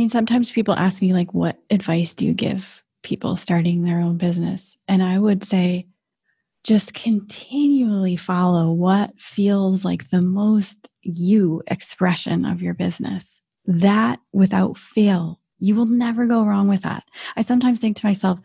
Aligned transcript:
mean, 0.00 0.08
sometimes 0.08 0.50
people 0.50 0.72
ask 0.72 1.02
me, 1.02 1.12
like, 1.12 1.34
what 1.34 1.58
advice 1.68 2.14
do 2.14 2.24
you 2.24 2.32
give 2.32 2.82
people 3.02 3.36
starting 3.36 3.82
their 3.82 4.00
own 4.00 4.16
business? 4.16 4.78
And 4.88 5.02
I 5.02 5.18
would 5.18 5.44
say, 5.44 5.88
just 6.64 6.94
continually 6.94 8.16
follow 8.16 8.72
what 8.72 9.20
feels 9.20 9.84
like 9.84 10.08
the 10.08 10.22
most 10.22 10.88
you 11.02 11.62
expression 11.66 12.46
of 12.46 12.62
your 12.62 12.72
business. 12.72 13.42
That 13.66 14.20
without 14.32 14.78
fail, 14.78 15.38
you 15.58 15.74
will 15.74 15.84
never 15.84 16.26
go 16.26 16.44
wrong 16.44 16.66
with 16.66 16.80
that. 16.80 17.04
I 17.36 17.42
sometimes 17.42 17.78
think 17.78 17.98
to 17.98 18.06
myself, 18.06 18.40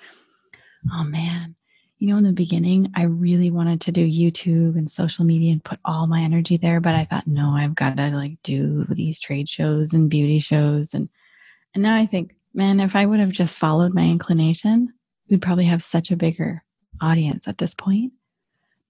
oh 0.91 1.05
man, 1.05 1.55
you 1.99 2.09
know, 2.09 2.17
in 2.17 2.25
the 2.25 2.33
beginning, 2.33 2.91
I 2.95 3.03
really 3.03 3.49
wanted 3.49 3.79
to 3.79 3.93
do 3.93 4.05
YouTube 4.05 4.77
and 4.77 4.91
social 4.91 5.23
media 5.23 5.53
and 5.53 5.63
put 5.63 5.79
all 5.85 6.05
my 6.07 6.19
energy 6.19 6.57
there, 6.57 6.81
but 6.81 6.95
I 6.95 7.05
thought, 7.05 7.27
no, 7.27 7.51
I've 7.51 7.75
got 7.75 7.95
to 7.95 8.09
like 8.09 8.39
do 8.43 8.85
these 8.89 9.19
trade 9.19 9.47
shows 9.47 9.93
and 9.93 10.09
beauty 10.09 10.39
shows. 10.39 10.93
And, 10.93 11.07
and 11.75 11.83
now 11.83 11.95
I 11.95 12.05
think, 12.05 12.33
man, 12.53 12.79
if 12.79 12.95
I 12.95 13.05
would 13.05 13.19
have 13.19 13.31
just 13.31 13.57
followed 13.57 13.93
my 13.93 14.05
inclination, 14.05 14.93
we'd 15.29 15.41
probably 15.41 15.65
have 15.65 15.83
such 15.83 16.09
a 16.09 16.15
bigger 16.15 16.63
audience 17.01 17.47
at 17.47 17.57
this 17.57 17.75
point 17.75 18.13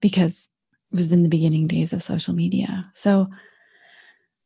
because 0.00 0.48
it 0.92 0.96
was 0.96 1.10
in 1.10 1.24
the 1.24 1.28
beginning 1.28 1.66
days 1.66 1.92
of 1.92 2.02
social 2.02 2.32
media. 2.32 2.88
So 2.94 3.28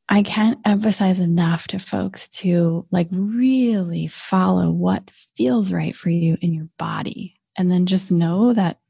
I 0.09 0.23
can't 0.23 0.59
emphasize 0.65 1.21
enough 1.21 1.69
to 1.69 1.79
folks 1.79 2.29
to 2.29 2.87
like 2.91 3.09
really 3.13 4.07
follow 4.07 4.71
what 4.71 5.11
feels 5.37 5.71
right 5.71 5.95
for 5.95 6.09
you 6.09 6.39
in 6.41 6.55
your 6.55 6.69
body. 6.79 7.39
And 7.57 7.71
then 7.71 7.85
just 7.85 8.11
know 8.11 8.55
that 8.55 8.81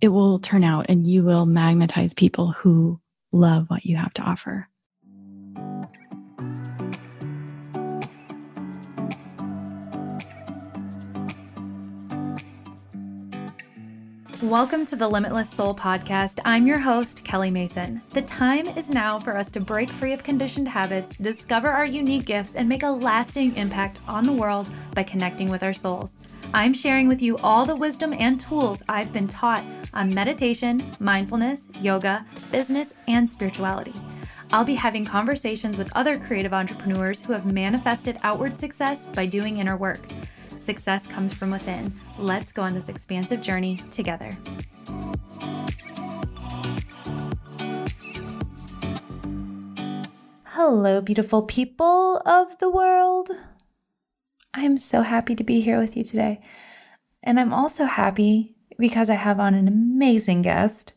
it 0.00 0.08
will 0.08 0.38
turn 0.40 0.62
out 0.62 0.86
and 0.90 1.06
you 1.06 1.24
will 1.24 1.46
magnetize 1.46 2.12
people 2.12 2.52
who 2.52 3.00
love 3.32 3.68
what 3.68 3.86
you 3.86 3.96
have 3.96 4.12
to 4.14 4.22
offer. 4.22 4.67
Welcome 14.48 14.86
to 14.86 14.96
the 14.96 15.06
Limitless 15.06 15.50
Soul 15.50 15.74
podcast. 15.74 16.40
I'm 16.42 16.66
your 16.66 16.78
host, 16.78 17.22
Kelly 17.22 17.50
Mason. 17.50 18.00
The 18.08 18.22
time 18.22 18.66
is 18.66 18.88
now 18.88 19.18
for 19.18 19.36
us 19.36 19.52
to 19.52 19.60
break 19.60 19.90
free 19.90 20.14
of 20.14 20.22
conditioned 20.22 20.68
habits, 20.68 21.18
discover 21.18 21.68
our 21.68 21.84
unique 21.84 22.24
gifts, 22.24 22.56
and 22.56 22.66
make 22.66 22.82
a 22.82 22.88
lasting 22.88 23.54
impact 23.58 23.98
on 24.08 24.24
the 24.24 24.32
world 24.32 24.70
by 24.94 25.02
connecting 25.02 25.50
with 25.50 25.62
our 25.62 25.74
souls. 25.74 26.16
I'm 26.54 26.72
sharing 26.72 27.08
with 27.08 27.20
you 27.20 27.36
all 27.42 27.66
the 27.66 27.76
wisdom 27.76 28.14
and 28.18 28.40
tools 28.40 28.82
I've 28.88 29.12
been 29.12 29.28
taught 29.28 29.66
on 29.92 30.14
meditation, 30.14 30.82
mindfulness, 30.98 31.68
yoga, 31.78 32.24
business, 32.50 32.94
and 33.06 33.28
spirituality. 33.28 33.92
I'll 34.50 34.64
be 34.64 34.76
having 34.76 35.04
conversations 35.04 35.76
with 35.76 35.94
other 35.94 36.18
creative 36.18 36.54
entrepreneurs 36.54 37.20
who 37.20 37.34
have 37.34 37.52
manifested 37.52 38.16
outward 38.22 38.58
success 38.58 39.04
by 39.04 39.26
doing 39.26 39.58
inner 39.58 39.76
work. 39.76 40.00
Success 40.58 41.06
comes 41.06 41.32
from 41.32 41.50
within. 41.50 41.92
Let's 42.18 42.52
go 42.52 42.62
on 42.62 42.74
this 42.74 42.88
expansive 42.88 43.40
journey 43.40 43.76
together. 43.90 44.30
Hello, 50.46 51.00
beautiful 51.00 51.42
people 51.42 52.20
of 52.26 52.58
the 52.58 52.68
world. 52.68 53.30
I'm 54.52 54.76
so 54.76 55.02
happy 55.02 55.36
to 55.36 55.44
be 55.44 55.60
here 55.60 55.78
with 55.78 55.96
you 55.96 56.02
today. 56.02 56.40
And 57.22 57.38
I'm 57.38 57.54
also 57.54 57.84
happy 57.84 58.56
because 58.76 59.08
I 59.08 59.14
have 59.14 59.38
on 59.38 59.54
an 59.54 59.68
amazing 59.68 60.42
guest. 60.42 60.92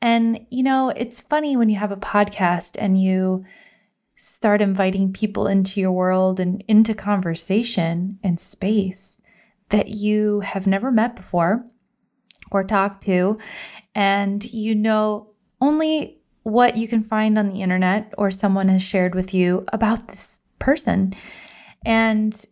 And, 0.00 0.46
you 0.50 0.62
know, 0.62 0.88
it's 0.88 1.20
funny 1.20 1.56
when 1.56 1.68
you 1.68 1.76
have 1.76 1.92
a 1.92 1.96
podcast 1.96 2.76
and 2.78 3.00
you 3.00 3.44
start 4.16 4.62
inviting 4.62 5.12
people 5.12 5.46
into 5.46 5.80
your 5.80 5.92
world 5.92 6.40
and 6.40 6.64
into 6.66 6.94
conversation 6.94 8.18
and 8.24 8.40
space 8.40 9.20
that 9.68 9.88
you 9.88 10.40
have 10.40 10.66
never 10.66 10.90
met 10.90 11.14
before 11.14 11.66
or 12.50 12.64
talked 12.64 13.02
to, 13.02 13.38
and 13.94 14.44
you 14.52 14.74
know 14.74 15.30
only 15.60 16.18
what 16.42 16.76
you 16.76 16.86
can 16.86 17.02
find 17.02 17.38
on 17.38 17.48
the 17.48 17.60
internet 17.60 18.14
or 18.16 18.30
someone 18.30 18.68
has 18.68 18.82
shared 18.82 19.14
with 19.14 19.34
you 19.34 19.64
about 19.72 20.08
this 20.08 20.40
person. 20.58 21.12
And 21.84 22.44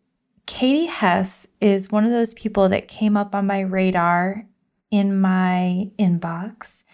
Katie 0.47 0.87
Hess 0.87 1.47
is 1.61 1.93
one 1.93 2.05
of 2.05 2.11
those 2.11 2.35
people 2.35 2.69
that 2.69 2.89
came 2.89 3.17
up 3.17 3.35
on 3.35 3.47
my 3.47 3.61
radar 3.61 4.47
in 4.91 5.21
my 5.21 5.91
inbox. 5.99 6.85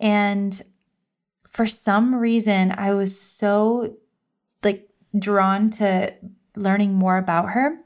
And 0.00 0.60
for 1.48 1.66
some 1.66 2.14
reason, 2.14 2.72
I 2.76 2.94
was 2.94 3.18
so 3.18 3.96
drawn 5.18 5.70
to 5.70 6.14
learning 6.56 6.94
more 6.94 7.16
about 7.16 7.50
her. 7.50 7.78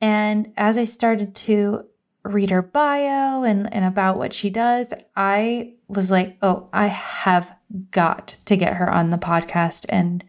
And 0.00 0.52
as 0.56 0.78
I 0.78 0.84
started 0.84 1.34
to 1.36 1.84
read 2.24 2.50
her 2.50 2.62
bio 2.62 3.42
and, 3.42 3.72
and 3.72 3.84
about 3.84 4.18
what 4.18 4.32
she 4.32 4.50
does, 4.50 4.92
I 5.16 5.74
was 5.88 6.10
like, 6.10 6.36
oh, 6.42 6.68
I 6.72 6.86
have 6.88 7.56
got 7.90 8.36
to 8.46 8.56
get 8.56 8.74
her 8.74 8.90
on 8.90 9.10
the 9.10 9.18
podcast 9.18 9.86
and 9.88 10.24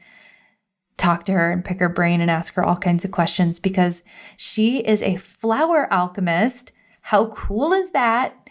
talk 0.97 1.23
to 1.25 1.31
her 1.31 1.51
and 1.51 1.63
pick 1.63 1.79
her 1.79 1.89
brain 1.89 2.21
and 2.21 2.29
ask 2.29 2.53
her 2.55 2.63
all 2.63 2.75
kinds 2.75 3.05
of 3.05 3.11
questions 3.11 3.59
because 3.59 4.03
she 4.35 4.79
is 4.79 5.01
a 5.01 5.15
flower 5.15 5.91
alchemist. 5.91 6.71
How 7.01 7.27
cool 7.27 7.71
is 7.71 7.91
that? 7.91 8.49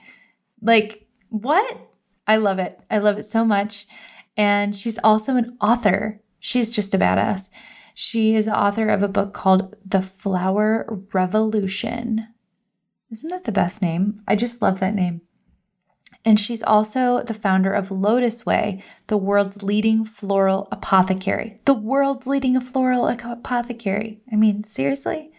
Like, 0.62 1.06
what? 1.28 1.90
I 2.26 2.36
love 2.36 2.58
it. 2.58 2.80
I 2.90 2.98
love 2.98 3.18
it 3.18 3.24
so 3.24 3.44
much. 3.44 3.86
And 4.36 4.74
she's 4.74 4.98
also 4.98 5.36
an 5.36 5.56
author. 5.60 6.20
She's 6.40 6.70
just 6.72 6.94
a 6.94 6.98
badass. 6.98 7.50
She 7.94 8.34
is 8.34 8.44
the 8.44 8.58
author 8.58 8.88
of 8.88 9.02
a 9.02 9.08
book 9.08 9.32
called 9.34 9.74
The 9.84 10.02
Flower 10.02 10.86
Revolution. 11.12 12.28
Isn't 13.10 13.30
that 13.30 13.44
the 13.44 13.52
best 13.52 13.82
name? 13.82 14.22
I 14.28 14.36
just 14.36 14.62
love 14.62 14.80
that 14.80 14.94
name. 14.94 15.22
And 16.24 16.38
she's 16.38 16.62
also 16.62 17.22
the 17.22 17.32
founder 17.32 17.72
of 17.72 17.88
LotusWei, 17.88 18.82
the 19.06 19.16
world's 19.16 19.62
leading 19.62 20.04
floral 20.04 20.68
apothecary. 20.70 21.58
The 21.64 21.74
world's 21.74 22.26
leading 22.26 22.60
floral 22.60 23.08
apothecary. 23.08 24.20
I 24.30 24.36
mean, 24.36 24.62
seriously? 24.62 25.32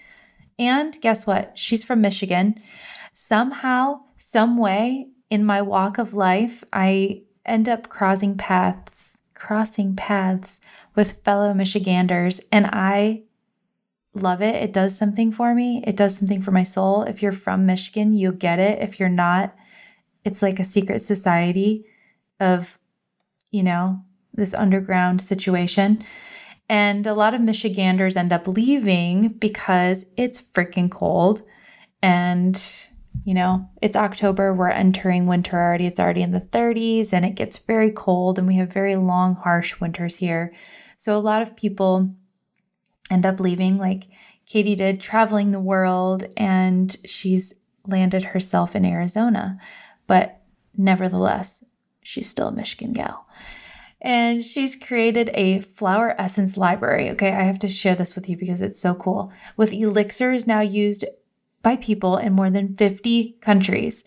And 0.58 1.00
guess 1.00 1.28
what? 1.28 1.52
She's 1.58 1.84
from 1.84 2.02
Michigan. 2.02 2.56
Somehow, 3.14 4.02
some 4.18 4.58
way 4.58 5.10
in 5.30 5.46
my 5.46 5.62
walk 5.62 5.98
of 5.98 6.14
life, 6.14 6.64
I 6.74 7.22
end 7.46 7.70
up 7.70 7.88
crossing 7.90 8.36
paths, 8.36 9.19
crossing 9.40 9.96
paths 9.96 10.62
with 10.96 11.24
fellow 11.24 11.54
Michiganders, 11.54 12.42
and 12.52 12.68
I 12.68 13.24
love 14.14 14.42
it. 14.42 14.56
It 14.56 14.74
does 14.74 14.98
something 14.98 15.32
for 15.32 15.56
me. 15.56 15.84
It 15.88 15.96
does 15.96 16.18
something 16.18 16.42
for 16.42 16.52
my 16.52 16.64
soul. 16.64 17.04
If 17.04 17.22
you're 17.22 17.32
from 17.32 17.66
Michigan, 17.66 18.12
you'll 18.12 18.34
get 18.34 18.60
it. 18.60 18.82
If 18.82 19.00
you're 19.00 19.10
not, 19.10 19.56
it's 20.26 20.42
like 20.42 20.60
a 20.60 20.64
secret 20.64 21.00
society 21.00 21.86
of, 22.40 22.80
you 23.52 23.64
know, 23.64 24.04
this 24.34 24.54
underground 24.54 25.22
situation. 25.22 26.04
And 26.68 27.08
a 27.08 27.14
lot 27.14 27.34
of 27.34 27.42
Michiganders 27.42 28.18
end 28.18 28.34
up 28.34 28.48
leaving 28.48 29.30
because 29.30 30.06
it's 30.18 30.42
freaking 30.42 30.92
cold. 30.92 31.42
And, 32.02 32.62
you 33.26 33.34
know, 33.34 33.70
it's 33.82 33.96
October, 33.96 34.54
we're 34.54 34.70
entering 34.70 35.28
winter 35.28 35.58
already. 35.58 35.86
It's 35.86 36.00
already 36.00 36.22
in 36.22 36.32
the 36.32 36.40
30s 36.40 37.14
and 37.14 37.26
it 37.26 37.36
gets 37.36 37.58
very 37.58 37.92
cold, 37.92 38.38
and 38.38 38.48
we 38.48 38.56
have 38.56 38.72
very 38.72 38.96
long, 38.96 39.36
harsh 39.36 39.80
winters 39.80 40.18
here. 40.18 40.54
So 40.98 41.16
a 41.16 41.20
lot 41.20 41.42
of 41.42 41.56
people 41.56 42.14
end 43.12 43.26
up 43.26 43.40
leaving, 43.40 43.78
like 43.78 44.06
Katie 44.46 44.76
did, 44.76 45.00
traveling 45.00 45.52
the 45.52 45.60
world, 45.60 46.26
and 46.36 46.96
she's 47.06 47.54
landed 47.86 48.24
herself 48.24 48.76
in 48.76 48.86
Arizona. 48.86 49.60
But 50.08 50.42
nevertheless, 50.76 51.64
she's 52.02 52.30
still 52.30 52.48
a 52.48 52.52
Michigan 52.52 52.94
gal. 52.94 53.28
And 54.02 54.46
she's 54.46 54.76
created 54.76 55.30
a 55.34 55.60
flower 55.60 56.16
essence 56.18 56.56
library. 56.56 57.10
Okay, 57.12 57.30
I 57.30 57.44
have 57.44 57.60
to 57.60 57.68
share 57.68 57.96
this 57.96 58.16
with 58.16 58.30
you 58.30 58.38
because 58.38 58.62
it's 58.62 58.80
so 58.80 58.96
cool. 58.96 59.32
With 59.58 59.74
elixirs 59.74 60.48
now 60.48 60.62
used 60.62 61.06
by 61.62 61.76
people 61.76 62.18
in 62.18 62.34
more 62.34 62.50
than 62.50 62.76
50 62.76 63.38
countries. 63.42 64.06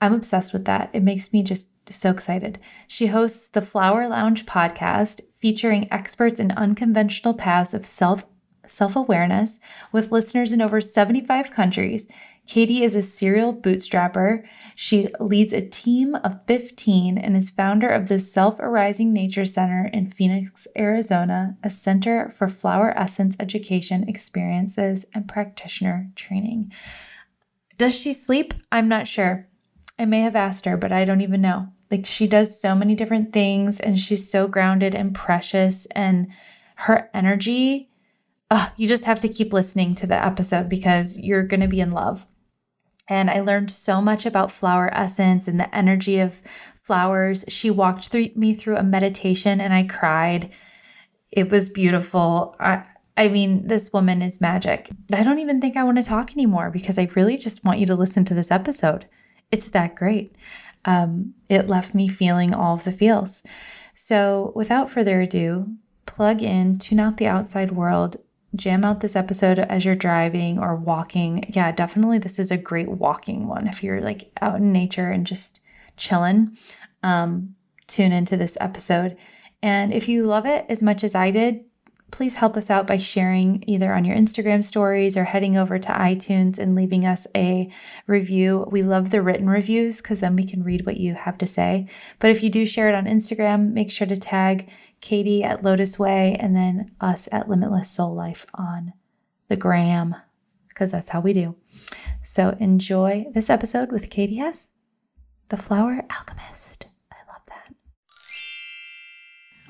I'm 0.00 0.14
obsessed 0.14 0.52
with 0.52 0.64
that. 0.66 0.90
It 0.92 1.02
makes 1.02 1.32
me 1.32 1.42
just 1.42 1.70
so 1.92 2.10
excited. 2.10 2.58
She 2.86 3.06
hosts 3.06 3.48
the 3.48 3.62
Flower 3.62 4.08
Lounge 4.08 4.46
podcast 4.46 5.20
featuring 5.40 5.90
experts 5.92 6.40
in 6.40 6.50
unconventional 6.52 7.34
paths 7.34 7.74
of 7.74 7.86
self 7.86 8.24
self-awareness 8.66 9.58
with 9.92 10.12
listeners 10.12 10.52
in 10.52 10.60
over 10.60 10.78
75 10.78 11.50
countries. 11.50 12.06
Katie 12.48 12.82
is 12.82 12.94
a 12.94 13.02
serial 13.02 13.54
bootstrapper. 13.54 14.42
She 14.74 15.08
leads 15.20 15.52
a 15.52 15.68
team 15.68 16.14
of 16.14 16.46
15 16.46 17.18
and 17.18 17.36
is 17.36 17.50
founder 17.50 17.90
of 17.90 18.08
the 18.08 18.18
Self 18.18 18.58
Arising 18.58 19.12
Nature 19.12 19.44
Center 19.44 19.90
in 19.92 20.10
Phoenix, 20.10 20.66
Arizona, 20.76 21.58
a 21.62 21.68
center 21.68 22.30
for 22.30 22.48
flower 22.48 22.96
essence 22.96 23.36
education, 23.38 24.08
experiences, 24.08 25.04
and 25.12 25.28
practitioner 25.28 26.10
training. 26.16 26.72
Does 27.76 27.94
she 27.94 28.14
sleep? 28.14 28.54
I'm 28.72 28.88
not 28.88 29.06
sure. 29.06 29.46
I 29.98 30.06
may 30.06 30.20
have 30.22 30.34
asked 30.34 30.64
her, 30.64 30.78
but 30.78 30.90
I 30.90 31.04
don't 31.04 31.20
even 31.20 31.42
know. 31.42 31.68
Like 31.90 32.06
she 32.06 32.26
does 32.26 32.58
so 32.58 32.74
many 32.74 32.94
different 32.94 33.34
things 33.34 33.78
and 33.78 33.98
she's 33.98 34.30
so 34.30 34.48
grounded 34.48 34.94
and 34.94 35.14
precious 35.14 35.84
and 35.94 36.28
her 36.76 37.10
energy 37.12 37.90
oh, 38.50 38.72
you 38.76 38.88
just 38.88 39.04
have 39.04 39.20
to 39.20 39.28
keep 39.28 39.52
listening 39.52 39.94
to 39.94 40.06
the 40.06 40.24
episode 40.24 40.68
because 40.68 41.18
you're 41.18 41.42
going 41.42 41.60
to 41.60 41.68
be 41.68 41.80
in 41.80 41.90
love. 41.90 42.26
And 43.08 43.30
I 43.30 43.40
learned 43.40 43.70
so 43.70 44.00
much 44.00 44.26
about 44.26 44.52
flower 44.52 44.90
essence 44.92 45.48
and 45.48 45.58
the 45.58 45.74
energy 45.74 46.18
of 46.18 46.42
flowers. 46.82 47.44
She 47.48 47.70
walked 47.70 48.08
through 48.08 48.30
me 48.34 48.54
through 48.54 48.76
a 48.76 48.82
meditation 48.82 49.60
and 49.60 49.72
I 49.72 49.84
cried. 49.84 50.50
It 51.30 51.50
was 51.50 51.68
beautiful. 51.68 52.56
I, 52.60 52.84
I 53.16 53.28
mean, 53.28 53.66
this 53.66 53.92
woman 53.92 54.22
is 54.22 54.40
magic. 54.40 54.90
I 55.12 55.22
don't 55.22 55.38
even 55.38 55.60
think 55.60 55.76
I 55.76 55.84
want 55.84 55.98
to 55.98 56.04
talk 56.04 56.32
anymore 56.32 56.70
because 56.70 56.98
I 56.98 57.10
really 57.16 57.36
just 57.36 57.64
want 57.64 57.78
you 57.78 57.86
to 57.86 57.94
listen 57.94 58.24
to 58.26 58.34
this 58.34 58.50
episode. 58.50 59.06
It's 59.50 59.68
that 59.70 59.96
great. 59.96 60.36
Um, 60.84 61.34
it 61.48 61.66
left 61.66 61.94
me 61.94 62.08
feeling 62.08 62.54
all 62.54 62.74
of 62.74 62.84
the 62.84 62.92
feels. 62.92 63.42
So, 63.94 64.52
without 64.54 64.88
further 64.88 65.20
ado, 65.20 65.74
plug 66.06 66.42
in, 66.42 66.78
tune 66.78 67.00
out 67.00 67.16
the 67.16 67.26
outside 67.26 67.72
world, 67.72 68.16
jam 68.54 68.84
out 68.84 69.00
this 69.00 69.16
episode 69.16 69.58
as 69.58 69.84
you're 69.84 69.94
driving 69.94 70.58
or 70.58 70.74
walking. 70.74 71.44
Yeah, 71.54 71.72
definitely 71.72 72.18
this 72.18 72.38
is 72.38 72.50
a 72.50 72.56
great 72.56 72.88
walking 72.88 73.46
one 73.46 73.66
if 73.66 73.82
you're 73.82 74.00
like 74.00 74.30
out 74.40 74.56
in 74.56 74.72
nature 74.72 75.10
and 75.10 75.26
just 75.26 75.60
chilling. 75.96 76.56
Um, 77.02 77.54
tune 77.86 78.12
into 78.12 78.36
this 78.36 78.56
episode. 78.60 79.16
And 79.62 79.92
if 79.92 80.08
you 80.08 80.24
love 80.26 80.46
it 80.46 80.64
as 80.68 80.82
much 80.82 81.02
as 81.02 81.14
I 81.14 81.30
did, 81.30 81.64
please 82.10 82.36
help 82.36 82.56
us 82.56 82.70
out 82.70 82.86
by 82.86 82.96
sharing 82.96 83.62
either 83.66 83.92
on 83.92 84.04
your 84.04 84.16
Instagram 84.16 84.64
stories 84.64 85.16
or 85.16 85.24
heading 85.24 85.56
over 85.56 85.78
to 85.78 85.88
iTunes 85.88 86.58
and 86.58 86.74
leaving 86.74 87.04
us 87.04 87.26
a 87.36 87.70
review. 88.06 88.66
We 88.70 88.82
love 88.82 89.10
the 89.10 89.20
written 89.20 89.48
reviews 89.50 89.98
because 89.98 90.20
then 90.20 90.34
we 90.34 90.44
can 90.44 90.62
read 90.62 90.86
what 90.86 90.96
you 90.96 91.14
have 91.14 91.36
to 91.38 91.46
say. 91.46 91.86
But 92.18 92.30
if 92.30 92.42
you 92.42 92.50
do 92.50 92.64
share 92.64 92.88
it 92.88 92.94
on 92.94 93.04
Instagram, 93.04 93.72
make 93.72 93.90
sure 93.90 94.06
to 94.06 94.16
tag 94.16 94.70
Katie 95.00 95.44
at 95.44 95.62
LotusWei 95.62 96.36
and 96.38 96.56
then 96.56 96.90
us 97.00 97.28
at 97.32 97.48
Limitless 97.48 97.90
Soul 97.90 98.14
Life 98.14 98.46
on 98.54 98.92
the 99.48 99.56
gram 99.56 100.14
because 100.68 100.90
that's 100.90 101.08
how 101.08 101.20
we 101.20 101.32
do. 101.32 101.56
So 102.22 102.56
enjoy 102.60 103.26
this 103.34 103.50
episode 103.50 103.90
with 103.90 104.10
Katie 104.10 104.36
Hess, 104.36 104.72
the 105.48 105.56
flower 105.56 106.04
alchemist. 106.10 106.86
I 107.10 107.16
love 107.32 107.42
that. 107.48 107.74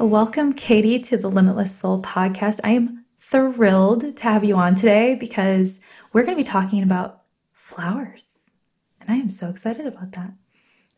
Welcome, 0.05 0.53
Katie, 0.53 0.99
to 1.01 1.17
the 1.17 1.31
Limitless 1.31 1.75
Soul 1.75 2.03
podcast. 2.03 2.61
I 2.65 2.73
am 2.73 3.05
thrilled 3.19 4.17
to 4.17 4.23
have 4.23 4.45
you 4.45 4.57
on 4.57 4.75
today 4.75 5.15
because 5.15 5.81
we're 6.13 6.25
going 6.25 6.37
to 6.37 6.43
be 6.43 6.49
talking 6.49 6.83
about 6.83 7.23
flowers. 7.53 8.37
And 9.01 9.11
I 9.11 9.15
am 9.15 9.31
so 9.31 9.49
excited 9.49 9.87
about 9.87 10.13
that. 10.13 10.33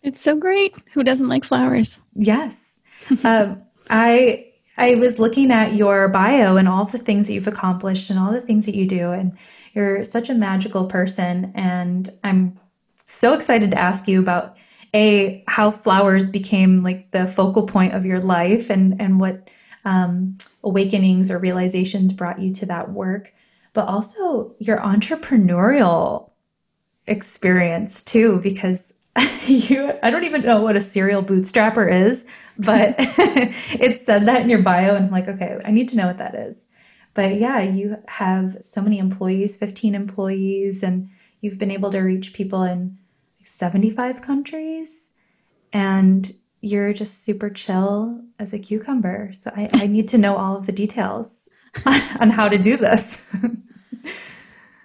It's 0.03 0.21
so 0.21 0.37
great. 0.37 0.75
Who 0.93 1.05
doesn't 1.05 1.29
like 1.29 1.44
flowers? 1.44 1.99
Yes. 2.15 2.79
um, 3.25 3.62
I 3.91 4.47
I 4.79 4.95
was 4.95 5.19
looking 5.19 5.51
at 5.51 5.75
your 5.75 6.09
bio 6.09 6.57
and 6.57 6.69
all 6.69 6.87
the 6.87 6.97
things 6.97 7.27
that 7.27 7.35
you've 7.35 7.49
accomplished 7.49 8.09
and 8.09 8.19
all 8.19 8.33
the 8.33 8.41
things 8.41 8.65
that 8.65 8.75
you 8.75 8.87
do 8.87 9.11
and 9.11 9.37
you're 9.75 10.05
such 10.05 10.31
a 10.31 10.35
magical 10.35 10.87
person 10.87 11.53
and 11.55 12.09
I'm 12.25 12.59
so 13.05 13.35
excited 13.35 13.73
to 13.73 13.79
ask 13.79 14.09
you 14.09 14.21
about 14.21 14.57
a 14.95 15.45
how 15.49 15.71
flowers 15.71 16.31
became 16.31 16.83
like 16.83 17.11
the 17.11 17.27
focal 17.27 17.67
point 17.67 17.95
of 17.95 18.07
your 18.07 18.21
life 18.21 18.71
and 18.71 19.01
and 19.01 19.21
what 19.21 19.51
um, 19.85 20.39
awakenings 20.63 21.31
or 21.31 21.39
realizations 21.39 22.13
brought 22.13 22.39
you 22.39 22.53
to 22.55 22.67
that 22.67 22.93
work 22.93 23.35
but 23.73 23.87
also 23.87 24.55
your 24.59 24.79
entrepreneurial 24.79 26.31
experience 27.07 28.03
too 28.03 28.41
because 28.43 28.95
you 29.47 29.93
I 30.03 30.11
don't 30.11 30.25
even 30.25 30.43
know 30.43 30.61
what 30.61 30.77
a 30.77 30.81
serial 30.81 31.23
bootstrapper 31.23 32.07
is 32.07 32.27
but 32.59 32.95
it 32.99 33.99
said 34.01 34.27
that 34.27 34.43
in 34.43 34.51
your 34.51 34.62
bio 34.62 34.95
and 34.95 35.07
I'm 35.07 35.11
like 35.11 35.29
okay 35.29 35.59
I 35.65 35.71
need 35.71 35.89
to 35.89 35.97
know 35.97 36.07
what 36.07 36.19
that 36.19 36.35
is 36.35 36.65
but 37.15 37.37
yeah 37.37 37.61
you 37.61 37.97
have 38.07 38.59
so 38.61 38.81
many 38.83 38.99
employees 38.99 39.57
15 39.57 39.95
employees 39.95 40.83
and 40.83 41.11
you've 41.41 41.59
been 41.59 41.71
able 41.71 41.91
to 41.91 42.01
reach 42.01 42.33
people 42.33 42.62
in 42.62 42.99
75 43.43 44.23
countries 44.23 45.15
and 45.73 46.33
you're 46.61 46.93
just 46.93 47.25
super 47.25 47.49
chill 47.51 48.21
as 48.39 48.53
a 48.53 48.59
cucumber. 48.59 49.31
So 49.33 49.51
I, 49.57 49.69
I 49.75 49.87
need 49.87 50.09
to 50.09 50.19
know 50.19 50.37
all 50.37 50.57
of 50.57 50.67
the 50.67 50.73
details 50.73 51.49
on 51.87 52.31
how 52.31 52.49
to 52.49 52.59
do 52.59 52.77
this. 52.77 53.27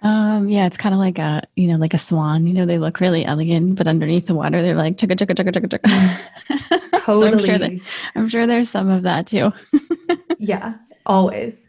Um, 0.06 0.48
yeah, 0.48 0.66
it's 0.66 0.76
kind 0.76 0.94
of 0.94 1.00
like 1.00 1.18
a, 1.18 1.42
you 1.56 1.66
know, 1.66 1.76
like 1.76 1.92
a 1.92 1.98
swan, 1.98 2.46
you 2.46 2.54
know, 2.54 2.64
they 2.64 2.78
look 2.78 3.00
really 3.00 3.24
elegant, 3.24 3.76
but 3.76 3.88
underneath 3.88 4.26
the 4.26 4.34
water, 4.34 4.62
they're 4.62 4.76
like 4.76 4.96
chugga, 4.96 5.16
chugga, 5.16 5.34
chugga, 5.34 5.52
chugga, 5.52 5.80
chugga. 5.80 7.00
Totally. 7.04 7.28
so 7.30 7.36
I'm, 7.36 7.44
sure 7.44 7.58
that, 7.58 7.80
I'm 8.14 8.28
sure 8.28 8.46
there's 8.46 8.70
some 8.70 8.88
of 8.88 9.02
that 9.02 9.26
too. 9.26 9.52
yeah, 10.38 10.74
always. 11.04 11.68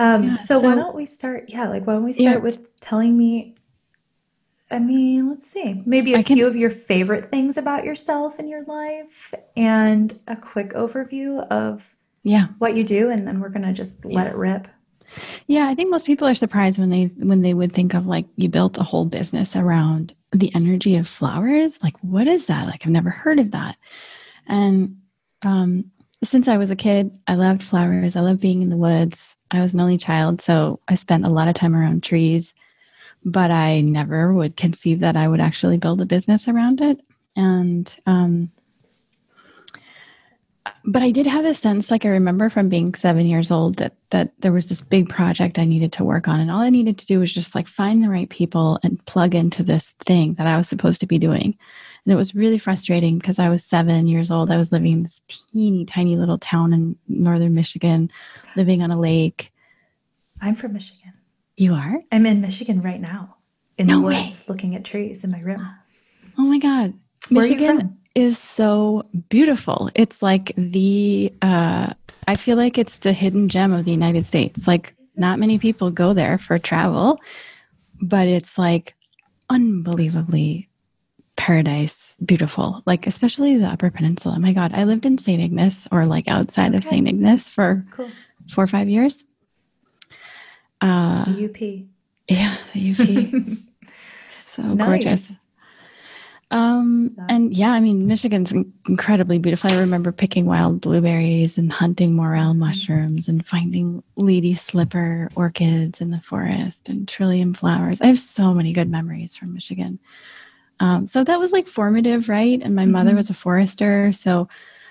Um, 0.00 0.24
yeah, 0.24 0.38
so, 0.38 0.60
so, 0.60 0.68
why 0.68 0.74
don't 0.74 0.96
we 0.96 1.06
start? 1.06 1.44
Yeah, 1.48 1.68
like 1.68 1.86
why 1.86 1.92
don't 1.92 2.04
we 2.04 2.12
start 2.12 2.36
yeah. 2.38 2.42
with 2.42 2.80
telling 2.80 3.16
me 3.16 3.54
I 4.68 4.78
mean, 4.78 5.28
let's 5.28 5.46
see. 5.46 5.82
Maybe 5.84 6.14
a 6.14 6.18
I 6.18 6.22
few 6.22 6.46
of 6.46 6.56
your 6.56 6.70
favorite 6.70 7.28
things 7.28 7.58
about 7.58 7.84
yourself 7.84 8.38
and 8.38 8.48
your 8.48 8.64
life 8.64 9.34
and 9.54 10.18
a 10.26 10.34
quick 10.34 10.70
overview 10.70 11.46
of 11.48 11.94
yeah, 12.22 12.46
what 12.58 12.74
you 12.74 12.82
do 12.82 13.10
and 13.10 13.28
then 13.28 13.40
we're 13.40 13.50
going 13.50 13.66
to 13.66 13.74
just 13.74 14.04
let 14.06 14.26
it 14.26 14.34
rip. 14.34 14.66
Yeah, 15.46 15.68
I 15.68 15.74
think 15.74 15.90
most 15.90 16.06
people 16.06 16.26
are 16.26 16.34
surprised 16.34 16.78
when 16.78 16.90
they 16.90 17.04
when 17.16 17.42
they 17.42 17.54
would 17.54 17.72
think 17.72 17.94
of 17.94 18.06
like 18.06 18.26
you 18.36 18.48
built 18.48 18.78
a 18.78 18.82
whole 18.82 19.04
business 19.04 19.56
around 19.56 20.14
the 20.32 20.54
energy 20.54 20.96
of 20.96 21.08
flowers. 21.08 21.82
Like 21.82 21.96
what 22.02 22.26
is 22.26 22.46
that? 22.46 22.66
Like 22.66 22.84
I've 22.84 22.92
never 22.92 23.10
heard 23.10 23.38
of 23.38 23.50
that. 23.52 23.76
And 24.46 24.96
um 25.42 25.90
since 26.24 26.46
I 26.46 26.56
was 26.56 26.70
a 26.70 26.76
kid, 26.76 27.10
I 27.26 27.34
loved 27.34 27.62
flowers. 27.64 28.14
I 28.14 28.20
loved 28.20 28.40
being 28.40 28.62
in 28.62 28.70
the 28.70 28.76
woods. 28.76 29.36
I 29.50 29.60
was 29.60 29.74
an 29.74 29.80
only 29.80 29.98
child, 29.98 30.40
so 30.40 30.80
I 30.88 30.94
spent 30.94 31.26
a 31.26 31.30
lot 31.30 31.48
of 31.48 31.54
time 31.54 31.74
around 31.74 32.02
trees 32.02 32.54
but 33.24 33.50
I 33.50 33.80
never 33.80 34.32
would 34.32 34.56
conceive 34.56 35.00
that 35.00 35.16
I 35.16 35.28
would 35.28 35.40
actually 35.40 35.78
build 35.78 36.00
a 36.00 36.06
business 36.06 36.48
around 36.48 36.80
it. 36.80 37.00
And, 37.36 37.94
um, 38.06 38.50
but 40.84 41.02
I 41.02 41.10
did 41.10 41.26
have 41.26 41.44
this 41.44 41.58
sense, 41.58 41.90
like 41.90 42.04
I 42.04 42.08
remember 42.08 42.50
from 42.50 42.68
being 42.68 42.94
seven 42.94 43.26
years 43.26 43.50
old, 43.50 43.76
that 43.76 43.94
that 44.10 44.32
there 44.40 44.52
was 44.52 44.66
this 44.66 44.80
big 44.80 45.08
project 45.08 45.58
I 45.58 45.64
needed 45.64 45.92
to 45.94 46.04
work 46.04 46.28
on, 46.28 46.40
and 46.40 46.50
all 46.50 46.60
I 46.60 46.70
needed 46.70 46.98
to 46.98 47.06
do 47.06 47.20
was 47.20 47.32
just 47.32 47.54
like 47.54 47.68
find 47.68 48.02
the 48.02 48.08
right 48.08 48.28
people 48.28 48.78
and 48.82 49.04
plug 49.06 49.34
into 49.34 49.62
this 49.62 49.94
thing 50.04 50.34
that 50.34 50.46
I 50.46 50.56
was 50.56 50.68
supposed 50.68 51.00
to 51.00 51.06
be 51.06 51.18
doing. 51.18 51.56
And 52.04 52.12
it 52.12 52.16
was 52.16 52.34
really 52.34 52.58
frustrating 52.58 53.18
because 53.18 53.38
I 53.38 53.48
was 53.48 53.64
seven 53.64 54.08
years 54.08 54.30
old. 54.30 54.50
I 54.50 54.56
was 54.56 54.72
living 54.72 54.92
in 54.92 55.02
this 55.02 55.22
teeny 55.28 55.84
tiny 55.84 56.16
little 56.16 56.38
town 56.38 56.72
in 56.72 56.96
northern 57.06 57.54
Michigan, 57.54 58.10
living 58.56 58.82
on 58.82 58.90
a 58.90 58.98
lake. 58.98 59.52
I'm 60.40 60.56
from 60.56 60.72
Michigan. 60.72 61.12
You 61.56 61.74
are? 61.74 62.02
I'm 62.10 62.26
in 62.26 62.40
Michigan 62.40 62.82
right 62.82 63.00
now, 63.00 63.36
in 63.78 63.86
no 63.86 64.00
the 64.00 64.06
woods, 64.06 64.40
way. 64.40 64.44
looking 64.48 64.74
at 64.74 64.84
trees 64.84 65.22
in 65.22 65.30
my 65.30 65.40
room. 65.40 65.64
Oh 66.38 66.42
my 66.42 66.58
God. 66.58 66.94
Michigan 67.30 67.98
is 68.14 68.38
so 68.38 69.06
beautiful. 69.28 69.90
It's 69.94 70.22
like 70.22 70.52
the, 70.56 71.32
uh, 71.42 71.92
I 72.26 72.34
feel 72.36 72.56
like 72.56 72.78
it's 72.78 72.98
the 72.98 73.12
hidden 73.12 73.48
gem 73.48 73.72
of 73.72 73.84
the 73.84 73.92
United 73.92 74.24
States. 74.24 74.66
Like, 74.66 74.94
not 75.16 75.38
many 75.38 75.58
people 75.58 75.90
go 75.90 76.14
there 76.14 76.38
for 76.38 76.58
travel, 76.58 77.20
but 78.00 78.28
it's 78.28 78.56
like 78.58 78.94
unbelievably 79.50 80.68
paradise 81.36 82.16
beautiful 82.24 82.82
like 82.86 83.06
especially 83.06 83.56
the 83.56 83.66
upper 83.66 83.90
peninsula 83.90 84.38
my 84.38 84.52
god 84.52 84.70
i 84.74 84.84
lived 84.84 85.04
in 85.04 85.16
st 85.16 85.42
ignace 85.42 85.88
or 85.90 86.06
like 86.06 86.28
outside 86.28 86.68
okay. 86.68 86.76
of 86.76 86.84
st 86.84 87.08
ignace 87.08 87.48
for 87.48 87.84
cool. 87.90 88.08
four 88.48 88.64
or 88.64 88.66
five 88.66 88.88
years 88.88 89.24
uh, 90.82 91.24
UP. 91.28 91.56
Yeah, 92.28 92.56
the 92.72 92.92
UP. 92.92 93.58
so 94.32 94.62
nice. 94.62 94.86
gorgeous. 94.86 95.32
Um, 96.52 97.08
and 97.30 97.56
yeah, 97.56 97.72
I 97.72 97.80
mean, 97.80 98.06
Michigan's 98.06 98.52
incredibly 98.86 99.38
beautiful. 99.38 99.70
I 99.70 99.78
remember 99.78 100.12
picking 100.12 100.44
wild 100.44 100.82
blueberries 100.82 101.56
and 101.56 101.72
hunting 101.72 102.12
morel 102.12 102.50
mm-hmm. 102.50 102.60
mushrooms 102.60 103.26
and 103.26 103.46
finding 103.46 104.02
lady 104.16 104.52
slipper 104.52 105.30
orchids 105.34 106.02
in 106.02 106.10
the 106.10 106.20
forest 106.20 106.90
and 106.90 107.08
trillium 107.08 107.54
flowers. 107.54 108.02
I 108.02 108.06
have 108.08 108.18
so 108.18 108.52
many 108.52 108.74
good 108.74 108.90
memories 108.90 109.34
from 109.34 109.54
Michigan. 109.54 109.98
Um, 110.78 111.06
so 111.06 111.24
that 111.24 111.40
was 111.40 111.52
like 111.52 111.68
formative, 111.68 112.28
right? 112.28 112.60
And 112.62 112.74
my 112.74 112.82
mm-hmm. 112.82 112.92
mother 112.92 113.14
was 113.14 113.30
a 113.30 113.34
forester, 113.34 114.12
so 114.12 114.46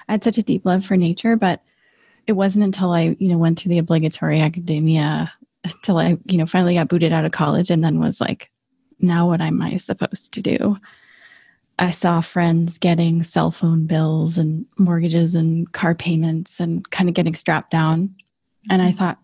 I 0.10 0.14
had 0.14 0.24
such 0.24 0.40
a 0.40 0.44
deep 0.44 0.66
love 0.66 0.84
for 0.84 0.98
nature. 0.98 1.36
But 1.36 1.62
it 2.26 2.34
wasn't 2.34 2.66
until 2.66 2.92
I, 2.92 3.16
you 3.20 3.30
know, 3.30 3.38
went 3.38 3.60
through 3.60 3.70
the 3.70 3.78
obligatory 3.78 4.42
academia 4.42 5.32
till 5.84 6.00
I, 6.00 6.18
you 6.26 6.40
know, 6.40 6.48
finally 6.48 6.74
got 6.74 6.88
booted 6.88 7.14
out 7.14 7.26
of 7.26 7.34
college 7.34 7.70
and 7.70 7.84
then 7.84 8.00
was 8.00 8.20
like, 8.20 8.50
now 9.00 9.28
what 9.28 9.42
am 9.42 9.62
I 9.62 9.78
supposed 9.78 10.34
to 10.34 10.42
do? 10.42 10.78
I 11.82 11.90
saw 11.90 12.22
friends 12.22 12.78
getting 12.78 13.24
cell 13.24 13.50
phone 13.50 13.88
bills 13.88 14.38
and 14.38 14.68
mortgages 14.78 15.34
and 15.34 15.70
car 15.74 15.96
payments 15.96 16.60
and 16.60 16.88
kind 16.92 17.10
of 17.10 17.16
getting 17.16 17.34
strapped 17.34 17.72
down. 17.72 18.14
And 18.70 18.84
I 18.84 18.90
mm-hmm. 18.90 19.00
thought, 19.00 19.18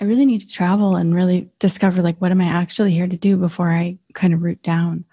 I 0.00 0.04
really 0.04 0.24
need 0.24 0.40
to 0.40 0.48
travel 0.48 0.96
and 0.96 1.14
really 1.14 1.50
discover 1.58 2.00
like 2.00 2.16
what 2.16 2.30
am 2.30 2.40
I 2.40 2.46
actually 2.46 2.92
here 2.92 3.06
to 3.06 3.16
do 3.16 3.36
before 3.36 3.70
I 3.70 3.98
kind 4.14 4.32
of 4.32 4.42
root 4.42 4.62
down. 4.62 5.04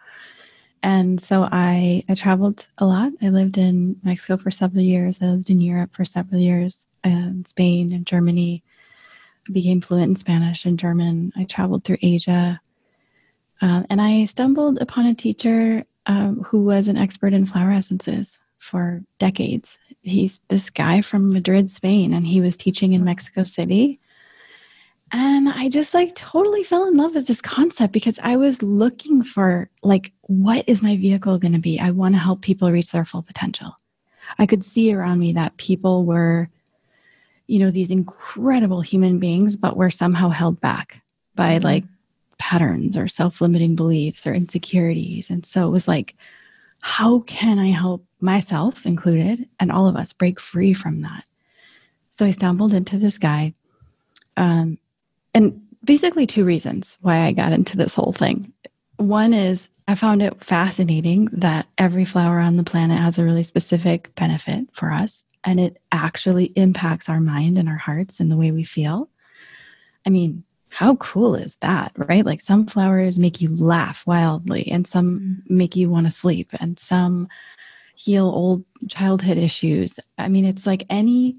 And 0.81 1.21
so 1.21 1.49
I 1.51 2.05
I 2.07 2.15
traveled 2.15 2.65
a 2.77 2.85
lot. 2.85 3.11
I 3.21 3.27
lived 3.27 3.57
in 3.57 3.97
Mexico 4.03 4.37
for 4.37 4.49
several 4.49 4.83
years. 4.83 5.19
I 5.21 5.25
lived 5.25 5.49
in 5.49 5.59
Europe 5.59 5.93
for 5.93 6.05
several 6.05 6.39
years, 6.39 6.87
and 7.03 7.45
Spain 7.45 7.91
and 7.91 8.05
Germany 8.05 8.63
I 9.49 9.51
became 9.51 9.81
fluent 9.81 10.11
in 10.11 10.15
Spanish 10.15 10.65
and 10.65 10.79
German. 10.79 11.33
I 11.35 11.43
traveled 11.43 11.83
through 11.83 11.97
Asia. 12.01 12.61
Uh, 13.61 13.83
and 13.89 13.99
I 13.99 14.25
stumbled 14.25 14.77
upon 14.77 15.07
a 15.07 15.15
teacher 15.15 15.83
um, 16.07 16.41
who 16.43 16.63
was 16.63 16.87
an 16.87 16.97
expert 16.97 17.33
in 17.33 17.45
flower 17.45 17.71
essences 17.71 18.39
for 18.57 19.03
decades. 19.19 19.77
He's 20.01 20.39
this 20.47 20.69
guy 20.69 21.01
from 21.01 21.31
Madrid, 21.31 21.69
Spain, 21.69 22.13
and 22.13 22.25
he 22.25 22.41
was 22.41 22.57
teaching 22.57 22.93
in 22.93 23.03
Mexico 23.03 23.43
City. 23.43 23.99
And 25.11 25.47
I 25.47 25.69
just 25.69 25.93
like 25.93 26.15
totally 26.15 26.63
fell 26.63 26.87
in 26.87 26.97
love 26.97 27.15
with 27.15 27.27
this 27.27 27.41
concept 27.41 27.93
because 27.93 28.19
I 28.21 28.35
was 28.35 28.61
looking 28.63 29.23
for 29.23 29.69
like, 29.83 30.11
what 30.21 30.65
is 30.67 30.81
my 30.81 30.97
vehicle 30.97 31.39
going 31.39 31.53
to 31.53 31.59
be? 31.59 31.79
I 31.79 31.91
want 31.91 32.15
to 32.15 32.19
help 32.19 32.41
people 32.41 32.71
reach 32.71 32.91
their 32.91 33.05
full 33.05 33.21
potential. 33.21 33.73
I 34.39 34.45
could 34.45 34.63
see 34.63 34.93
around 34.93 35.19
me 35.19 35.33
that 35.33 35.55
people 35.55 36.05
were, 36.05 36.49
you 37.47 37.59
know, 37.59 37.71
these 37.71 37.91
incredible 37.91 38.81
human 38.81 39.19
beings, 39.19 39.55
but 39.55 39.77
were 39.77 39.89
somehow 39.89 40.29
held 40.29 40.59
back 40.59 41.01
by 41.35 41.59
like 41.59 41.85
patterns 42.37 42.97
or 42.97 43.07
self 43.07 43.41
limiting 43.41 43.75
beliefs 43.75 44.25
or 44.27 44.33
insecurities. 44.33 45.29
And 45.29 45.45
so 45.45 45.67
it 45.67 45.71
was 45.71 45.87
like, 45.87 46.15
how 46.81 47.19
can 47.21 47.59
I 47.59 47.67
help 47.67 48.05
myself 48.19 48.85
included 48.85 49.47
and 49.59 49.71
all 49.71 49.87
of 49.87 49.95
us 49.95 50.13
break 50.13 50.39
free 50.39 50.73
from 50.73 51.01
that? 51.01 51.23
So 52.09 52.25
I 52.25 52.31
stumbled 52.31 52.73
into 52.73 52.97
this 52.97 53.17
guy. 53.17 53.53
Um, 54.37 54.77
and 55.33 55.61
basically, 55.83 56.27
two 56.27 56.45
reasons 56.45 56.97
why 57.01 57.25
I 57.25 57.31
got 57.31 57.53
into 57.53 57.77
this 57.77 57.95
whole 57.95 58.13
thing. 58.13 58.53
One 58.97 59.33
is 59.33 59.69
I 59.87 59.95
found 59.95 60.21
it 60.21 60.43
fascinating 60.43 61.25
that 61.31 61.67
every 61.77 62.05
flower 62.05 62.39
on 62.39 62.57
the 62.57 62.63
planet 62.63 62.99
has 62.99 63.17
a 63.17 63.23
really 63.23 63.43
specific 63.43 64.13
benefit 64.15 64.67
for 64.73 64.91
us, 64.91 65.23
and 65.43 65.59
it 65.59 65.77
actually 65.91 66.45
impacts 66.55 67.07
our 67.07 67.19
mind 67.19 67.57
and 67.57 67.69
our 67.69 67.77
hearts 67.77 68.19
and 68.19 68.31
the 68.31 68.37
way 68.37 68.51
we 68.51 68.63
feel. 68.63 69.09
I 70.05 70.09
mean, 70.09 70.43
how 70.77 70.95
cool 70.97 71.33
is 71.33 71.55
that, 71.61 71.91
right? 71.95 72.23
Like 72.23 72.39
some 72.39 72.67
flowers 72.67 73.17
make 73.17 73.41
you 73.41 73.49
laugh 73.55 74.05
wildly, 74.05 74.67
and 74.67 74.85
some 74.85 75.07
mm-hmm. 75.19 75.57
make 75.57 75.75
you 75.75 75.89
want 75.89 76.05
to 76.05 76.11
sleep, 76.13 76.51
and 76.59 76.77
some 76.77 77.27
heal 77.95 78.25
old 78.25 78.63
childhood 78.87 79.39
issues. 79.39 79.99
I 80.19 80.27
mean, 80.27 80.45
it's 80.45 80.67
like 80.67 80.85
any 80.87 81.35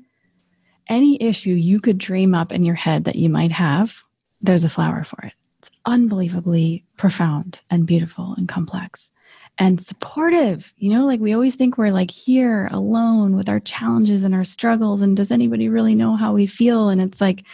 any 0.88 1.22
issue 1.22 1.52
you 1.52 1.78
could 1.78 1.98
dream 1.98 2.34
up 2.34 2.50
in 2.50 2.64
your 2.64 2.74
head 2.74 3.04
that 3.04 3.14
you 3.14 3.28
might 3.28 3.52
have, 3.52 4.02
there's 4.40 4.64
a 4.64 4.68
flower 4.68 5.04
for 5.04 5.24
it. 5.26 5.34
It's 5.60 5.70
unbelievably 5.86 6.84
profound 6.96 7.60
and 7.70 7.86
beautiful 7.86 8.34
and 8.36 8.48
complex 8.48 9.08
and 9.56 9.80
supportive. 9.80 10.72
You 10.78 10.90
know, 10.90 11.06
like 11.06 11.20
we 11.20 11.32
always 11.32 11.54
think 11.54 11.78
we're 11.78 11.92
like 11.92 12.10
here 12.10 12.68
alone 12.72 13.36
with 13.36 13.48
our 13.48 13.60
challenges 13.60 14.24
and 14.24 14.34
our 14.34 14.42
struggles. 14.42 15.00
And 15.00 15.16
does 15.16 15.30
anybody 15.30 15.68
really 15.68 15.94
know 15.94 16.16
how 16.16 16.32
we 16.32 16.48
feel? 16.48 16.88
And 16.88 17.00
it's 17.00 17.20
like, 17.20 17.44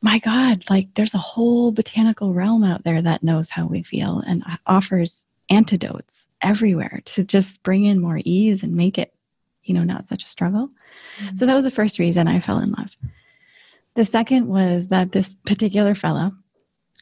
my 0.00 0.18
God, 0.18 0.64
like 0.70 0.94
there's 0.94 1.14
a 1.14 1.18
whole 1.18 1.72
botanical 1.72 2.32
realm 2.32 2.64
out 2.64 2.84
there 2.84 3.02
that 3.02 3.22
knows 3.22 3.50
how 3.50 3.66
we 3.66 3.82
feel 3.82 4.20
and 4.26 4.44
offers 4.66 5.26
antidotes 5.50 6.28
everywhere 6.40 7.00
to 7.04 7.24
just 7.24 7.62
bring 7.62 7.84
in 7.84 8.00
more 8.00 8.20
ease 8.24 8.62
and 8.62 8.74
make 8.74 8.98
it, 8.98 9.14
you 9.64 9.74
know, 9.74 9.82
not 9.82 10.06
such 10.06 10.24
a 10.24 10.28
struggle. 10.28 10.68
Mm-hmm. 11.18 11.36
So 11.36 11.46
that 11.46 11.54
was 11.54 11.64
the 11.64 11.70
first 11.70 11.98
reason 11.98 12.28
I 12.28 12.40
fell 12.40 12.58
in 12.58 12.72
love. 12.72 12.96
The 13.94 14.04
second 14.04 14.46
was 14.46 14.88
that 14.88 15.12
this 15.12 15.32
particular 15.44 15.94
fellow 15.94 16.32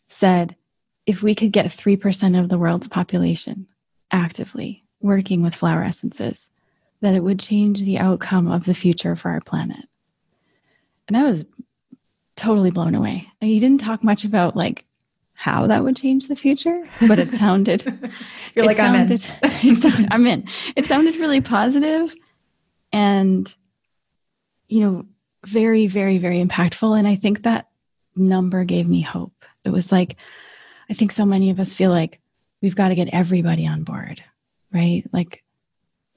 said 0.09 0.57
if 1.05 1.23
we 1.23 1.35
could 1.35 1.53
get 1.53 1.67
3% 1.67 2.39
of 2.39 2.49
the 2.49 2.59
world's 2.59 2.89
population 2.89 3.67
actively 4.11 4.83
working 5.01 5.43
with 5.43 5.55
flower 5.55 5.83
essences, 5.85 6.51
that 7.03 7.15
it 7.15 7.23
would 7.23 7.39
change 7.39 7.83
the 7.83 7.99
outcome 7.99 8.51
of 8.51 8.65
the 8.65 8.75
future 8.75 9.15
for 9.15 9.31
our 9.31 9.41
planet. 9.41 9.85
And 11.09 11.17
I 11.17 11.25
was 11.25 11.45
totally 12.37 12.71
blown 12.71 12.95
away. 12.95 13.29
He 13.41 13.59
didn't 13.59 13.81
talk 13.81 14.05
much 14.05 14.25
about 14.25 14.57
like 14.57 14.85
how 15.35 15.67
that 15.67 15.85
would 15.85 15.97
change 15.97 16.29
the 16.29 16.37
future, 16.37 16.83
but 17.07 17.19
it 17.19 17.31
sounded 17.33 17.85
You're 18.55 18.65
it 18.65 18.69
like 18.69 18.77
sounded, 18.77 19.25
I'm 19.43 19.51
in. 19.51 19.59
it 19.73 19.79
sounded, 19.79 20.09
I'm 20.11 20.27
in. 20.27 20.49
It 20.77 20.85
sounded 20.87 21.17
really 21.17 21.41
positive 21.41 22.15
and 22.93 23.55
you 24.69 24.81
know, 24.81 25.07
very, 25.45 25.87
very, 25.87 26.19
very 26.19 26.45
impactful. 26.45 26.99
And 26.99 27.07
I 27.07 27.17
think 27.17 27.43
that 27.43 27.69
number 28.17 28.65
gave 28.65 28.89
me 28.89 29.01
hope. 29.01 29.45
It 29.65 29.71
was 29.71 29.93
like, 29.93 30.17
I 30.91 30.95
think 30.95 31.13
so 31.13 31.25
many 31.25 31.51
of 31.51 31.61
us 31.61 31.75
feel 31.75 31.91
like 31.91 32.21
we've 32.63 32.77
got 32.77 32.89
to 32.89 32.95
get 32.95 33.09
everybody 33.13 33.67
on 33.67 33.85
board, 33.85 34.23
right? 34.73 35.05
Like 35.13 35.45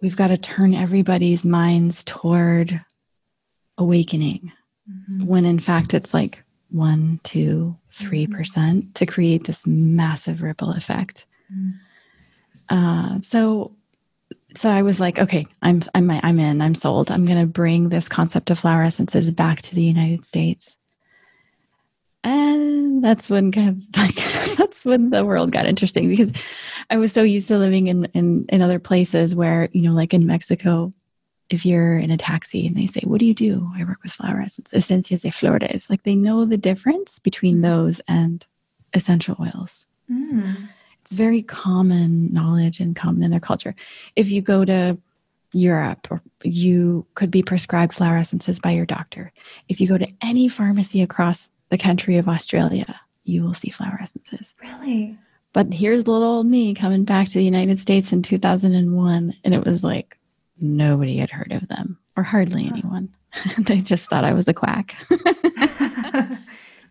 we've 0.01 0.15
got 0.15 0.27
to 0.27 0.37
turn 0.37 0.73
everybody's 0.73 1.45
minds 1.45 2.03
toward 2.03 2.83
awakening 3.77 4.51
mm-hmm. 4.89 5.25
when 5.25 5.45
in 5.45 5.59
fact 5.59 5.93
it's 5.93 6.13
like 6.13 6.43
one, 6.71 7.19
two, 7.23 7.75
three 7.87 8.25
mm-hmm. 8.25 8.35
percent 8.35 8.95
to 8.95 9.05
create 9.05 9.45
this 9.45 9.65
massive 9.65 10.41
ripple 10.41 10.71
effect. 10.71 11.25
Mm-hmm. 11.53 11.71
Uh, 12.69 13.21
so, 13.21 13.75
so 14.55 14.69
I 14.69 14.81
was 14.83 14.99
like, 14.99 15.19
okay, 15.19 15.45
I'm 15.61 15.83
I'm 15.95 16.09
I'm 16.11 16.39
in. 16.39 16.61
I'm 16.61 16.75
sold. 16.75 17.11
I'm 17.11 17.25
going 17.25 17.39
to 17.39 17.45
bring 17.45 17.89
this 17.89 18.07
concept 18.07 18.49
of 18.49 18.59
flower 18.59 18.83
essences 18.83 19.31
back 19.31 19.61
to 19.63 19.75
the 19.75 19.83
United 19.83 20.25
States. 20.25 20.75
And 22.23 23.03
that's 23.03 23.29
when 23.29 23.51
like 23.97 24.15
that's 24.57 24.85
when 24.85 25.09
the 25.09 25.25
world 25.25 25.51
got 25.51 25.65
interesting 25.65 26.09
because 26.09 26.31
I 26.89 26.97
was 26.97 27.11
so 27.11 27.23
used 27.23 27.47
to 27.47 27.57
living 27.57 27.87
in 27.87 28.05
in 28.13 28.45
in 28.49 28.61
other 28.61 28.79
places 28.79 29.35
where 29.35 29.69
you 29.71 29.81
know, 29.81 29.93
like 29.93 30.13
in 30.13 30.25
Mexico, 30.25 30.93
if 31.49 31.65
you're 31.65 31.97
in 31.97 32.11
a 32.11 32.17
taxi 32.17 32.67
and 32.67 32.75
they 32.75 32.85
say, 32.85 33.01
What 33.03 33.19
do 33.19 33.25
you 33.25 33.33
do? 33.33 33.69
I 33.75 33.83
work 33.83 34.03
with 34.03 34.11
flower 34.11 34.39
essence, 34.39 34.71
Esencias 34.71 35.21
de 35.21 35.31
Flores. 35.31 35.89
Like 35.89 36.03
they 36.03 36.15
know 36.15 36.45
the 36.45 36.57
difference 36.57 37.19
between 37.19 37.61
those 37.61 37.99
and 38.07 38.45
essential 38.93 39.35
oils. 39.39 39.87
Mm. 40.09 40.69
It's 41.01 41.11
very 41.11 41.41
common 41.41 42.31
knowledge 42.33 42.79
and 42.79 42.95
common 42.95 43.23
in 43.23 43.31
their 43.31 43.39
culture. 43.39 43.75
If 44.15 44.29
you 44.29 44.41
go 44.41 44.65
to 44.65 44.97
Europe, 45.53 46.07
you 46.43 47.05
could 47.15 47.31
be 47.31 47.41
prescribed 47.41 47.93
flower 47.93 48.17
essences 48.17 48.59
by 48.59 48.71
your 48.71 48.85
doctor. 48.85 49.31
If 49.67 49.81
you 49.81 49.87
go 49.87 49.97
to 49.97 50.11
any 50.21 50.47
pharmacy 50.47 51.01
across 51.01 51.49
the 51.69 51.77
country 51.77 52.17
of 52.17 52.27
Australia, 52.27 52.99
you 53.23 53.43
will 53.43 53.55
see 53.55 53.71
flower 53.71 53.97
essences. 54.01 54.53
Really? 54.61 55.17
But 55.53 55.73
here's 55.73 56.07
little 56.07 56.27
old 56.27 56.45
me 56.45 56.75
coming 56.75 57.05
back 57.05 57.27
to 57.29 57.39
the 57.39 57.43
United 57.43 57.79
States 57.79 58.11
in 58.11 58.21
2001, 58.21 59.35
and 59.43 59.53
it 59.53 59.65
was 59.65 59.83
like, 59.83 60.18
nobody 60.61 61.17
had 61.17 61.29
heard 61.29 61.51
of 61.51 61.67
them 61.67 61.97
or 62.15 62.23
hardly 62.23 62.65
anyone. 62.65 63.09
they 63.57 63.81
just 63.81 64.09
thought 64.09 64.23
I 64.23 64.33
was 64.33 64.47
a 64.47 64.53
quack. 64.53 64.95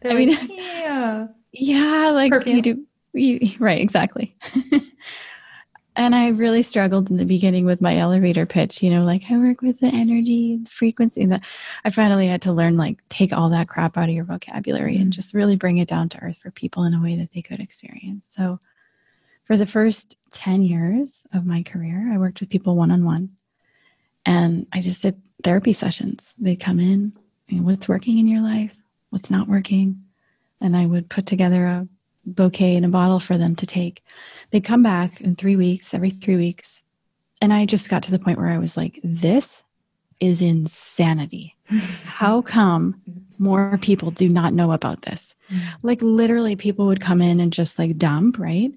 I 0.04 0.14
mean, 0.14 0.36
yeah, 0.48 1.26
yeah, 1.52 2.10
like 2.10 2.32
Perfume. 2.32 2.56
you 2.56 2.62
do, 2.62 2.86
you, 3.12 3.50
right? 3.58 3.80
Exactly. 3.80 4.34
and 5.96 6.14
I 6.14 6.28
really 6.28 6.62
struggled 6.62 7.10
in 7.10 7.16
the 7.16 7.24
beginning 7.24 7.64
with 7.64 7.80
my 7.80 7.98
elevator 7.98 8.46
pitch. 8.46 8.82
You 8.82 8.90
know, 8.90 9.04
like 9.04 9.24
I 9.30 9.36
work 9.36 9.60
with 9.60 9.80
the 9.80 9.88
energy, 9.88 10.58
the 10.62 10.70
frequency, 10.70 11.26
that 11.26 11.44
I 11.84 11.90
finally 11.90 12.28
had 12.28 12.42
to 12.42 12.52
learn 12.52 12.76
like 12.76 12.98
take 13.08 13.32
all 13.32 13.50
that 13.50 13.68
crap 13.68 13.98
out 13.98 14.08
of 14.08 14.14
your 14.14 14.24
vocabulary 14.24 14.94
mm-hmm. 14.94 15.02
and 15.02 15.12
just 15.12 15.34
really 15.34 15.56
bring 15.56 15.78
it 15.78 15.88
down 15.88 16.08
to 16.10 16.22
earth 16.22 16.38
for 16.38 16.50
people 16.52 16.84
in 16.84 16.94
a 16.94 17.02
way 17.02 17.16
that 17.16 17.30
they 17.34 17.42
could 17.42 17.60
experience. 17.60 18.28
So, 18.30 18.60
for 19.44 19.56
the 19.56 19.66
first 19.66 20.16
ten 20.30 20.62
years 20.62 21.26
of 21.32 21.44
my 21.44 21.64
career, 21.64 22.10
I 22.12 22.18
worked 22.18 22.40
with 22.40 22.50
people 22.50 22.76
one 22.76 22.92
on 22.92 23.04
one 23.04 23.30
and 24.28 24.66
I 24.74 24.82
just 24.82 25.00
did 25.00 25.16
therapy 25.42 25.72
sessions. 25.72 26.34
They'd 26.38 26.60
come 26.60 26.78
in, 26.78 27.14
and 27.48 27.64
what's 27.64 27.88
working 27.88 28.18
in 28.18 28.28
your 28.28 28.42
life, 28.42 28.76
what's 29.08 29.30
not 29.30 29.48
working. 29.48 30.04
And 30.60 30.76
I 30.76 30.84
would 30.84 31.08
put 31.08 31.24
together 31.24 31.64
a 31.64 31.88
bouquet 32.26 32.76
in 32.76 32.84
a 32.84 32.90
bottle 32.90 33.20
for 33.20 33.38
them 33.38 33.56
to 33.56 33.66
take. 33.66 34.04
They'd 34.50 34.64
come 34.64 34.82
back 34.82 35.22
in 35.22 35.34
three 35.34 35.56
weeks, 35.56 35.94
every 35.94 36.10
three 36.10 36.36
weeks. 36.36 36.82
And 37.40 37.54
I 37.54 37.64
just 37.64 37.88
got 37.88 38.02
to 38.02 38.10
the 38.10 38.18
point 38.18 38.38
where 38.38 38.48
I 38.48 38.58
was 38.58 38.76
like, 38.76 39.00
this 39.02 39.62
is 40.20 40.42
insanity. 40.42 41.56
How 42.04 42.42
come 42.42 43.00
more 43.38 43.78
people 43.80 44.10
do 44.10 44.28
not 44.28 44.52
know 44.52 44.72
about 44.72 45.02
this? 45.02 45.34
Like, 45.82 46.02
literally, 46.02 46.54
people 46.54 46.86
would 46.86 47.00
come 47.00 47.22
in 47.22 47.40
and 47.40 47.50
just 47.50 47.78
like 47.78 47.96
dump, 47.96 48.38
right? 48.38 48.72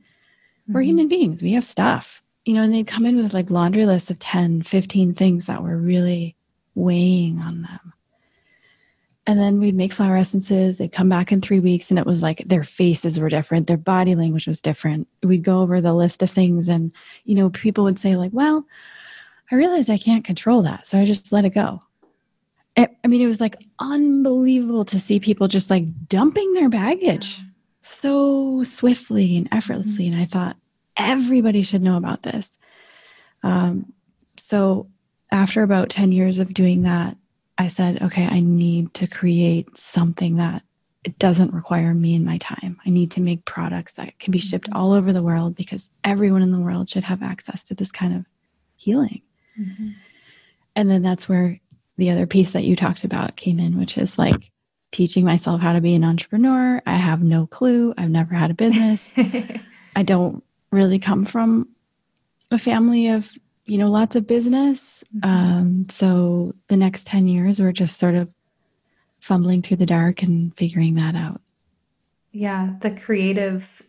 We're 0.69 0.79
mm-hmm. 0.79 0.89
human 0.89 1.07
beings, 1.09 1.43
we 1.43 1.51
have 1.51 1.65
stuff 1.65 2.20
you 2.45 2.53
know, 2.53 2.63
and 2.63 2.73
they'd 2.73 2.87
come 2.87 3.05
in 3.05 3.17
with 3.17 3.33
like 3.33 3.49
laundry 3.49 3.85
lists 3.85 4.09
of 4.09 4.19
10, 4.19 4.63
15 4.63 5.13
things 5.13 5.45
that 5.45 5.63
were 5.63 5.77
really 5.77 6.35
weighing 6.75 7.39
on 7.39 7.63
them. 7.63 7.93
And 9.27 9.39
then 9.39 9.59
we'd 9.59 9.75
make 9.75 9.93
flower 9.93 10.17
essences. 10.17 10.77
They'd 10.77 10.91
come 10.91 11.07
back 11.07 11.31
in 11.31 11.41
three 11.41 11.59
weeks, 11.59 11.91
and 11.91 11.99
it 11.99 12.07
was 12.07 12.23
like 12.23 12.39
their 12.47 12.63
faces 12.63 13.19
were 13.19 13.29
different, 13.29 13.67
their 13.67 13.77
body 13.77 14.15
language 14.15 14.47
was 14.47 14.61
different. 14.61 15.07
We'd 15.21 15.43
go 15.43 15.61
over 15.61 15.79
the 15.79 15.93
list 15.93 16.23
of 16.23 16.31
things, 16.31 16.67
and 16.67 16.91
you 17.23 17.35
know, 17.35 17.51
people 17.51 17.83
would 17.83 17.99
say, 17.99 18.15
like, 18.15 18.31
well, 18.33 18.65
I 19.51 19.55
realized 19.55 19.91
I 19.91 19.97
can't 19.97 20.25
control 20.25 20.63
that. 20.63 20.87
So 20.87 20.97
I 20.97 21.05
just 21.05 21.31
let 21.31 21.45
it 21.45 21.51
go. 21.51 21.83
It, 22.75 22.89
I 23.03 23.07
mean, 23.07 23.21
it 23.21 23.27
was 23.27 23.39
like 23.39 23.57
unbelievable 23.79 24.85
to 24.85 24.99
see 24.99 25.19
people 25.19 25.47
just 25.47 25.69
like 25.69 25.85
dumping 26.07 26.53
their 26.53 26.69
baggage 26.69 27.41
so 27.81 28.63
swiftly 28.63 29.37
and 29.37 29.47
effortlessly. 29.51 30.05
Mm-hmm. 30.05 30.13
And 30.13 30.21
I 30.23 30.25
thought, 30.25 30.57
everybody 30.97 31.61
should 31.61 31.81
know 31.81 31.97
about 31.97 32.23
this. 32.23 32.57
Um, 33.43 33.93
so 34.37 34.87
after 35.31 35.63
about 35.63 35.89
10 35.89 36.11
years 36.11 36.39
of 36.39 36.53
doing 36.53 36.83
that, 36.83 37.17
I 37.57 37.67
said, 37.67 38.01
okay, 38.01 38.25
I 38.25 38.39
need 38.39 38.93
to 38.95 39.07
create 39.07 39.77
something 39.77 40.37
that 40.37 40.63
it 41.03 41.17
doesn't 41.17 41.53
require 41.53 41.93
me 41.93 42.15
and 42.15 42.25
my 42.25 42.37
time. 42.37 42.79
I 42.85 42.89
need 42.89 43.11
to 43.11 43.21
make 43.21 43.45
products 43.45 43.93
that 43.93 44.19
can 44.19 44.31
be 44.31 44.39
shipped 44.39 44.67
mm-hmm. 44.67 44.77
all 44.77 44.93
over 44.93 45.11
the 45.11 45.23
world 45.23 45.55
because 45.55 45.89
everyone 46.03 46.43
in 46.43 46.51
the 46.51 46.59
world 46.59 46.89
should 46.89 47.03
have 47.03 47.23
access 47.23 47.63
to 47.65 47.73
this 47.73 47.91
kind 47.91 48.15
of 48.15 48.25
healing. 48.75 49.21
Mm-hmm. 49.59 49.89
And 50.75 50.89
then 50.89 51.01
that's 51.01 51.27
where 51.27 51.59
the 51.97 52.11
other 52.11 52.27
piece 52.27 52.51
that 52.51 52.63
you 52.63 52.75
talked 52.75 53.03
about 53.03 53.35
came 53.35 53.59
in, 53.59 53.77
which 53.77 53.97
is 53.97 54.17
like 54.17 54.51
teaching 54.91 55.25
myself 55.25 55.61
how 55.61 55.73
to 55.73 55.81
be 55.81 55.95
an 55.95 56.03
entrepreneur. 56.03 56.81
I 56.85 56.95
have 56.95 57.23
no 57.23 57.47
clue. 57.47 57.93
I've 57.97 58.09
never 58.09 58.33
had 58.33 58.51
a 58.51 58.55
business. 58.55 59.11
I 59.95 60.03
don't 60.03 60.43
really 60.71 60.99
come 60.99 61.25
from 61.25 61.69
a 62.49 62.57
family 62.57 63.07
of, 63.07 63.31
you 63.65 63.77
know, 63.77 63.89
lots 63.89 64.15
of 64.15 64.27
business. 64.27 65.03
Mm-hmm. 65.15 65.29
Um, 65.29 65.89
so 65.89 66.53
the 66.67 66.77
next 66.77 67.07
10 67.07 67.27
years 67.27 67.59
were 67.59 67.71
just 67.71 67.99
sort 67.99 68.15
of 68.15 68.29
fumbling 69.19 69.61
through 69.61 69.77
the 69.77 69.85
dark 69.85 70.23
and 70.23 70.55
figuring 70.55 70.95
that 70.95 71.15
out. 71.15 71.41
Yeah, 72.31 72.75
the 72.79 72.91
creative 72.91 73.83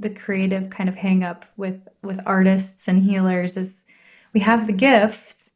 the 0.00 0.10
creative 0.10 0.68
kind 0.70 0.88
of 0.88 0.96
hang 0.96 1.22
up 1.22 1.46
with 1.56 1.80
with 2.02 2.18
artists 2.26 2.88
and 2.88 3.04
healers 3.04 3.56
is 3.56 3.84
we 4.32 4.40
have 4.40 4.66
the 4.66 4.72
gift 4.72 5.50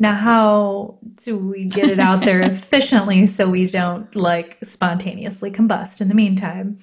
now, 0.00 0.14
how 0.14 0.98
do 1.16 1.36
we 1.36 1.66
get 1.66 1.90
it 1.90 1.98
out 1.98 2.24
there 2.24 2.40
efficiently 2.40 3.26
so 3.26 3.50
we 3.50 3.66
don't 3.66 4.12
like 4.16 4.56
spontaneously 4.62 5.50
combust 5.50 6.00
in 6.00 6.08
the 6.08 6.14
meantime? 6.14 6.78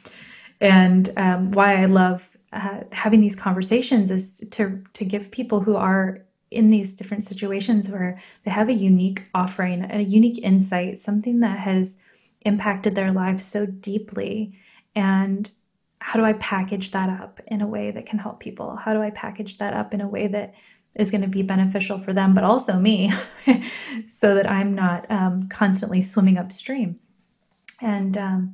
And 0.62 1.10
um, 1.18 1.52
why 1.52 1.82
I 1.82 1.86
love 1.86 2.37
uh, 2.54 2.82
having 2.92 3.22
these 3.22 3.36
conversations 3.36 4.12
is 4.12 4.40
to 4.52 4.84
to 4.94 5.06
give 5.06 5.32
people 5.32 5.62
who 5.62 5.76
are 5.76 6.24
in 6.50 6.70
these 6.70 6.94
different 6.94 7.26
situations 7.26 7.90
where 7.90 8.22
they 8.46 8.52
have 8.52 8.70
a 8.70 8.74
unique 8.74 9.24
offering, 9.34 9.86
a 9.92 10.02
unique 10.02 10.40
insight, 10.44 10.98
something 10.98 11.42
that 11.42 11.60
has 11.60 11.98
impacted 12.46 12.96
their 12.96 13.10
lives 13.10 13.44
so 13.44 13.66
deeply, 13.66 14.58
and 14.96 15.52
how 16.00 16.20
do 16.20 16.26
I 16.26 16.34
package 16.34 16.92
that 16.92 17.10
up 17.10 17.42
in 17.48 17.62
a 17.62 17.68
way 17.68 17.92
that 17.92 18.06
can 18.06 18.20
help 18.20 18.40
people? 18.40 18.76
How 18.76 18.94
do 18.94 19.02
I 19.02 19.10
package 19.10 19.58
that 19.58 19.74
up 19.74 19.94
in 19.94 20.00
a 20.00 20.08
way 20.08 20.28
that 20.28 20.54
is 20.96 21.12
going 21.12 21.22
to 21.22 21.28
be 21.28 21.44
beneficial 21.44 22.00
for 22.00 22.14
them, 22.14 22.34
but 22.34 22.44
also 22.44 22.80
me, 22.80 23.12
so 24.08 24.36
that 24.36 24.50
I'm 24.50 24.74
not 24.74 25.10
um, 25.12 25.48
constantly 25.50 26.02
swimming 26.02 26.38
upstream. 26.38 27.00
And 27.82 28.18
um, 28.18 28.54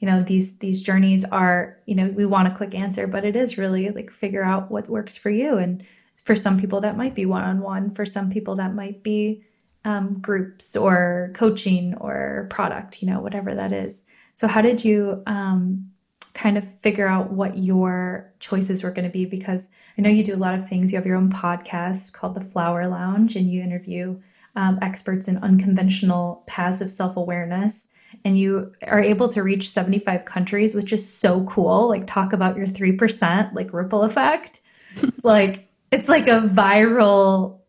you 0.00 0.08
know, 0.08 0.22
these 0.22 0.58
these 0.58 0.82
journeys 0.82 1.24
are, 1.24 1.78
you 1.86 1.94
know, 1.94 2.08
we 2.08 2.26
want 2.26 2.48
a 2.48 2.56
quick 2.56 2.74
answer, 2.74 3.06
but 3.06 3.24
it 3.24 3.36
is 3.36 3.58
really 3.58 3.90
like 3.90 4.10
figure 4.10 4.42
out 4.42 4.70
what 4.70 4.88
works 4.88 5.16
for 5.16 5.30
you. 5.30 5.58
And 5.58 5.84
for 6.24 6.34
some 6.34 6.58
people, 6.58 6.80
that 6.80 6.96
might 6.96 7.14
be 7.14 7.26
one 7.26 7.44
on 7.44 7.60
one. 7.60 7.90
For 7.92 8.04
some 8.04 8.30
people, 8.30 8.56
that 8.56 8.74
might 8.74 9.02
be 9.02 9.44
um, 9.84 10.18
groups 10.20 10.76
or 10.76 11.30
coaching 11.34 11.94
or 11.96 12.46
product. 12.50 13.02
You 13.02 13.10
know, 13.10 13.20
whatever 13.20 13.54
that 13.54 13.72
is. 13.72 14.04
So, 14.34 14.48
how 14.48 14.62
did 14.62 14.84
you 14.84 15.22
um, 15.26 15.90
kind 16.34 16.56
of 16.56 16.64
figure 16.80 17.06
out 17.06 17.32
what 17.32 17.58
your 17.58 18.32
choices 18.40 18.82
were 18.82 18.90
going 18.90 19.04
to 19.04 19.10
be 19.10 19.24
because 19.24 19.68
I 19.98 20.02
know 20.02 20.10
you 20.10 20.24
do 20.24 20.34
a 20.34 20.36
lot 20.36 20.54
of 20.54 20.68
things. 20.68 20.92
You 20.92 20.96
have 20.96 21.06
your 21.06 21.16
own 21.16 21.30
podcast 21.30 22.12
called 22.14 22.34
The 22.34 22.40
Flower 22.40 22.88
Lounge, 22.88 23.36
and 23.36 23.50
you 23.50 23.62
interview 23.62 24.20
um, 24.56 24.78
experts 24.80 25.28
in 25.28 25.36
unconventional 25.38 26.42
paths 26.46 26.80
of 26.80 26.90
self 26.90 27.16
awareness. 27.16 27.88
And 28.24 28.38
you 28.38 28.72
are 28.86 29.00
able 29.00 29.28
to 29.28 29.42
reach 29.42 29.70
75 29.70 30.24
countries, 30.24 30.74
which 30.74 30.92
is 30.92 31.08
so 31.08 31.44
cool. 31.44 31.88
Like, 31.88 32.06
talk 32.06 32.32
about 32.32 32.56
your 32.56 32.66
3% 32.66 33.54
like 33.54 33.72
ripple 33.72 34.02
effect. 34.02 34.60
It's 34.96 35.24
like, 35.24 35.68
it's 35.90 36.08
like 36.08 36.26
a 36.26 36.40
viral, 36.40 37.60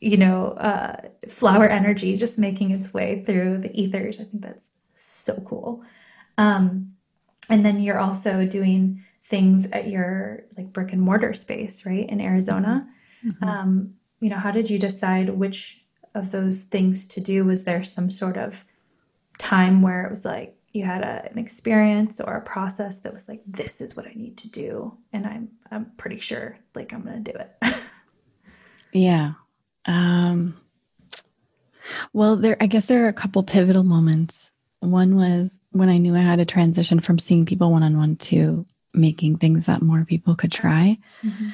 you 0.00 0.16
know, 0.16 0.48
uh, 0.52 1.00
flower 1.28 1.68
energy 1.68 2.16
just 2.16 2.38
making 2.38 2.70
its 2.70 2.94
way 2.94 3.22
through 3.24 3.58
the 3.58 3.80
ethers. 3.80 4.20
I 4.20 4.24
think 4.24 4.42
that's 4.42 4.70
so 4.96 5.40
cool. 5.46 5.82
Um, 6.38 6.94
and 7.48 7.64
then 7.64 7.80
you're 7.80 7.98
also 7.98 8.46
doing 8.46 9.04
things 9.24 9.70
at 9.70 9.88
your 9.88 10.44
like 10.56 10.72
brick 10.72 10.92
and 10.92 11.00
mortar 11.00 11.34
space, 11.34 11.86
right, 11.86 12.08
in 12.08 12.20
Arizona. 12.20 12.88
Mm-hmm. 13.24 13.44
Um, 13.44 13.94
you 14.20 14.30
know, 14.30 14.36
how 14.36 14.50
did 14.50 14.70
you 14.70 14.78
decide 14.78 15.30
which 15.30 15.84
of 16.14 16.30
those 16.30 16.64
things 16.64 17.06
to 17.08 17.20
do? 17.20 17.44
Was 17.44 17.64
there 17.64 17.82
some 17.82 18.10
sort 18.10 18.36
of 18.36 18.64
time 19.38 19.82
where 19.82 20.04
it 20.04 20.10
was 20.10 20.24
like 20.24 20.56
you 20.72 20.84
had 20.84 21.02
a, 21.02 21.28
an 21.30 21.38
experience 21.38 22.20
or 22.20 22.36
a 22.36 22.42
process 22.42 23.00
that 23.00 23.12
was 23.12 23.28
like, 23.28 23.42
this 23.46 23.80
is 23.80 23.96
what 23.96 24.06
I 24.06 24.12
need 24.14 24.38
to 24.38 24.48
do, 24.48 24.96
and 25.12 25.26
I'm 25.26 25.48
I'm 25.70 25.92
pretty 25.96 26.18
sure 26.18 26.58
like 26.74 26.92
I'm 26.92 27.02
gonna 27.02 27.20
do 27.20 27.32
it. 27.32 27.74
yeah. 28.92 29.32
Um, 29.84 30.56
well, 32.12 32.36
there 32.36 32.56
I 32.60 32.66
guess 32.66 32.86
there 32.86 33.04
are 33.04 33.08
a 33.08 33.12
couple 33.12 33.42
pivotal 33.42 33.82
moments 33.84 34.52
one 34.82 35.16
was 35.16 35.60
when 35.70 35.88
I 35.88 35.98
knew 35.98 36.16
I 36.16 36.20
had 36.20 36.40
to 36.40 36.44
transition 36.44 36.98
from 37.00 37.18
seeing 37.18 37.46
people 37.46 37.70
one 37.70 37.84
on 37.84 37.96
one 37.96 38.16
to 38.16 38.66
making 38.92 39.38
things 39.38 39.66
that 39.66 39.80
more 39.80 40.04
people 40.04 40.34
could 40.34 40.50
try. 40.50 40.98
Mm-hmm. 41.22 41.48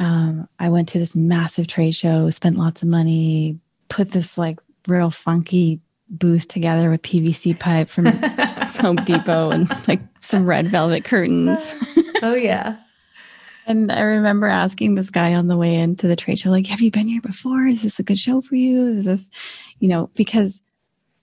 Um, 0.00 0.48
I 0.58 0.68
went 0.68 0.88
to 0.90 0.98
this 0.98 1.14
massive 1.14 1.68
trade 1.68 1.94
show, 1.94 2.28
spent 2.30 2.56
lots 2.56 2.82
of 2.82 2.88
money, 2.88 3.60
put 3.88 4.10
this 4.10 4.36
like 4.36 4.58
real 4.88 5.12
funky 5.12 5.80
booth 6.12 6.46
together 6.46 6.90
with 6.90 7.02
PVC 7.02 7.58
pipe 7.58 7.90
from 7.90 8.06
Home 8.80 8.96
Depot 8.96 9.50
and 9.50 9.68
like 9.88 10.00
some 10.20 10.46
red 10.46 10.70
velvet 10.70 11.04
curtains. 11.04 11.74
oh, 12.22 12.34
yeah. 12.34 12.76
and 13.66 13.90
I 13.90 14.02
remember 14.02 14.46
asking 14.46 14.94
this 14.94 15.10
guy 15.10 15.34
on 15.34 15.48
the 15.48 15.56
way 15.56 15.74
into 15.74 16.06
the 16.06 16.16
trade 16.16 16.38
show, 16.38 16.50
like, 16.50 16.66
have 16.66 16.80
you 16.80 16.90
been 16.90 17.08
here 17.08 17.22
before? 17.22 17.66
Is 17.66 17.82
this 17.82 17.98
a 17.98 18.02
good 18.04 18.18
show 18.18 18.40
for 18.40 18.54
you? 18.54 18.86
Is 18.88 19.06
this, 19.06 19.30
you 19.80 19.88
know, 19.88 20.10
because 20.14 20.60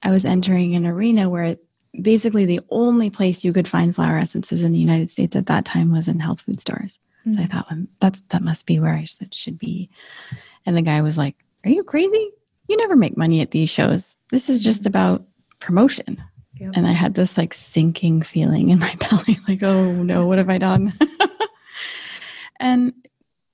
I 0.03 0.11
was 0.11 0.25
entering 0.25 0.75
an 0.75 0.85
arena 0.85 1.29
where 1.29 1.57
basically 2.01 2.45
the 2.45 2.61
only 2.69 3.09
place 3.09 3.43
you 3.43 3.53
could 3.53 3.67
find 3.67 3.95
flower 3.95 4.17
essences 4.17 4.63
in 4.63 4.71
the 4.71 4.79
United 4.79 5.09
States 5.09 5.35
at 5.35 5.47
that 5.47 5.65
time 5.65 5.91
was 5.91 6.07
in 6.07 6.19
health 6.19 6.41
food 6.41 6.59
stores. 6.59 6.99
Mm-hmm. 7.21 7.31
So 7.33 7.41
I 7.41 7.43
mm. 7.45 7.51
thought, 7.51 7.67
well, 7.69 7.85
that's 7.99 8.21
that 8.29 8.41
must 8.41 8.65
be 8.65 8.79
where 8.79 8.93
I 8.93 9.03
should, 9.03 9.33
should 9.33 9.57
be. 9.57 9.89
And 10.65 10.77
the 10.77 10.81
guy 10.81 11.01
was 11.01 11.17
like, 11.17 11.35
"Are 11.65 11.69
you 11.69 11.83
crazy? 11.83 12.31
You 12.69 12.77
never 12.77 12.95
make 12.95 13.17
money 13.17 13.41
at 13.41 13.51
these 13.51 13.69
shows. 13.69 14.15
This 14.31 14.49
is 14.49 14.61
just 14.61 14.83
mm. 14.83 14.87
about 14.87 15.25
promotion." 15.59 16.23
Yep. 16.59 16.73
And 16.75 16.87
I 16.87 16.91
had 16.91 17.15
this 17.15 17.37
like 17.37 17.53
sinking 17.53 18.21
feeling 18.21 18.69
in 18.69 18.79
my 18.79 18.95
belly, 19.09 19.37
like, 19.47 19.61
"Oh 19.63 20.03
no, 20.03 20.25
what 20.25 20.37
have 20.37 20.49
I 20.49 20.57
done?" 20.57 20.97
and 22.59 22.93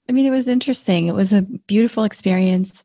I 0.08 0.12
mean, 0.12 0.26
it 0.26 0.32
was 0.32 0.48
interesting. 0.48 1.08
It 1.08 1.16
was 1.16 1.34
a 1.34 1.42
beautiful 1.42 2.04
experience. 2.04 2.84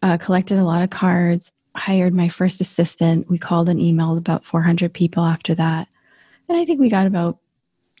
Uh, 0.00 0.16
collected 0.16 0.58
a 0.58 0.64
lot 0.64 0.82
of 0.82 0.90
cards 0.90 1.50
hired 1.78 2.12
my 2.12 2.28
first 2.28 2.60
assistant. 2.60 3.30
We 3.30 3.38
called 3.38 3.68
and 3.68 3.80
emailed 3.80 4.18
about 4.18 4.44
400 4.44 4.92
people 4.92 5.24
after 5.24 5.54
that. 5.54 5.88
And 6.48 6.58
I 6.58 6.64
think 6.64 6.80
we 6.80 6.88
got 6.88 7.06
about 7.06 7.38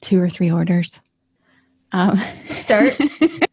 two 0.00 0.20
or 0.20 0.28
three 0.28 0.50
orders. 0.50 1.00
Um, 1.92 2.18
Start. 2.48 2.98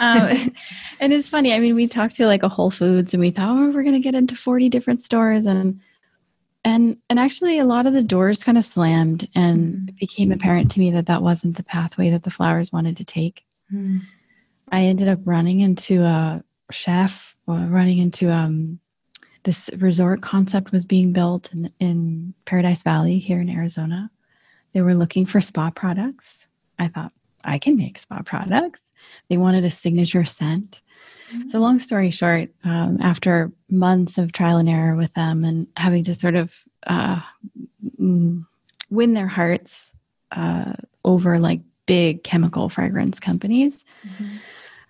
um, 0.00 0.52
and 1.00 1.12
it's 1.12 1.28
funny. 1.28 1.54
I 1.54 1.60
mean, 1.60 1.74
we 1.74 1.86
talked 1.86 2.16
to 2.16 2.26
like 2.26 2.42
a 2.42 2.48
Whole 2.48 2.70
Foods 2.70 3.14
and 3.14 3.20
we 3.20 3.30
thought, 3.30 3.50
oh, 3.50 3.70
we're 3.70 3.82
going 3.82 3.94
to 3.94 4.00
get 4.00 4.14
into 4.14 4.34
40 4.34 4.68
different 4.68 5.00
stores. 5.00 5.46
And 5.46 5.80
and 6.62 6.98
and 7.08 7.18
actually 7.18 7.58
a 7.58 7.64
lot 7.64 7.86
of 7.86 7.94
the 7.94 8.02
doors 8.02 8.44
kind 8.44 8.58
of 8.58 8.64
slammed 8.64 9.26
and 9.34 9.76
mm. 9.76 9.88
it 9.88 9.96
became 9.96 10.30
apparent 10.30 10.70
to 10.72 10.78
me 10.78 10.90
that 10.90 11.06
that 11.06 11.22
wasn't 11.22 11.56
the 11.56 11.62
pathway 11.62 12.10
that 12.10 12.24
the 12.24 12.30
flowers 12.30 12.70
wanted 12.70 12.98
to 12.98 13.02
take 13.02 13.46
mm. 13.72 13.98
i 14.70 14.82
ended 14.82 15.08
up 15.08 15.20
running 15.24 15.60
into 15.60 16.02
a 16.02 16.44
chef 16.70 17.30
well, 17.50 17.66
running 17.66 17.98
into 17.98 18.30
um, 18.30 18.78
this 19.42 19.70
resort 19.78 20.22
concept 20.22 20.70
was 20.70 20.84
being 20.84 21.12
built 21.12 21.52
in, 21.52 21.72
in 21.80 22.34
Paradise 22.44 22.84
Valley 22.84 23.18
here 23.18 23.40
in 23.40 23.48
Arizona. 23.48 24.08
They 24.72 24.82
were 24.82 24.94
looking 24.94 25.26
for 25.26 25.40
spa 25.40 25.70
products. 25.70 26.46
I 26.78 26.86
thought, 26.86 27.12
I 27.42 27.58
can 27.58 27.76
make 27.76 27.98
spa 27.98 28.22
products. 28.22 28.84
They 29.28 29.36
wanted 29.36 29.64
a 29.64 29.70
signature 29.70 30.24
scent. 30.24 30.82
Mm-hmm. 31.32 31.48
So, 31.48 31.60
long 31.60 31.78
story 31.78 32.10
short, 32.10 32.50
um, 32.64 32.98
after 33.00 33.52
months 33.68 34.18
of 34.18 34.32
trial 34.32 34.56
and 34.56 34.68
error 34.68 34.96
with 34.96 35.14
them 35.14 35.44
and 35.44 35.66
having 35.76 36.04
to 36.04 36.14
sort 36.14 36.34
of 36.34 36.52
uh, 36.86 37.20
win 37.98 39.14
their 39.14 39.28
hearts 39.28 39.94
uh, 40.32 40.72
over 41.04 41.38
like 41.38 41.60
big 41.86 42.24
chemical 42.24 42.68
fragrance 42.68 43.20
companies, 43.20 43.84
mm-hmm. 44.06 44.36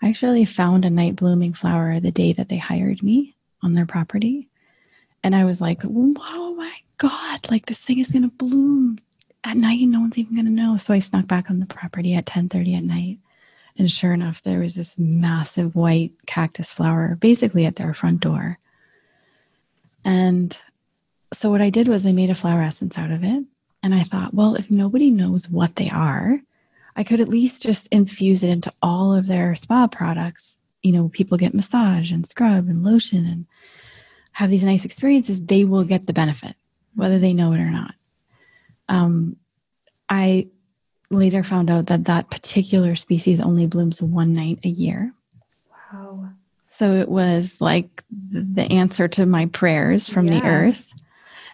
I 0.03 0.09
actually 0.09 0.44
found 0.46 0.85
a 0.85 0.90
night 0.90 1.16
blooming 1.16 1.53
flower 1.53 2.01
the 2.01 2.11
day 2.11 2.33
that 2.33 2.49
they 2.49 2.57
hired 2.57 3.03
me 3.03 3.37
on 3.62 3.75
their 3.75 3.87
property. 3.87 4.49
And 5.23 5.35
I 5.35 5.44
was 5.44 5.61
like, 5.61 5.83
oh 5.85 6.55
my 6.57 6.75
God, 6.96 7.51
like 7.51 7.66
this 7.66 7.83
thing 7.83 7.99
is 7.99 8.11
going 8.11 8.23
to 8.23 8.29
bloom 8.29 8.99
at 9.44 9.57
night. 9.57 9.81
No 9.87 10.01
one's 10.01 10.18
even 10.18 10.35
going 10.35 10.46
to 10.46 10.51
know. 10.51 10.77
So 10.77 10.94
I 10.94 10.99
snuck 10.99 11.27
back 11.27 11.51
on 11.51 11.61
the 11.61 11.66
property 11.66 12.14
at 12.14 12.29
1030 12.29 12.75
at 12.75 12.85
night. 12.85 13.18
And 13.80 13.90
sure 13.90 14.12
enough, 14.12 14.42
there 14.42 14.60
was 14.60 14.74
this 14.74 14.98
massive 14.98 15.74
white 15.74 16.12
cactus 16.26 16.70
flower 16.70 17.16
basically 17.18 17.64
at 17.64 17.76
their 17.76 17.94
front 17.94 18.20
door. 18.20 18.58
And 20.04 20.60
so 21.32 21.50
what 21.50 21.62
I 21.62 21.70
did 21.70 21.88
was 21.88 22.04
I 22.04 22.12
made 22.12 22.28
a 22.28 22.34
flower 22.34 22.60
essence 22.60 22.98
out 22.98 23.10
of 23.10 23.24
it. 23.24 23.42
And 23.82 23.94
I 23.94 24.02
thought, 24.02 24.34
well, 24.34 24.54
if 24.54 24.70
nobody 24.70 25.10
knows 25.10 25.48
what 25.48 25.76
they 25.76 25.88
are, 25.88 26.42
I 26.94 27.04
could 27.04 27.22
at 27.22 27.28
least 27.30 27.62
just 27.62 27.88
infuse 27.90 28.42
it 28.42 28.50
into 28.50 28.70
all 28.82 29.14
of 29.14 29.26
their 29.26 29.54
spa 29.54 29.86
products. 29.86 30.58
You 30.82 30.92
know, 30.92 31.08
people 31.08 31.38
get 31.38 31.54
massage 31.54 32.12
and 32.12 32.26
scrub 32.26 32.68
and 32.68 32.84
lotion 32.84 33.24
and 33.24 33.46
have 34.32 34.50
these 34.50 34.62
nice 34.62 34.84
experiences, 34.84 35.40
they 35.40 35.64
will 35.64 35.84
get 35.84 36.06
the 36.06 36.12
benefit, 36.12 36.54
whether 36.96 37.18
they 37.18 37.32
know 37.32 37.54
it 37.54 37.60
or 37.60 37.70
not. 37.70 37.94
Um, 38.90 39.36
I 40.10 40.48
later 41.11 41.42
found 41.42 41.70
out 41.70 41.87
that 41.87 42.05
that 42.05 42.31
particular 42.31 42.96
species 42.96 43.40
only 43.40 43.66
blooms 43.66 44.01
one 44.01 44.33
night 44.33 44.61
a 44.64 44.68
year. 44.68 45.12
Wow. 45.92 46.31
So 46.68 46.94
it 46.94 47.09
was 47.09 47.61
like 47.61 48.05
the 48.31 48.62
answer 48.70 49.09
to 49.09 49.27
my 49.27 49.46
prayers 49.46 50.09
from 50.09 50.27
yeah. 50.27 50.40
the 50.40 50.46
earth. 50.46 50.92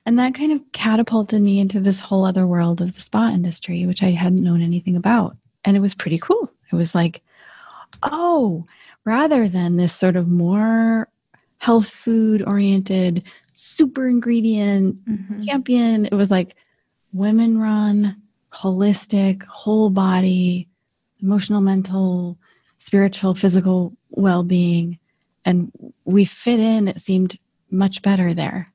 And 0.05 0.19
that 0.19 0.35
kind 0.35 0.53
of 0.53 0.61
catapulted 0.73 1.43
me 1.43 1.59
into 1.59 1.81
this 1.81 1.99
whole 1.99 2.25
other 2.25 2.47
world 2.47 2.81
of 2.81 2.95
the 2.95 3.01
spa 3.01 3.31
industry, 3.31 3.87
which 3.87 4.03
I 4.03 4.11
hadn't 4.13 4.45
known 4.45 4.63
anything 4.63 4.95
about. 4.95 5.37
And 5.65 5.77
it 5.77 5.81
was 5.81 5.95
pretty 5.95 6.19
cool. 6.19 6.49
It 6.71 6.77
was 6.77 6.95
like, 6.95 7.23
oh, 8.05 8.67
rather 9.05 9.49
than 9.49 9.77
this 9.77 9.95
sort 9.95 10.15
of 10.15 10.29
more 10.29 11.09
health 11.59 11.89
food 11.89 12.43
oriented, 12.47 13.25
super 13.55 14.07
ingredient 14.07 15.05
mm-hmm. 15.07 15.43
champion, 15.45 16.07
it 16.07 16.15
was 16.15 16.31
like 16.31 16.55
women 17.13 17.59
run, 17.59 18.21
holistic, 18.57 19.45
whole 19.45 19.91
body, 19.91 20.69
emotional, 21.23 21.61
mental, 21.61 22.39
spiritual, 22.79 23.35
physical 23.35 23.93
well 24.11 24.43
being. 24.43 24.99
And 25.45 25.71
we 26.05 26.25
fit 26.25 26.61
in, 26.61 26.89
it 26.89 27.01
seemed 27.01 27.39
much 27.71 28.03
better 28.03 28.35
there. 28.35 28.67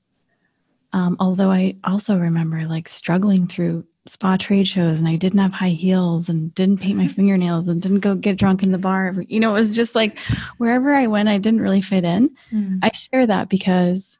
Um, 0.93 1.15
although 1.19 1.49
I 1.49 1.77
also 1.85 2.17
remember 2.17 2.67
like 2.67 2.89
struggling 2.89 3.47
through 3.47 3.85
spa 4.07 4.35
trade 4.35 4.67
shows 4.67 4.99
and 4.99 5.07
I 5.07 5.15
didn't 5.15 5.39
have 5.39 5.53
high 5.53 5.69
heels 5.69 6.27
and 6.27 6.53
didn't 6.53 6.81
paint 6.81 6.97
my 6.97 7.07
fingernails 7.17 7.67
and 7.67 7.81
didn't 7.81 7.99
go 7.99 8.15
get 8.15 8.37
drunk 8.37 8.61
in 8.61 8.71
the 8.71 8.77
bar. 8.77 9.15
You 9.27 9.39
know, 9.39 9.51
it 9.51 9.59
was 9.59 9.75
just 9.75 9.95
like 9.95 10.17
wherever 10.57 10.93
I 10.93 11.07
went, 11.07 11.29
I 11.29 11.37
didn't 11.37 11.61
really 11.61 11.81
fit 11.81 12.03
in. 12.03 12.29
Mm. 12.51 12.79
I 12.83 12.91
share 12.93 13.25
that 13.25 13.47
because 13.47 14.19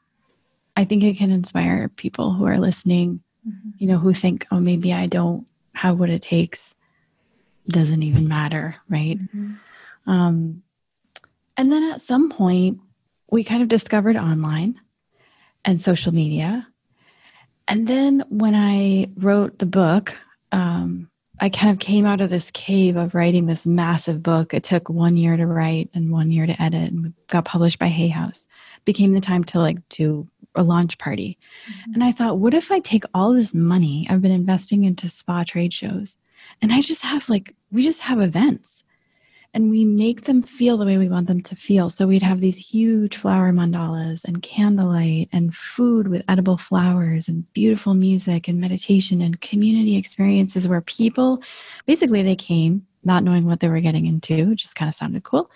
I 0.76 0.84
think 0.84 1.02
it 1.02 1.18
can 1.18 1.30
inspire 1.30 1.88
people 1.90 2.32
who 2.32 2.46
are 2.46 2.58
listening, 2.58 3.22
mm-hmm. 3.46 3.70
you 3.76 3.86
know, 3.86 3.98
who 3.98 4.14
think, 4.14 4.46
oh, 4.50 4.60
maybe 4.60 4.94
I 4.94 5.06
don't 5.06 5.46
have 5.74 5.98
what 5.98 6.10
it 6.10 6.22
takes. 6.22 6.74
Doesn't 7.66 8.02
even 8.02 8.28
matter, 8.28 8.76
right? 8.88 9.18
Mm-hmm. 9.18 10.10
Um, 10.10 10.62
and 11.56 11.70
then 11.70 11.92
at 11.92 12.00
some 12.00 12.30
point, 12.30 12.80
we 13.30 13.44
kind 13.44 13.62
of 13.62 13.68
discovered 13.68 14.16
online 14.16 14.80
and 15.64 15.80
social 15.80 16.12
media. 16.12 16.66
And 17.68 17.86
then 17.86 18.24
when 18.28 18.54
I 18.54 19.10
wrote 19.16 19.58
the 19.58 19.66
book, 19.66 20.18
um, 20.50 21.08
I 21.40 21.48
kind 21.48 21.72
of 21.72 21.78
came 21.78 22.04
out 22.04 22.20
of 22.20 22.30
this 22.30 22.50
cave 22.52 22.96
of 22.96 23.14
writing 23.14 23.46
this 23.46 23.66
massive 23.66 24.22
book. 24.22 24.54
It 24.54 24.64
took 24.64 24.88
one 24.88 25.16
year 25.16 25.36
to 25.36 25.46
write 25.46 25.90
and 25.94 26.12
one 26.12 26.30
year 26.30 26.46
to 26.46 26.62
edit, 26.62 26.92
and 26.92 27.14
got 27.28 27.44
published 27.44 27.78
by 27.78 27.88
Hay 27.88 28.08
House. 28.08 28.46
Became 28.84 29.12
the 29.12 29.20
time 29.20 29.44
to 29.44 29.58
like 29.58 29.88
do 29.88 30.28
a 30.54 30.62
launch 30.62 30.98
party. 30.98 31.38
Mm-hmm. 31.70 31.94
And 31.94 32.04
I 32.04 32.12
thought, 32.12 32.38
what 32.38 32.54
if 32.54 32.70
I 32.70 32.80
take 32.80 33.04
all 33.14 33.32
this 33.32 33.54
money 33.54 34.06
I've 34.10 34.22
been 34.22 34.30
investing 34.30 34.84
into 34.84 35.08
spa 35.08 35.44
trade 35.44 35.72
shows, 35.72 36.16
and 36.60 36.72
I 36.72 36.80
just 36.80 37.02
have 37.02 37.28
like 37.28 37.54
we 37.70 37.82
just 37.82 38.00
have 38.00 38.20
events 38.20 38.84
and 39.54 39.70
we 39.70 39.84
make 39.84 40.22
them 40.22 40.42
feel 40.42 40.76
the 40.78 40.86
way 40.86 40.96
we 40.96 41.08
want 41.08 41.26
them 41.26 41.42
to 41.42 41.54
feel. 41.54 41.90
So 41.90 42.06
we'd 42.06 42.22
have 42.22 42.40
these 42.40 42.56
huge 42.56 43.16
flower 43.16 43.52
mandalas 43.52 44.24
and 44.24 44.42
candlelight 44.42 45.28
and 45.30 45.54
food 45.54 46.08
with 46.08 46.24
edible 46.26 46.56
flowers 46.56 47.28
and 47.28 47.50
beautiful 47.52 47.92
music 47.92 48.48
and 48.48 48.58
meditation 48.58 49.20
and 49.20 49.40
community 49.42 49.96
experiences 49.96 50.66
where 50.66 50.80
people 50.80 51.42
basically 51.84 52.22
they 52.22 52.36
came 52.36 52.86
not 53.04 53.24
knowing 53.24 53.44
what 53.44 53.60
they 53.60 53.68
were 53.68 53.80
getting 53.80 54.06
into, 54.06 54.48
which 54.48 54.62
just 54.62 54.76
kind 54.76 54.88
of 54.88 54.94
sounded 54.94 55.22
cool. 55.24 55.50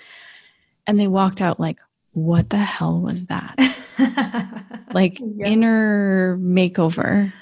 And 0.87 0.98
they 0.98 1.09
walked 1.09 1.40
out 1.40 1.59
like, 1.59 1.80
what 2.12 2.50
the 2.50 2.56
hell 2.59 3.00
was 3.00 3.26
that? 3.26 3.54
like 4.92 5.20
inner 5.44 6.37
makeover, 6.38 7.32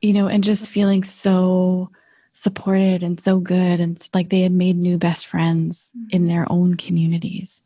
you 0.00 0.12
know, 0.12 0.26
and 0.26 0.44
just 0.44 0.68
feeling 0.68 1.04
so 1.04 1.90
supported 2.32 3.02
and 3.02 3.20
so 3.20 3.38
good 3.38 3.80
and 3.80 4.08
like 4.12 4.28
they 4.28 4.40
had 4.40 4.52
made 4.52 4.76
new 4.76 4.98
best 4.98 5.26
friends 5.26 5.92
in 6.10 6.22
mm-hmm. 6.22 6.28
their 6.28 6.46
own 6.50 6.74
communities. 6.76 7.62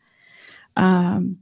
Um, 0.76 1.38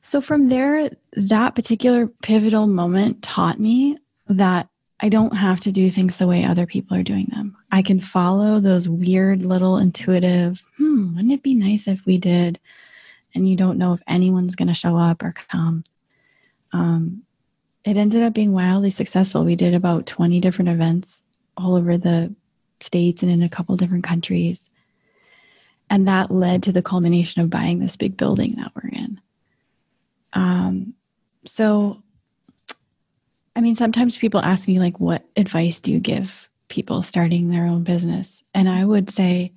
so 0.00 0.20
from 0.20 0.48
there 0.48 0.90
that 1.12 1.54
particular 1.54 2.08
pivotal 2.22 2.66
moment 2.66 3.22
taught 3.22 3.60
me 3.60 3.98
that 4.28 4.68
i 5.00 5.08
don't 5.08 5.36
have 5.36 5.60
to 5.60 5.70
do 5.70 5.90
things 5.90 6.16
the 6.16 6.26
way 6.26 6.44
other 6.44 6.66
people 6.66 6.96
are 6.96 7.02
doing 7.02 7.26
them. 7.30 7.56
I 7.70 7.82
can 7.82 8.00
follow 8.00 8.60
those 8.60 8.88
weird 8.88 9.44
little 9.44 9.78
intuitive 9.78 10.64
hmm 10.76 11.14
wouldn't 11.14 11.32
it 11.32 11.42
be 11.42 11.54
nice 11.54 11.86
if 11.86 12.04
we 12.06 12.18
did? 12.18 12.58
And 13.34 13.48
you 13.48 13.56
don't 13.56 13.78
know 13.78 13.92
if 13.92 14.02
anyone's 14.06 14.56
going 14.56 14.68
to 14.68 14.74
show 14.74 14.96
up 14.96 15.22
or 15.22 15.32
come 15.32 15.84
um, 16.72 17.22
it 17.84 17.96
ended 17.96 18.22
up 18.22 18.32
being 18.32 18.52
wildly 18.52 18.90
successful 18.90 19.44
we 19.44 19.56
did 19.56 19.74
about 19.74 20.06
20 20.06 20.40
different 20.40 20.68
events 20.68 21.22
all 21.56 21.74
over 21.74 21.98
the 21.98 22.34
states 22.80 23.22
and 23.22 23.30
in 23.30 23.42
a 23.42 23.48
couple 23.48 23.76
different 23.76 24.04
countries. 24.04 24.70
And 25.90 26.08
that 26.08 26.30
led 26.30 26.62
to 26.64 26.72
the 26.72 26.82
culmination 26.82 27.42
of 27.42 27.50
buying 27.50 27.78
this 27.78 27.96
big 27.96 28.16
building 28.16 28.54
that 28.56 28.72
we're 28.74 28.88
in. 28.90 29.20
Um, 30.32 30.94
so, 31.44 32.02
I 33.54 33.60
mean, 33.60 33.74
sometimes 33.74 34.16
people 34.16 34.40
ask 34.40 34.66
me, 34.66 34.78
like, 34.78 34.98
what 35.00 35.24
advice 35.36 35.80
do 35.80 35.92
you 35.92 36.00
give 36.00 36.48
people 36.68 37.02
starting 37.02 37.50
their 37.50 37.66
own 37.66 37.82
business? 37.82 38.42
And 38.54 38.68
I 38.68 38.84
would 38.84 39.10
say, 39.10 39.52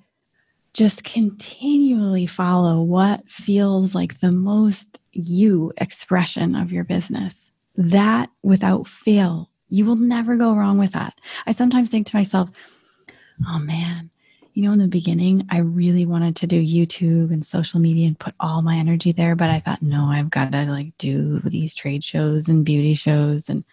just 0.76 1.04
continually 1.04 2.26
follow 2.26 2.82
what 2.82 3.28
feels 3.30 3.94
like 3.94 4.20
the 4.20 4.32
most 4.32 5.00
you 5.12 5.72
expression 5.78 6.54
of 6.54 6.70
your 6.70 6.84
business. 6.84 7.50
That 7.76 8.30
without 8.42 8.86
fail 8.86 9.50
you 9.68 9.84
will 9.84 9.96
never 9.96 10.36
go 10.36 10.54
wrong 10.54 10.78
with 10.78 10.92
that. 10.92 11.18
I 11.46 11.52
sometimes 11.52 11.90
think 11.90 12.06
to 12.08 12.16
myself, 12.16 12.50
oh 13.48 13.58
man, 13.58 14.10
you 14.54 14.62
know, 14.62 14.72
in 14.72 14.78
the 14.78 14.88
beginning, 14.88 15.46
I 15.50 15.58
really 15.58 16.06
wanted 16.06 16.36
to 16.36 16.46
do 16.46 16.62
YouTube 16.62 17.32
and 17.32 17.44
social 17.44 17.80
media 17.80 18.06
and 18.06 18.18
put 18.18 18.34
all 18.40 18.62
my 18.62 18.76
energy 18.76 19.12
there, 19.12 19.36
but 19.36 19.50
I 19.50 19.60
thought, 19.60 19.82
no, 19.82 20.04
I've 20.04 20.30
got 20.30 20.52
to 20.52 20.64
like 20.66 20.96
do 20.98 21.40
these 21.40 21.74
trade 21.74 22.02
shows 22.02 22.48
and 22.48 22.64
beauty 22.64 22.94
shows. 22.94 23.48
And, 23.48 23.64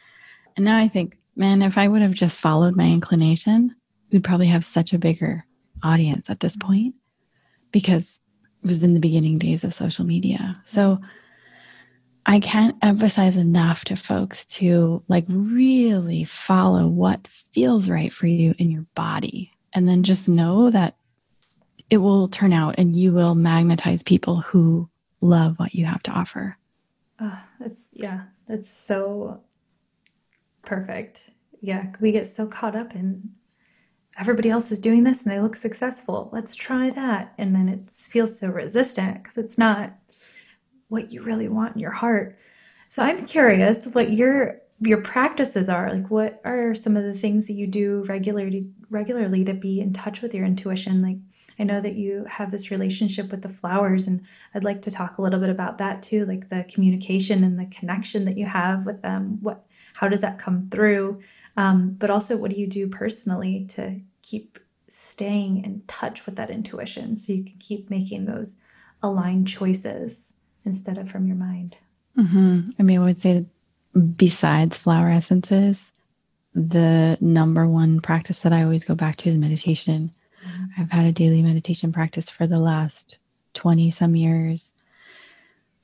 and 0.57 0.65
now 0.65 0.77
I 0.77 0.87
think, 0.87 1.17
man, 1.35 1.61
if 1.61 1.77
I 1.77 1.87
would 1.87 2.01
have 2.01 2.13
just 2.13 2.39
followed 2.39 2.75
my 2.75 2.87
inclination, 2.87 3.75
we'd 4.11 4.23
probably 4.23 4.47
have 4.47 4.65
such 4.65 4.93
a 4.93 4.99
bigger 4.99 5.45
audience 5.83 6.29
at 6.29 6.39
this 6.39 6.57
point 6.57 6.95
because 7.71 8.21
it 8.63 8.67
was 8.67 8.81
in 8.81 8.93
the 8.93 8.99
beginning 8.99 9.37
days 9.37 9.63
of 9.63 9.73
social 9.73 10.05
media. 10.05 10.61
So, 10.65 10.99
I 12.25 12.39
can't 12.39 12.75
emphasize 12.81 13.35
enough 13.35 13.83
to 13.85 13.95
folks 13.95 14.45
to 14.45 15.03
like 15.09 15.25
really 15.27 16.23
follow 16.23 16.87
what 16.87 17.27
feels 17.27 17.89
right 17.89 18.13
for 18.13 18.27
you 18.27 18.55
in 18.57 18.71
your 18.71 18.85
body. 18.95 19.51
And 19.73 19.89
then 19.89 20.03
just 20.03 20.29
know 20.29 20.69
that 20.69 20.95
it 21.89 21.97
will 21.97 22.29
turn 22.29 22.53
out 22.53 22.75
and 22.77 22.95
you 22.95 23.11
will 23.11 23.35
magnetize 23.35 24.03
people 24.03 24.37
who 24.41 24.89
love 25.19 25.59
what 25.59 25.73
you 25.73 25.85
have 25.85 26.01
to 26.03 26.11
offer. 26.11 26.57
Oh, 27.19 27.43
that's, 27.59 27.89
yeah, 27.93 28.23
that's 28.45 28.69
so 28.69 29.41
perfect. 30.61 31.31
Yeah, 31.61 31.91
we 31.99 32.11
get 32.11 32.27
so 32.27 32.47
caught 32.47 32.75
up 32.75 32.95
in 32.95 33.31
everybody 34.17 34.49
else 34.49 34.71
is 34.71 34.79
doing 34.79 35.03
this 35.03 35.23
and 35.23 35.31
they 35.31 35.39
look 35.39 35.55
successful. 35.55 36.29
Let's 36.31 36.55
try 36.55 36.89
that. 36.91 37.33
And 37.37 37.55
then 37.55 37.69
it 37.69 37.89
feels 37.89 38.37
so 38.37 38.49
resistant 38.49 39.23
because 39.23 39.37
it's 39.37 39.57
not 39.57 39.93
what 40.89 41.11
you 41.11 41.23
really 41.23 41.49
want 41.49 41.75
in 41.75 41.81
your 41.81 41.91
heart. 41.91 42.37
So 42.89 43.01
I'm 43.01 43.25
curious 43.25 43.87
what 43.87 44.11
your 44.11 44.61
your 44.79 45.01
practices 45.01 45.69
are. 45.69 45.93
Like 45.93 46.11
what 46.11 46.41
are 46.43 46.75
some 46.75 46.97
of 46.97 47.03
the 47.03 47.13
things 47.13 47.47
that 47.47 47.53
you 47.53 47.67
do 47.67 48.03
regularly 48.07 48.71
regularly 48.89 49.43
to 49.45 49.53
be 49.53 49.79
in 49.79 49.93
touch 49.93 50.21
with 50.21 50.33
your 50.35 50.45
intuition? 50.45 51.01
Like 51.01 51.17
I 51.57 51.63
know 51.63 51.81
that 51.81 51.95
you 51.95 52.25
have 52.29 52.51
this 52.51 52.69
relationship 52.69 53.31
with 53.31 53.41
the 53.41 53.49
flowers 53.49 54.07
and 54.07 54.21
I'd 54.53 54.63
like 54.63 54.81
to 54.83 54.91
talk 54.91 55.17
a 55.17 55.21
little 55.21 55.39
bit 55.39 55.49
about 55.49 55.77
that 55.79 56.03
too, 56.03 56.25
like 56.25 56.49
the 56.49 56.65
communication 56.69 57.43
and 57.43 57.57
the 57.57 57.65
connection 57.65 58.25
that 58.25 58.37
you 58.37 58.45
have 58.45 58.85
with 58.85 59.01
them. 59.01 59.39
What 59.41 59.65
how 59.95 60.07
does 60.07 60.21
that 60.21 60.39
come 60.39 60.69
through? 60.69 61.21
Um, 61.55 61.95
but 61.99 62.09
also 62.09 62.37
what 62.37 62.51
do 62.51 62.59
you 62.59 62.67
do 62.67 62.87
personally 62.87 63.65
to 63.69 63.99
keep 64.21 64.59
staying 64.87 65.63
in 65.63 65.83
touch 65.87 66.25
with 66.25 66.35
that 66.35 66.49
intuition 66.49 67.17
so 67.17 67.33
you 67.33 67.43
can 67.43 67.57
keep 67.59 67.89
making 67.89 68.25
those 68.25 68.61
aligned 69.01 69.47
choices? 69.47 70.33
instead 70.65 70.97
of 70.97 71.09
from 71.09 71.27
your 71.27 71.35
mind. 71.35 71.77
Mm-hmm. 72.17 72.69
I 72.77 72.83
mean, 72.83 72.99
I 72.99 73.03
would 73.03 73.17
say 73.17 73.45
besides 74.15 74.77
flower 74.77 75.09
essences, 75.09 75.91
the 76.53 77.17
number 77.19 77.67
one 77.67 77.99
practice 77.99 78.39
that 78.39 78.53
I 78.53 78.63
always 78.63 78.85
go 78.85 78.95
back 78.95 79.17
to 79.17 79.29
is 79.29 79.37
meditation. 79.37 80.11
Mm-hmm. 80.45 80.81
I've 80.81 80.91
had 80.91 81.05
a 81.05 81.11
daily 81.11 81.41
meditation 81.41 81.91
practice 81.91 82.29
for 82.29 82.47
the 82.47 82.59
last 82.59 83.17
20 83.55 83.89
some 83.91 84.15
years. 84.15 84.73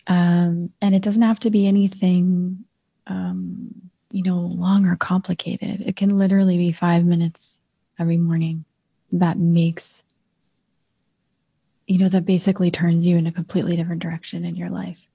Um, 0.07 0.71
and 0.81 0.95
it 0.95 1.01
doesn't 1.01 1.21
have 1.21 1.39
to 1.41 1.49
be 1.49 1.67
anything, 1.67 2.65
um, 3.07 3.88
you 4.11 4.23
know, 4.23 4.39
long 4.39 4.85
or 4.85 4.95
complicated. 4.95 5.81
It 5.81 5.95
can 5.95 6.17
literally 6.17 6.57
be 6.57 6.71
five 6.71 7.05
minutes 7.05 7.61
every 7.97 8.17
morning 8.17 8.65
that 9.11 9.37
makes 9.37 10.03
you 11.89 11.97
know, 11.97 12.07
that 12.07 12.23
basically 12.23 12.69
turns 12.69 13.07
you 13.07 13.17
in 13.17 13.25
a 13.25 13.31
completely 13.31 13.75
different 13.75 14.03
direction 14.03 14.45
in 14.45 14.55
your 14.55 14.69
life. 14.69 15.07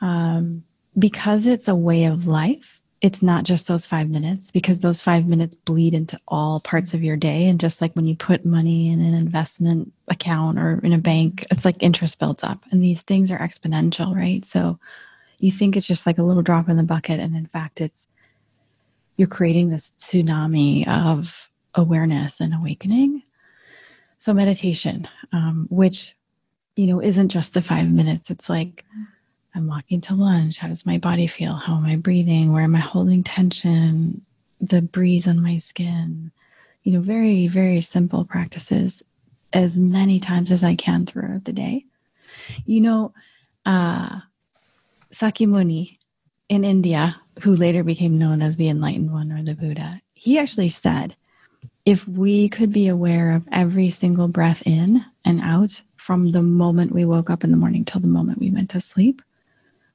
Um, 0.00 0.64
because 0.98 1.46
it's 1.46 1.68
a 1.68 1.76
way 1.76 2.04
of 2.04 2.26
life, 2.26 2.80
it's 3.00 3.22
not 3.22 3.44
just 3.44 3.68
those 3.68 3.86
five 3.86 4.10
minutes 4.10 4.50
because 4.50 4.80
those 4.80 5.00
five 5.00 5.28
minutes 5.28 5.54
bleed 5.64 5.94
into 5.94 6.18
all 6.26 6.58
parts 6.58 6.92
of 6.92 7.04
your 7.04 7.16
day. 7.16 7.46
And 7.46 7.60
just 7.60 7.80
like 7.80 7.94
when 7.94 8.06
you 8.06 8.16
put 8.16 8.44
money 8.44 8.90
in 8.90 9.00
an 9.00 9.14
investment 9.14 9.92
account 10.08 10.58
or 10.58 10.80
in 10.82 10.92
a 10.92 10.98
bank, 10.98 11.46
it's 11.52 11.64
like 11.64 11.80
interest 11.80 12.18
builds 12.18 12.42
up 12.42 12.64
and 12.72 12.82
these 12.82 13.02
things 13.02 13.30
are 13.30 13.38
exponential, 13.38 14.12
right? 14.12 14.44
So 14.44 14.80
you 15.42 15.50
think 15.50 15.76
it's 15.76 15.86
just 15.86 16.06
like 16.06 16.18
a 16.18 16.22
little 16.22 16.40
drop 16.42 16.68
in 16.68 16.76
the 16.76 16.84
bucket. 16.84 17.18
And 17.18 17.34
in 17.34 17.46
fact, 17.46 17.80
it's 17.80 18.06
you're 19.16 19.26
creating 19.28 19.70
this 19.70 19.90
tsunami 19.90 20.86
of 20.86 21.50
awareness 21.74 22.40
and 22.40 22.54
awakening. 22.54 23.24
So 24.18 24.32
meditation, 24.32 25.08
um, 25.32 25.66
which 25.68 26.14
you 26.76 26.86
know 26.86 27.02
isn't 27.02 27.30
just 27.30 27.54
the 27.54 27.60
five 27.60 27.90
minutes. 27.90 28.30
It's 28.30 28.48
like 28.48 28.84
I'm 29.52 29.66
walking 29.66 30.00
to 30.02 30.14
lunch. 30.14 30.58
How 30.58 30.68
does 30.68 30.86
my 30.86 30.96
body 30.96 31.26
feel? 31.26 31.54
How 31.54 31.74
am 31.74 31.86
I 31.86 31.96
breathing? 31.96 32.52
Where 32.52 32.62
am 32.62 32.76
I 32.76 32.80
holding 32.80 33.24
tension? 33.24 34.24
The 34.60 34.80
breeze 34.80 35.26
on 35.26 35.42
my 35.42 35.56
skin. 35.56 36.30
You 36.84 36.92
know, 36.92 37.00
very, 37.00 37.48
very 37.48 37.80
simple 37.80 38.24
practices 38.24 39.02
as 39.52 39.76
many 39.76 40.20
times 40.20 40.52
as 40.52 40.62
I 40.62 40.76
can 40.76 41.04
throughout 41.04 41.44
the 41.46 41.52
day. 41.52 41.84
You 42.64 42.80
know, 42.80 43.14
uh, 43.66 44.20
Sakyamuni 45.12 45.98
in 46.48 46.64
India, 46.64 47.20
who 47.42 47.54
later 47.54 47.84
became 47.84 48.18
known 48.18 48.42
as 48.42 48.56
the 48.56 48.68
Enlightened 48.68 49.12
One 49.12 49.32
or 49.32 49.42
the 49.42 49.54
Buddha, 49.54 50.00
he 50.14 50.38
actually 50.38 50.68
said, 50.68 51.16
if 51.84 52.06
we 52.06 52.48
could 52.48 52.72
be 52.72 52.88
aware 52.88 53.32
of 53.32 53.48
every 53.50 53.90
single 53.90 54.28
breath 54.28 54.66
in 54.66 55.04
and 55.24 55.40
out 55.40 55.82
from 55.96 56.32
the 56.32 56.42
moment 56.42 56.92
we 56.92 57.04
woke 57.04 57.30
up 57.30 57.44
in 57.44 57.50
the 57.50 57.56
morning 57.56 57.84
till 57.84 58.00
the 58.00 58.06
moment 58.06 58.38
we 58.38 58.50
went 58.50 58.70
to 58.70 58.80
sleep, 58.80 59.22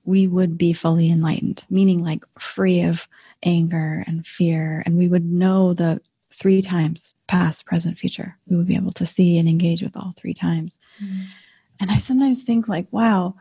we 0.04 0.28
would 0.28 0.58
be 0.58 0.74
fully 0.74 1.12
enlightened, 1.12 1.66
meaning 1.70 2.04
like 2.04 2.24
free 2.40 2.82
of 2.82 3.08
anger 3.44 4.04
and 4.08 4.26
fear. 4.26 4.84
And 4.86 4.98
we 4.98 5.08
would 5.08 5.26
know 5.26 5.74
the 5.74 6.02
three 6.32 6.62
times 6.62 7.14
past, 7.28 7.66
present, 7.66 7.98
future. 7.98 8.38
We 8.48 8.56
would 8.56 8.68
be 8.68 8.76
able 8.76 8.94
to 8.94 9.06
see 9.06 9.38
and 9.38 9.48
engage 9.48 9.82
with 9.82 9.98
all 9.98 10.14
three 10.18 10.34
times. 10.34 10.80
Mm. 11.04 11.26
And 11.80 11.92
I 11.92 12.00
sometimes 12.00 12.44
think 12.44 12.68
like, 12.68 12.88
wow, 12.92 13.36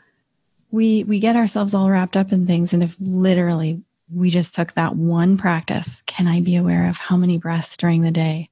we 0.71 1.05
we 1.05 1.21
get 1.21 1.37
ourselves 1.37 1.75
all 1.75 1.91
wrapped 1.91 2.17
up 2.17 2.33
in 2.33 2.47
things. 2.47 2.73
And 2.73 2.83
if 2.83 2.97
literally 3.01 3.83
we 4.13 4.31
just 4.31 4.55
took 4.55 4.73
that 4.75 4.97
one 4.97 5.37
practice, 5.37 6.03
can 6.07 6.27
I 6.29 6.41
be 6.41 6.57
aware 6.57 6.89
of 6.89 6.97
how 6.97 7.17
many 7.17 7.39
breaths 7.39 7.77
during 7.77 8.03
the 8.03 8.11
day? 8.11 8.51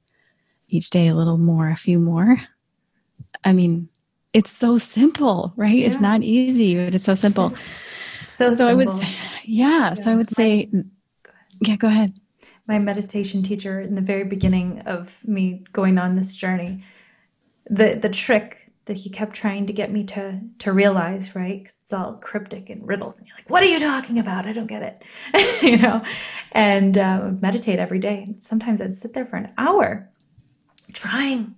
Each 0.68 0.90
day 0.90 1.09
a 1.09 1.14
little 1.14 1.38
more, 1.38 1.68
a 1.68 1.77
few 1.77 1.98
more. 1.98 2.37
I 3.44 3.53
mean, 3.53 3.88
it's 4.33 4.50
so 4.50 4.79
simple, 4.79 5.53
right? 5.57 5.77
Yeah. 5.77 5.87
It's 5.87 6.00
not 6.00 6.22
easy, 6.22 6.77
but 6.77 6.94
it's 6.94 7.05
so 7.05 7.14
simple. 7.14 7.55
So, 8.27 8.53
so 8.53 8.66
I 8.66 8.74
would 8.74 8.90
say, 8.90 9.14
yeah, 9.44 9.79
yeah. 9.79 9.94
So 9.94 10.11
I 10.11 10.16
would 10.16 10.29
say, 10.29 10.64
go 10.64 11.33
yeah, 11.61 11.77
go 11.77 11.87
ahead. 11.87 12.14
My 12.66 12.81
meditation 12.81 13.44
teacher 13.44 13.81
in 13.81 13.94
the 13.94 14.00
very 14.00 14.24
beginning 14.24 14.81
of 14.87 15.24
me 15.24 15.62
going 15.72 15.98
on 15.98 16.16
this 16.16 16.35
journey, 16.35 16.83
the 17.70 17.94
the 17.94 18.09
trick 18.09 18.63
that 18.87 18.99
he 18.99 19.11
kept 19.11 19.35
trying 19.35 19.66
to 19.66 19.73
get 19.73 19.90
me 19.90 20.05
to 20.05 20.40
to 20.59 20.73
realize, 20.73 21.35
right? 21.35 21.62
Because 21.62 21.79
it's 21.83 21.92
all 21.92 22.14
cryptic 22.14 22.70
and 22.70 22.87
riddles, 22.87 23.18
and 23.18 23.27
you're 23.27 23.37
like, 23.37 23.51
"What 23.51 23.62
are 23.62 23.66
you 23.66 23.79
talking 23.79 24.18
about? 24.18 24.47
I 24.47 24.53
don't 24.53 24.66
get 24.66 24.83
it," 24.83 25.62
you 25.62 25.79
know. 25.79 26.03
And 26.53 26.97
uh, 26.97 27.33
meditate 27.40 27.79
every 27.79 27.99
day. 27.99 28.35
Sometimes 28.40 28.81
I'd 28.81 28.94
sit 28.94 29.14
there 29.14 29.27
for 29.27 29.37
an 29.37 29.53
hour, 29.59 30.11
trying 30.92 31.55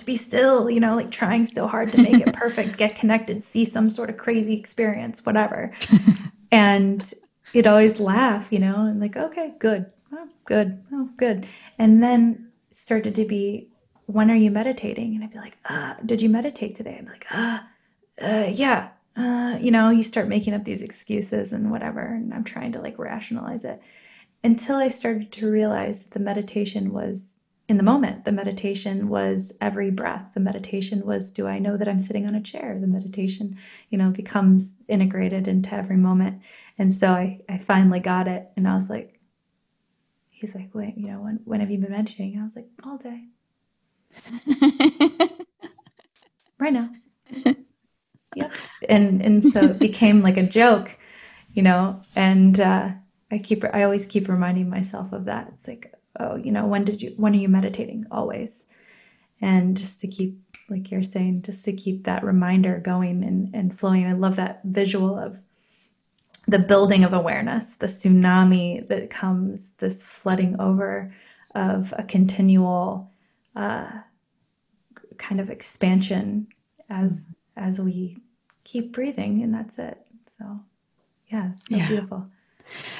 to 0.00 0.06
be 0.06 0.16
still, 0.16 0.68
you 0.68 0.80
know, 0.80 0.96
like 0.96 1.10
trying 1.10 1.46
so 1.46 1.68
hard 1.68 1.92
to 1.92 2.02
make 2.02 2.26
it 2.26 2.32
perfect, 2.34 2.76
get 2.76 2.96
connected, 2.96 3.42
see 3.42 3.64
some 3.64 3.88
sort 3.88 4.10
of 4.10 4.16
crazy 4.16 4.58
experience, 4.58 5.24
whatever. 5.24 5.72
and 6.52 7.14
you'd 7.52 7.66
always 7.66 8.00
laugh, 8.00 8.52
you 8.52 8.58
know, 8.58 8.86
and 8.86 8.98
like, 8.98 9.16
okay, 9.16 9.54
good, 9.58 9.86
oh, 10.12 10.28
good, 10.44 10.82
oh, 10.92 11.08
good. 11.16 11.46
And 11.78 12.02
then 12.02 12.48
started 12.72 13.14
to 13.14 13.24
be, 13.24 13.69
when 14.12 14.30
are 14.30 14.36
you 14.36 14.50
meditating? 14.50 15.14
And 15.14 15.24
I'd 15.24 15.32
be 15.32 15.38
like, 15.38 15.58
uh, 15.64 15.94
did 16.04 16.22
you 16.22 16.28
meditate 16.28 16.76
today? 16.76 16.96
I'd 16.98 17.06
be 17.06 17.10
like, 17.10 17.26
uh, 17.30 17.60
uh 18.20 18.50
yeah. 18.52 18.90
Uh, 19.16 19.58
you 19.60 19.70
know, 19.70 19.90
you 19.90 20.02
start 20.02 20.28
making 20.28 20.54
up 20.54 20.64
these 20.64 20.82
excuses 20.82 21.52
and 21.52 21.70
whatever. 21.70 22.00
And 22.00 22.32
I'm 22.32 22.44
trying 22.44 22.72
to 22.72 22.80
like 22.80 22.98
rationalize 22.98 23.64
it 23.64 23.82
until 24.42 24.76
I 24.76 24.88
started 24.88 25.32
to 25.32 25.50
realize 25.50 26.00
that 26.00 26.12
the 26.12 26.20
meditation 26.20 26.92
was 26.92 27.36
in 27.68 27.76
the 27.76 27.82
moment. 27.82 28.24
The 28.24 28.32
meditation 28.32 29.08
was 29.08 29.52
every 29.60 29.90
breath. 29.90 30.30
The 30.34 30.40
meditation 30.40 31.06
was, 31.06 31.30
do 31.30 31.46
I 31.46 31.58
know 31.58 31.76
that 31.76 31.88
I'm 31.88 32.00
sitting 32.00 32.26
on 32.26 32.34
a 32.34 32.42
chair? 32.42 32.76
The 32.80 32.86
meditation, 32.86 33.58
you 33.90 33.98
know, 33.98 34.10
becomes 34.10 34.74
integrated 34.88 35.46
into 35.46 35.74
every 35.74 35.96
moment. 35.96 36.42
And 36.78 36.92
so 36.92 37.12
I, 37.12 37.38
I 37.48 37.58
finally 37.58 38.00
got 38.00 38.26
it. 38.26 38.48
And 38.56 38.66
I 38.66 38.74
was 38.74 38.90
like, 38.90 39.20
he's 40.30 40.54
like, 40.54 40.74
wait, 40.74 40.96
you 40.96 41.08
know, 41.08 41.20
when, 41.20 41.40
when 41.44 41.60
have 41.60 41.70
you 41.70 41.78
been 41.78 41.92
meditating? 41.92 42.32
And 42.32 42.40
I 42.40 42.44
was 42.44 42.56
like, 42.56 42.68
all 42.84 42.96
day. 42.96 43.24
right 46.58 46.72
now. 46.72 46.90
yep. 48.34 48.52
And, 48.88 49.22
and 49.22 49.44
so 49.44 49.64
it 49.64 49.78
became 49.78 50.22
like 50.22 50.36
a 50.36 50.46
joke, 50.46 50.98
you 51.54 51.62
know, 51.62 52.00
and, 52.16 52.60
uh, 52.60 52.90
I 53.30 53.38
keep, 53.38 53.64
I 53.72 53.84
always 53.84 54.06
keep 54.06 54.28
reminding 54.28 54.68
myself 54.68 55.12
of 55.12 55.26
that. 55.26 55.48
It's 55.52 55.68
like, 55.68 55.94
oh, 56.18 56.36
you 56.36 56.50
know, 56.50 56.66
when 56.66 56.84
did 56.84 57.02
you, 57.02 57.14
when 57.16 57.32
are 57.32 57.38
you 57.38 57.48
meditating? 57.48 58.06
Always. 58.10 58.66
And 59.40 59.76
just 59.76 60.00
to 60.00 60.08
keep, 60.08 60.38
like 60.68 60.90
you're 60.90 61.02
saying, 61.02 61.42
just 61.42 61.64
to 61.64 61.72
keep 61.72 62.04
that 62.04 62.24
reminder 62.24 62.78
going 62.78 63.22
and, 63.24 63.54
and 63.54 63.76
flowing. 63.78 64.06
I 64.06 64.12
love 64.12 64.36
that 64.36 64.60
visual 64.64 65.18
of 65.18 65.40
the 66.46 66.58
building 66.58 67.04
of 67.04 67.12
awareness, 67.12 67.74
the 67.74 67.86
tsunami 67.86 68.86
that 68.88 69.10
comes, 69.10 69.70
this 69.78 70.02
flooding 70.02 70.58
over 70.60 71.12
of 71.54 71.94
a 71.96 72.02
continual 72.02 73.10
uh, 73.56 73.90
kind 75.18 75.40
of 75.40 75.50
expansion 75.50 76.48
as 76.88 77.34
as 77.56 77.80
we 77.80 78.16
keep 78.64 78.92
breathing, 78.92 79.42
and 79.42 79.52
that's 79.52 79.78
it. 79.78 79.98
So, 80.26 80.60
yeah, 81.28 81.50
it's 81.52 81.68
so 81.68 81.76
yeah. 81.76 81.88
beautiful. 81.88 82.26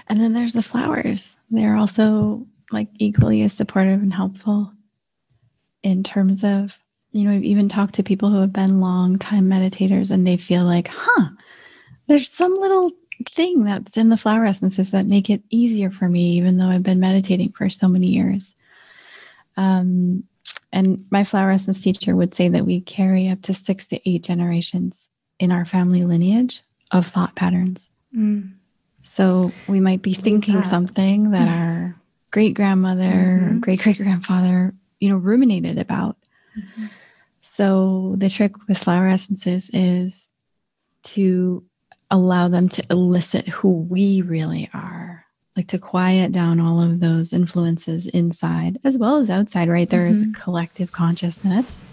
And 0.09 0.21
then 0.21 0.33
there's 0.33 0.53
the 0.53 0.63
flowers. 0.63 1.37
They're 1.51 1.77
also 1.77 2.47
like 2.71 2.89
equally 2.99 3.43
as 3.43 3.53
supportive 3.53 4.03
and 4.03 4.13
helpful 4.13 4.73
in 5.83 6.03
terms 6.03 6.45
of 6.45 6.79
you 7.13 7.25
know 7.25 7.33
i've 7.33 7.45
even 7.45 7.69
talked 7.69 7.95
to 7.95 8.03
people 8.03 8.31
who 8.31 8.41
have 8.41 8.53
been 8.53 8.81
long 8.81 9.19
time 9.19 9.49
meditators 9.49 10.11
and 10.11 10.27
they 10.27 10.37
feel 10.37 10.65
like 10.65 10.89
huh 10.89 11.29
there's 12.07 12.31
some 12.31 12.55
little 12.55 12.91
thing 13.31 13.65
that's 13.65 13.97
in 13.97 14.09
the 14.09 14.17
flower 14.17 14.45
essences 14.45 14.91
that 14.91 15.07
make 15.07 15.29
it 15.29 15.43
easier 15.51 15.91
for 15.91 16.09
me 16.09 16.31
even 16.33 16.57
though 16.57 16.69
i've 16.69 16.83
been 16.83 17.01
meditating 17.01 17.53
for 17.53 17.69
so 17.69 17.89
many 17.89 18.09
years 18.09 18.55
um, 19.57 20.25
and 20.73 21.03
my 21.11 21.25
flower 21.25 21.51
essence 21.51 21.83
teacher 21.83 22.15
would 22.15 22.35
say 22.35 22.49
that 22.49 22.67
we 22.67 22.81
carry 22.81 23.29
up 23.29 23.43
to 23.43 23.55
six 23.55 23.87
to 23.87 24.09
eight 24.09 24.23
generations 24.23 25.09
in 25.39 25.51
our 25.53 25.65
family 25.65 26.05
lineage 26.05 26.63
of 26.91 27.07
thought 27.07 27.35
patterns 27.35 27.91
mm. 28.17 28.51
so 29.03 29.53
we 29.69 29.81
might 29.81 30.03
be 30.03 30.15
thinking 30.15 30.63
something 30.63 31.31
that 31.31 31.49
our 31.49 32.01
great 32.31 32.55
grandmother, 32.55 33.03
mm-hmm. 33.03 33.59
great 33.61 33.83
great 33.83 33.97
grandfather, 33.97 34.75
you 34.99 35.09
know, 35.09 35.17
ruminated 35.17 35.79
about. 35.79 36.17
Mm-hmm. 36.59 36.87
So 37.41 38.15
the 38.17 38.29
trick 38.29 38.53
with 38.69 38.79
flower 38.79 39.09
essences 39.09 39.71
is 39.73 40.29
to 41.03 41.65
allow 42.11 42.49
them 42.49 42.69
to 42.69 42.85
elicit 42.91 43.49
who 43.49 43.71
we 43.71 44.23
really 44.23 44.69
are, 44.75 45.00
like 45.61 45.69
to 45.69 45.79
quiet 45.79 46.33
down 46.33 46.61
all 46.61 46.83
of 46.83 47.01
those 47.01 47.33
influences 47.33 48.07
inside 48.07 48.79
as 48.85 48.99
well 48.99 49.17
as 49.17 49.31
outside, 49.31 49.69
right? 49.69 49.89
There 49.89 50.03
mm-hmm. 50.03 50.15
is 50.15 50.23
a 50.23 50.41
collective 50.41 50.93
consciousness. 50.93 51.85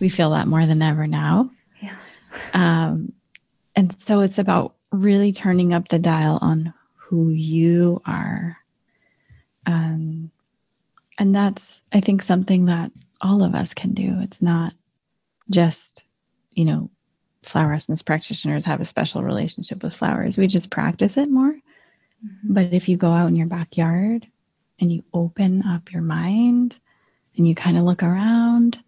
We 0.00 0.08
feel 0.08 0.30
that 0.30 0.48
more 0.48 0.66
than 0.66 0.82
ever 0.82 1.06
now. 1.06 1.50
Yeah. 1.80 1.96
Um, 2.54 3.12
and 3.74 3.98
so 4.00 4.20
it's 4.20 4.38
about 4.38 4.74
really 4.90 5.32
turning 5.32 5.74
up 5.74 5.88
the 5.88 5.98
dial 5.98 6.38
on 6.40 6.72
who 6.94 7.28
you 7.28 8.00
are 8.06 8.58
um, 9.66 10.30
and 11.18 11.34
that's, 11.34 11.82
I 11.92 12.00
think, 12.00 12.22
something 12.22 12.66
that 12.66 12.92
all 13.20 13.42
of 13.42 13.54
us 13.54 13.74
can 13.74 13.92
do. 13.92 14.18
It's 14.20 14.40
not 14.40 14.72
just, 15.50 16.04
you 16.52 16.64
know, 16.64 16.90
flower 17.42 17.74
essence 17.74 18.02
practitioners 18.02 18.64
have 18.64 18.80
a 18.80 18.84
special 18.84 19.22
relationship 19.22 19.82
with 19.82 19.94
flowers. 19.94 20.38
We 20.38 20.46
just 20.46 20.70
practice 20.70 21.16
it 21.16 21.30
more. 21.30 21.56
Mm-hmm. 22.26 22.54
But 22.54 22.72
if 22.72 22.88
you 22.88 22.96
go 22.96 23.10
out 23.10 23.28
in 23.28 23.36
your 23.36 23.46
backyard 23.46 24.26
and 24.78 24.92
you 24.92 25.04
open 25.14 25.62
up 25.62 25.92
your 25.92 26.02
mind 26.02 26.78
and 27.36 27.46
you 27.46 27.54
kind 27.54 27.78
of 27.78 27.84
look 27.84 28.02
around 28.02 28.82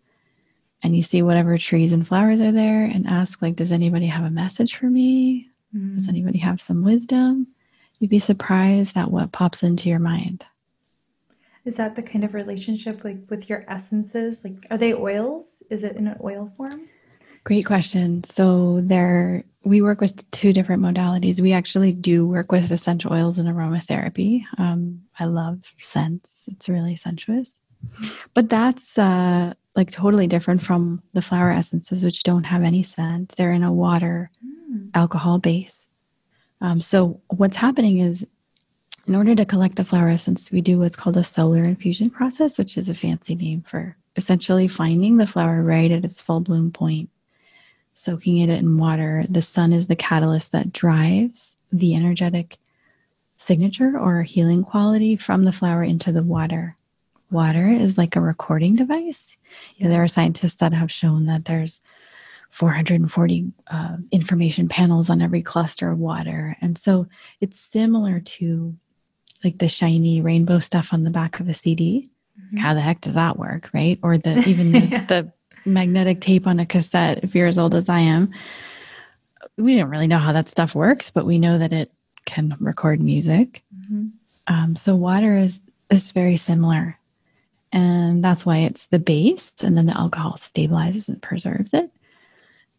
and 0.83 0.95
you 0.95 1.03
see 1.03 1.23
whatever 1.23 1.59
trees 1.59 1.93
and 1.93 2.07
flowers 2.07 2.41
are 2.41 2.53
there 2.53 2.85
and 2.85 3.07
ask 3.07 3.43
like 3.43 3.57
does 3.57 3.73
anybody 3.73 4.07
have 4.07 4.25
a 4.25 4.31
message 4.31 4.77
for 4.77 4.87
me 4.87 5.49
mm. 5.75 5.97
does 5.97 6.09
anybody 6.09 6.39
have 6.39 6.63
some 6.63 6.85
wisdom 6.85 7.49
you'd 7.99 8.11
be 8.11 8.19
surprised 8.19 8.97
at 8.97 9.11
what 9.11 9.33
pops 9.33 9.63
into 9.63 9.89
your 9.89 9.99
mind 9.99 10.47
is 11.69 11.75
that 11.75 11.97
the 11.97 12.03
kind 12.03 12.25
of 12.25 12.33
relationship 12.33 13.05
like 13.05 13.19
with 13.29 13.51
your 13.51 13.63
essences? 13.69 14.43
Like, 14.43 14.67
are 14.71 14.79
they 14.79 14.95
oils? 14.95 15.63
Is 15.69 15.85
it 15.85 15.97
in 15.97 16.07
an 16.07 16.17
oil 16.25 16.51
form? 16.57 16.89
Great 17.49 17.65
question. 17.65 18.23
So 18.25 18.83
there 18.83 19.43
we 19.65 19.81
work 19.81 20.03
with 20.03 20.31
two 20.33 20.53
different 20.53 20.83
modalities. 20.83 21.41
We 21.41 21.55
actually 21.55 21.93
do 21.93 22.27
work 22.27 22.53
with 22.53 22.71
essential 22.71 23.11
oils 23.11 23.39
and 23.39 23.49
aromatherapy. 23.49 24.43
Um, 24.59 25.01
I 25.19 25.25
love 25.25 25.61
scents. 25.79 26.45
It's 26.49 26.69
really 26.69 26.95
sensuous. 26.95 27.55
But 28.35 28.51
that's 28.51 28.99
uh, 28.99 29.55
like 29.75 29.91
totally 29.91 30.27
different 30.27 30.63
from 30.63 31.03
the 31.15 31.23
flower 31.23 31.51
essences, 31.51 32.05
which 32.05 32.23
don't 32.23 32.45
have 32.45 32.63
any 32.63 32.83
scent. 32.83 33.33
They're 33.39 33.53
in 33.53 33.63
a 33.63 33.73
water 33.73 34.31
mm. 34.47 34.91
alcohol 34.93 35.39
base. 35.39 35.89
Um, 36.61 36.83
so 36.83 37.19
what's 37.29 37.57
happening 37.57 38.01
is 38.01 38.27
in 39.07 39.15
order 39.15 39.35
to 39.35 39.47
collect 39.47 39.77
the 39.77 39.87
flower 39.87 40.11
essence, 40.11 40.51
we 40.51 40.61
do 40.61 40.81
what's 40.81 40.97
called 40.97 41.17
a 41.17 41.25
solar 41.25 41.65
infusion 41.65 42.11
process, 42.11 42.59
which 42.59 42.77
is 42.77 42.91
a 42.91 42.95
fancy 42.95 43.35
name 43.35 43.63
for 43.63 43.97
essentially 44.17 44.69
finding 44.69 45.17
the 45.17 45.27
flower 45.27 45.63
right 45.63 45.91
at 45.91 46.05
its 46.05 46.21
full 46.21 46.41
bloom 46.41 46.71
point, 46.71 47.09
soaking 47.99 48.39
it 48.39 48.49
in 48.49 48.79
water. 48.79 49.25
The 49.29 49.43
sun 49.43 49.73
is 49.73 49.89
the 49.89 49.97
catalyst 49.97 50.53
that 50.53 50.73
drives 50.73 51.57
the 51.73 51.97
energetic 51.97 52.57
signature 53.37 53.99
or 53.99 54.23
healing 54.23 54.63
quality 54.63 55.17
from 55.17 55.45
the 55.45 55.53
flower 55.53 55.83
into 55.83 56.13
the 56.13 56.23
water. 56.23 56.77
Water 57.31 57.69
is 57.69 57.99
like 57.99 58.15
a 58.15 58.21
recording 58.21 58.77
device. 58.77 59.37
You 59.77 59.85
know, 59.85 59.91
there 59.91 60.03
are 60.03 60.09
scientists 60.09 60.55
that 60.57 60.73
have 60.73 60.93
shown 60.93 61.27
that 61.27 61.47
there's 61.47 61.81
440 62.51 63.53
uh, 63.67 63.97
information 64.13 64.69
panels 64.69 65.11
on 65.11 65.21
every 65.21 65.43
cluster 65.43 65.91
of 65.91 65.99
water. 65.99 66.57
And 66.61 66.79
so 66.79 67.09
it's 67.41 67.59
similar 67.59 68.21
to 68.21 68.77
like 69.43 69.59
the 69.59 69.69
shiny 69.69 70.21
rainbow 70.21 70.61
stuff 70.61 70.93
on 70.93 71.03
the 71.03 71.11
back 71.11 71.41
of 71.41 71.49
a 71.49 71.55
CD. 71.55 72.11
Mm-hmm. 72.41 72.59
How 72.59 72.75
the 72.75 72.81
heck 72.81 73.01
does 73.01 73.15
that 73.15 73.39
work, 73.39 73.71
right? 73.75 73.99
Or 74.03 74.19
the 74.19 74.39
even 74.49 74.71
the, 74.71 74.79
yeah. 74.87 75.05
the 75.05 75.33
magnetic 75.69 76.21
tape 76.21 76.47
on 76.47 76.61
a 76.61 76.67
cassette. 76.67 77.23
If 77.23 77.35
you're 77.35 77.47
as 77.47 77.59
old 77.59 77.75
as 77.75 77.89
I 77.89 78.01
am, 78.01 78.33
we 79.57 79.77
don't 79.77 79.91
really 79.91 80.07
know 80.07 80.19
how 80.19 80.33
that 80.33 80.49
stuff 80.49 80.75
works, 80.75 81.11
but 81.11 81.27
we 81.27 81.39
know 81.39 81.59
that 81.59 81.73
it 81.73 81.91
can 82.25 82.57
record 82.61 83.01
music. 83.01 83.63
Mm-hmm. 83.77 84.07
Um, 84.47 84.77
so 84.77 84.97
water 84.97 85.37
is 85.37 85.61
is 85.91 86.13
very 86.13 86.37
similar, 86.37 86.99
and 87.73 88.23
that's 88.23 88.45
why 88.45 88.59
it's 88.59 88.87
the 88.87 88.99
base, 88.99 89.55
and 89.63 89.77
then 89.77 89.87
the 89.87 89.99
alcohol 89.99 90.35
stabilizes 90.35 91.09
and 91.09 91.21
preserves 91.21 91.75
it, 91.75 91.93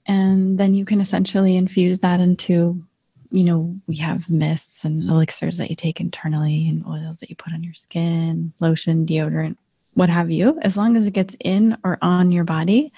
and 0.06 0.58
then 0.58 0.74
you 0.76 0.86
can 0.86 1.02
essentially 1.02 1.56
infuse 1.56 2.00
that 2.00 2.20
into 2.20 2.84
you 3.32 3.44
know, 3.44 3.76
we 3.88 3.96
have 3.98 4.30
mists 4.30 4.84
and 4.84 5.08
elixirs 5.10 5.58
that 5.58 5.70
you 5.70 5.76
take 5.76 6.02
internally 6.02 6.68
and 6.68 6.86
oils 6.88 7.20
that 7.20 7.30
you 7.30 7.36
put 7.36 7.54
on 7.54 7.64
your 7.64 7.74
skin, 7.74 8.52
lotion, 8.60 9.06
deodorant, 9.06 9.58
what 9.94 10.10
have 10.10 10.32
you. 10.32 10.60
As 10.62 10.78
long 10.78 10.96
as 10.96 11.08
it 11.08 11.12
gets 11.12 11.36
in 11.40 11.78
or 11.84 11.98
on 12.02 12.32
your 12.32 12.44
body, 12.44 12.92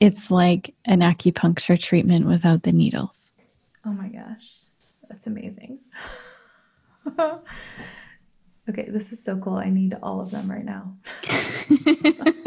it's 0.00 0.30
like 0.30 0.74
an 0.84 1.00
acupuncture 1.00 1.80
treatment 1.80 2.26
without 2.26 2.62
the 2.62 2.72
needles. 2.72 3.32
Oh 3.84 3.92
my 3.92 4.08
gosh. 4.08 4.58
That's 5.08 5.26
amazing. 5.26 5.78
okay, 8.68 8.88
this 8.88 9.12
is 9.12 9.22
so 9.22 9.38
cool. 9.38 9.54
I 9.54 9.70
need 9.70 9.96
all 10.02 10.20
of 10.20 10.30
them 10.30 10.50
right 10.50 10.64
now. 10.64 10.96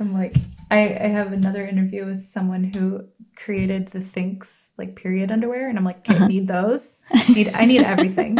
I'm 0.00 0.14
like, 0.14 0.34
I, 0.70 0.78
I 0.78 1.08
have 1.08 1.32
another 1.32 1.66
interview 1.66 2.06
with 2.06 2.24
someone 2.24 2.64
who 2.64 3.04
created 3.36 3.88
the 3.88 3.98
Thinx 3.98 4.70
like 4.78 4.96
period 4.96 5.30
underwear, 5.30 5.68
and 5.68 5.76
I'm 5.76 5.84
like, 5.84 5.98
okay, 5.98 6.16
uh-huh. 6.16 6.26
need 6.26 6.48
those. 6.48 7.02
I 7.12 7.32
Need 7.32 7.54
I 7.54 7.64
need 7.66 7.82
everything. 7.82 8.38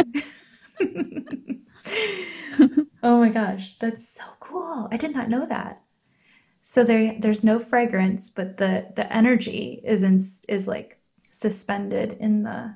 oh 3.02 3.18
my 3.18 3.28
gosh, 3.28 3.78
that's 3.78 4.08
so 4.08 4.24
cool! 4.40 4.88
I 4.90 4.96
did 4.96 5.14
not 5.14 5.28
know 5.28 5.46
that. 5.46 5.80
So 6.62 6.84
there, 6.84 7.16
there's 7.18 7.42
no 7.42 7.58
fragrance, 7.58 8.30
but 8.30 8.58
the 8.58 8.86
the 8.94 9.10
energy 9.12 9.80
is 9.84 10.02
in 10.02 10.20
is 10.48 10.68
like 10.68 10.98
suspended 11.30 12.12
in 12.20 12.42
the 12.42 12.74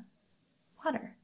water. 0.84 1.14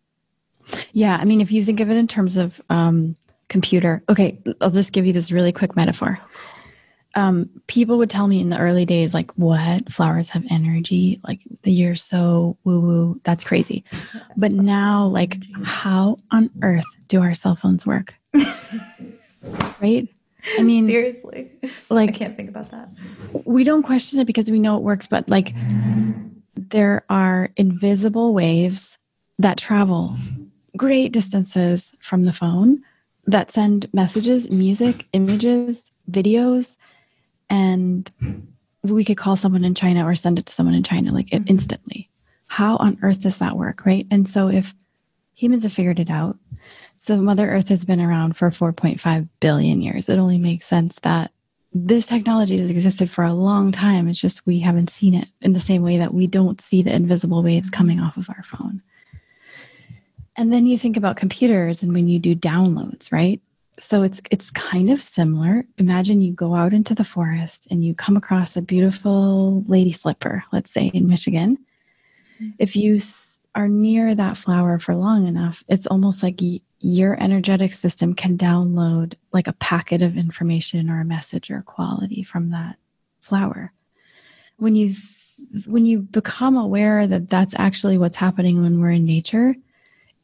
Yeah, 0.92 1.16
I 1.16 1.24
mean, 1.24 1.40
if 1.40 1.50
you 1.50 1.64
think 1.64 1.80
of 1.80 1.90
it 1.90 1.96
in 1.96 2.06
terms 2.06 2.36
of 2.36 2.60
um, 2.70 3.16
computer, 3.48 4.02
okay, 4.08 4.38
I'll 4.60 4.70
just 4.70 4.92
give 4.92 5.06
you 5.06 5.12
this 5.12 5.32
really 5.32 5.52
quick 5.52 5.74
metaphor. 5.76 6.18
Um, 7.16 7.50
people 7.66 7.98
would 7.98 8.10
tell 8.10 8.28
me 8.28 8.40
in 8.40 8.50
the 8.50 8.58
early 8.58 8.84
days, 8.84 9.14
like, 9.14 9.32
what 9.32 9.90
flowers 9.90 10.28
have 10.28 10.44
energy? 10.48 11.20
Like, 11.26 11.40
the 11.62 11.72
year 11.72 11.96
so 11.96 12.56
woo 12.62 12.80
woo, 12.80 13.20
that's 13.24 13.42
crazy. 13.44 13.84
But 14.36 14.52
now, 14.52 15.06
like, 15.06 15.38
how 15.64 16.16
on 16.30 16.50
earth 16.62 16.84
do 17.08 17.20
our 17.20 17.34
cell 17.34 17.56
phones 17.56 17.84
work? 17.84 18.14
Right? 19.80 20.08
I 20.58 20.62
mean, 20.62 20.86
seriously, 20.86 21.50
like, 21.90 22.10
I 22.10 22.12
can't 22.12 22.36
think 22.36 22.48
about 22.48 22.70
that. 22.70 22.88
We 23.44 23.64
don't 23.64 23.82
question 23.82 24.20
it 24.20 24.26
because 24.26 24.50
we 24.50 24.58
know 24.58 24.76
it 24.76 24.82
works, 24.82 25.06
but 25.06 25.28
like, 25.28 25.54
there 26.54 27.04
are 27.10 27.50
invisible 27.56 28.32
waves 28.32 28.98
that 29.38 29.58
travel 29.58 30.16
great 30.76 31.12
distances 31.12 31.92
from 32.00 32.24
the 32.24 32.32
phone 32.32 32.82
that 33.26 33.50
send 33.50 33.88
messages, 33.92 34.50
music, 34.50 35.06
images, 35.12 35.92
videos 36.10 36.76
and 37.48 38.10
we 38.82 39.04
could 39.04 39.18
call 39.18 39.36
someone 39.36 39.64
in 39.64 39.74
China 39.74 40.06
or 40.06 40.14
send 40.14 40.38
it 40.38 40.46
to 40.46 40.52
someone 40.52 40.74
in 40.74 40.82
China 40.82 41.12
like 41.12 41.26
mm-hmm. 41.26 41.44
instantly. 41.48 42.08
How 42.46 42.76
on 42.76 42.98
earth 43.02 43.22
does 43.22 43.38
that 43.38 43.56
work, 43.56 43.84
right? 43.84 44.06
And 44.10 44.28
so 44.28 44.48
if 44.48 44.74
humans 45.34 45.64
have 45.64 45.72
figured 45.72 46.00
it 46.00 46.10
out, 46.10 46.38
so 47.00 47.16
Mother 47.16 47.50
Earth 47.50 47.70
has 47.70 47.86
been 47.86 48.00
around 48.00 48.36
for 48.36 48.50
4.5 48.50 49.26
billion 49.40 49.80
years. 49.80 50.10
It 50.10 50.18
only 50.18 50.36
makes 50.36 50.66
sense 50.66 50.98
that 51.00 51.32
this 51.72 52.06
technology 52.06 52.58
has 52.58 52.70
existed 52.70 53.10
for 53.10 53.24
a 53.24 53.32
long 53.32 53.72
time. 53.72 54.06
It's 54.06 54.20
just 54.20 54.44
we 54.46 54.60
haven't 54.60 54.90
seen 54.90 55.14
it 55.14 55.26
in 55.40 55.54
the 55.54 55.60
same 55.60 55.82
way 55.82 55.96
that 55.96 56.12
we 56.12 56.26
don't 56.26 56.60
see 56.60 56.82
the 56.82 56.94
invisible 56.94 57.42
waves 57.42 57.70
mm-hmm. 57.70 57.78
coming 57.78 58.00
off 58.00 58.18
of 58.18 58.28
our 58.28 58.42
phone. 58.42 58.80
And 60.36 60.52
then 60.52 60.66
you 60.66 60.78
think 60.78 60.98
about 60.98 61.16
computers 61.16 61.82
and 61.82 61.94
when 61.94 62.06
you 62.06 62.18
do 62.18 62.36
downloads, 62.36 63.10
right? 63.10 63.40
so 63.78 64.02
it's 64.02 64.20
it's 64.30 64.50
kind 64.50 64.90
of 64.90 65.02
similar 65.02 65.64
imagine 65.78 66.20
you 66.20 66.34
go 66.34 66.54
out 66.54 66.74
into 66.74 66.94
the 66.94 67.02
forest 67.02 67.66
and 67.70 67.82
you 67.82 67.94
come 67.94 68.14
across 68.14 68.54
a 68.54 68.60
beautiful 68.60 69.62
lady 69.68 69.90
slipper 69.90 70.44
let's 70.52 70.70
say 70.70 70.88
in 70.88 71.08
michigan 71.08 71.56
mm-hmm. 72.40 72.50
if 72.58 72.76
you 72.76 73.00
are 73.54 73.68
near 73.68 74.14
that 74.14 74.36
flower 74.36 74.78
for 74.78 74.94
long 74.94 75.26
enough 75.26 75.64
it's 75.66 75.86
almost 75.86 76.22
like 76.22 76.42
your 76.80 77.20
energetic 77.22 77.72
system 77.72 78.14
can 78.14 78.36
download 78.36 79.14
like 79.32 79.46
a 79.46 79.52
packet 79.54 80.02
of 80.02 80.16
information 80.16 80.90
or 80.90 81.00
a 81.00 81.04
message 81.04 81.50
or 81.50 81.62
quality 81.62 82.22
from 82.22 82.50
that 82.50 82.76
flower 83.20 83.72
when 84.56 84.74
you 84.74 84.94
when 85.66 85.86
you 85.86 86.00
become 86.00 86.56
aware 86.56 87.06
that 87.06 87.28
that's 87.28 87.54
actually 87.58 87.98
what's 87.98 88.16
happening 88.16 88.62
when 88.62 88.80
we're 88.80 88.90
in 88.90 89.04
nature 89.04 89.54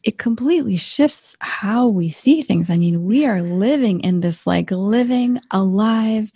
it 0.06 0.18
completely 0.18 0.76
shifts 0.76 1.36
how 1.40 1.88
we 1.88 2.10
see 2.10 2.40
things. 2.40 2.70
I 2.70 2.76
mean, 2.76 3.04
we 3.04 3.26
are 3.26 3.42
living 3.42 3.98
in 4.00 4.20
this 4.20 4.46
like 4.46 4.70
living, 4.70 5.40
alive 5.50 6.30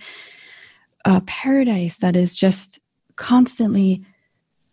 uh, 1.05 1.21
paradise 1.25 1.99
that 1.99 2.17
is 2.17 2.35
just 2.35 2.81
constantly 3.15 4.05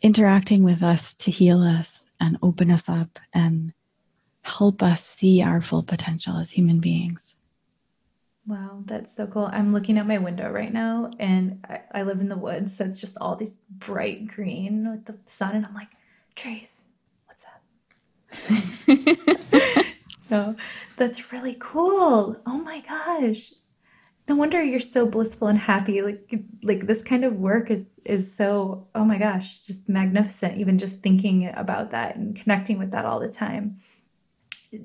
interacting 0.02 0.64
with 0.64 0.82
us 0.82 1.14
to 1.16 1.30
heal 1.30 1.62
us 1.62 2.08
and 2.20 2.40
open 2.42 2.72
us 2.72 2.90
up 2.90 3.20
and 3.34 3.72
help 4.48 4.82
us 4.82 5.06
see 5.06 5.42
our 5.42 5.62
full 5.62 5.84
potential 5.84 6.38
as 6.38 6.50
human 6.50 6.80
beings. 6.80 7.36
Wow, 8.46 8.84
that's 8.86 9.14
so 9.14 9.28
cool. 9.28 9.50
I'm 9.52 9.74
looking 9.74 9.98
out 9.98 10.08
my 10.08 10.20
window 10.20 10.50
right 10.50 10.72
now 10.72 11.12
and 11.20 11.66
I, 11.70 11.82
I 12.00 12.04
live 12.04 12.22
in 12.22 12.30
the 12.30 12.38
woods, 12.38 12.76
so 12.76 12.86
it's 12.86 12.98
just 12.98 13.18
all 13.20 13.36
these 13.36 13.60
bright 13.70 14.28
green 14.28 14.90
with 14.90 15.06
the 15.06 15.18
sun, 15.26 15.56
and 15.56 15.66
I'm 15.66 15.74
like, 15.74 15.92
trees, 16.34 16.86
what's 17.26 17.46
up? 17.46 17.62
no, 20.30 20.56
that's 20.96 21.34
really 21.34 21.58
cool. 21.60 22.38
Oh 22.46 22.58
my 22.58 22.80
gosh. 22.80 23.52
No 24.30 24.36
wonder 24.36 24.62
you're 24.62 24.80
so 24.80 25.10
blissful 25.10 25.48
and 25.48 25.58
happy. 25.60 26.02
Like 26.02 26.42
like 26.64 26.86
this 26.86 27.02
kind 27.02 27.24
of 27.24 27.36
work 27.36 27.72
is 27.72 28.00
is 28.06 28.34
so 28.34 28.88
oh 28.94 29.06
my 29.06 29.18
gosh, 29.18 29.62
just 29.62 29.88
magnificent 29.90 30.58
even 30.58 30.78
just 30.78 30.98
thinking 30.98 31.52
about 31.56 31.92
that 31.92 32.16
and 32.18 32.36
connecting 32.36 32.78
with 32.78 32.92
that 32.92 33.06
all 33.06 33.20
the 33.20 33.32
time. 33.32 33.78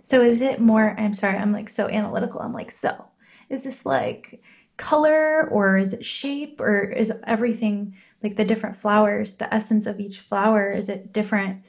So 0.00 0.22
is 0.22 0.40
it 0.40 0.60
more 0.60 0.98
I'm 0.98 1.14
sorry, 1.14 1.38
I'm 1.38 1.52
like 1.52 1.68
so 1.68 1.88
analytical. 1.88 2.40
I'm 2.40 2.52
like 2.52 2.70
so 2.70 3.06
is 3.48 3.64
this 3.64 3.84
like 3.84 4.42
color 4.76 5.48
or 5.48 5.78
is 5.78 5.92
it 5.92 6.04
shape 6.04 6.60
or 6.60 6.82
is 6.82 7.12
everything 7.26 7.94
like 8.22 8.36
the 8.36 8.44
different 8.44 8.76
flowers, 8.76 9.34
the 9.34 9.52
essence 9.52 9.86
of 9.86 10.00
each 10.00 10.20
flower 10.20 10.68
is 10.70 10.88
it 10.88 11.12
different 11.12 11.64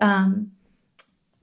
um 0.00 0.52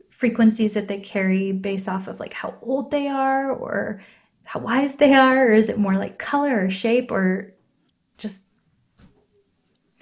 frequencies 0.09 0.73
that 0.73 0.88
they 0.88 0.99
carry 0.99 1.51
based 1.51 1.89
off 1.89 2.07
of 2.07 2.19
like 2.19 2.34
how 2.34 2.55
old 2.61 2.89
they 2.89 3.07
are 3.07 3.51
or 3.51 4.01
how 4.43 4.59
wise 4.59 4.95
they 4.95 5.13
are 5.13 5.49
or 5.49 5.53
is 5.53 5.67
it 5.69 5.78
more 5.78 5.95
like 5.95 6.17
color 6.17 6.65
or 6.65 6.69
shape 6.69 7.11
or 7.11 7.53
just 8.17 8.43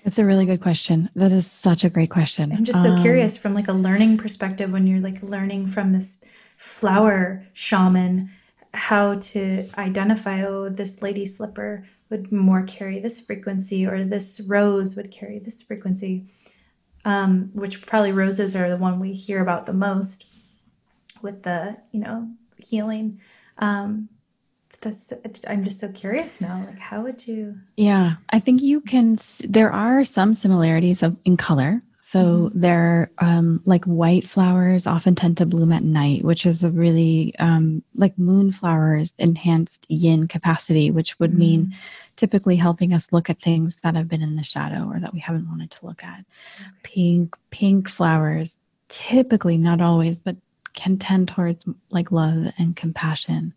it's 0.03 0.19
a 0.19 0.25
really 0.25 0.45
good 0.45 0.61
question 0.61 1.09
that 1.15 1.31
is 1.31 1.49
such 1.49 1.83
a 1.83 1.89
great 1.89 2.09
question 2.09 2.51
i'm 2.51 2.65
just 2.65 2.83
so 2.83 2.91
um, 2.91 3.01
curious 3.01 3.37
from 3.37 3.53
like 3.53 3.67
a 3.67 3.73
learning 3.73 4.17
perspective 4.17 4.71
when 4.71 4.85
you're 4.87 4.99
like 4.99 5.21
learning 5.23 5.65
from 5.65 5.93
this 5.93 6.21
flower 6.57 7.45
shaman 7.53 8.29
how 8.73 9.15
to 9.15 9.67
identify 9.77 10.43
oh 10.43 10.69
this 10.69 11.01
lady 11.01 11.25
slipper 11.25 11.85
would 12.13 12.31
more 12.31 12.61
carry 12.61 12.99
this 12.99 13.19
frequency, 13.19 13.87
or 13.87 14.05
this 14.05 14.39
rose 14.47 14.95
would 14.95 15.09
carry 15.09 15.39
this 15.39 15.63
frequency. 15.63 16.25
Um, 17.05 17.49
which 17.53 17.85
probably 17.85 18.13
roses 18.13 18.55
are 18.55 18.69
the 18.69 18.77
one 18.77 18.99
we 18.99 19.11
hear 19.11 19.41
about 19.41 19.65
the 19.65 19.73
most 19.73 20.25
with 21.21 21.43
the 21.43 21.77
you 21.91 21.99
know 21.99 22.29
healing. 22.57 23.19
Um, 23.57 24.09
that's 24.83 25.13
i'm 25.47 25.63
just 25.63 25.79
so 25.79 25.91
curious 25.91 26.41
now 26.41 26.63
like 26.67 26.77
how 26.77 27.01
would 27.01 27.25
you 27.25 27.55
yeah 27.77 28.15
i 28.29 28.39
think 28.39 28.61
you 28.61 28.81
can 28.81 29.17
there 29.47 29.71
are 29.71 30.03
some 30.03 30.33
similarities 30.33 31.01
of 31.01 31.15
in 31.25 31.37
color 31.37 31.79
so 32.05 32.19
mm-hmm. 32.19 32.59
they're 32.59 33.09
um, 33.19 33.61
like 33.65 33.85
white 33.85 34.27
flowers 34.27 34.85
often 34.85 35.15
tend 35.15 35.37
to 35.37 35.45
bloom 35.45 35.71
at 35.71 35.83
night 35.83 36.23
which 36.23 36.45
is 36.45 36.63
a 36.63 36.69
really 36.69 37.33
um, 37.39 37.81
like 37.95 38.15
moonflowers 38.17 39.13
enhanced 39.17 39.85
yin 39.89 40.27
capacity 40.27 40.91
which 40.91 41.17
would 41.19 41.31
mm-hmm. 41.31 41.39
mean 41.39 41.75
typically 42.17 42.57
helping 42.57 42.93
us 42.93 43.11
look 43.11 43.29
at 43.29 43.41
things 43.41 43.77
that 43.77 43.95
have 43.95 44.09
been 44.09 44.21
in 44.21 44.35
the 44.35 44.43
shadow 44.43 44.87
or 44.89 44.99
that 44.99 45.13
we 45.13 45.19
haven't 45.19 45.49
wanted 45.49 45.71
to 45.71 45.85
look 45.85 46.03
at 46.03 46.25
okay. 46.59 46.69
pink 46.83 47.37
pink 47.51 47.89
flowers 47.89 48.59
typically 48.89 49.57
not 49.57 49.81
always 49.81 50.19
but 50.19 50.35
can 50.73 50.97
tend 50.97 51.29
towards 51.29 51.65
like 51.89 52.11
love 52.11 52.51
and 52.57 52.75
compassion 52.75 53.53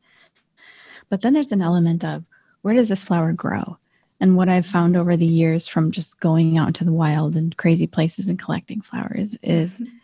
but 1.09 1.23
then 1.23 1.33
there's 1.33 1.53
an 1.53 1.63
element 1.63 2.05
of 2.05 2.25
where 2.63 2.75
does 2.75 2.89
this 2.89 3.05
flower 3.05 3.33
grow? 3.33 3.79
And 4.21 4.37
what 4.37 4.49
I've 4.49 4.67
found 4.67 4.97
over 4.97 5.17
the 5.17 5.27
years 5.27 5.69
from 5.69 5.91
just 5.91 6.21
going 6.21 6.57
out 6.57 6.69
into 6.69 6.85
the 6.85 6.93
wild 6.93 7.37
and 7.37 7.57
crazy 7.57 7.87
places 7.87 8.29
and 8.29 8.39
collecting 8.39 8.81
flowers 8.81 9.37
is 9.43 9.75
mm-hmm. 9.75 9.97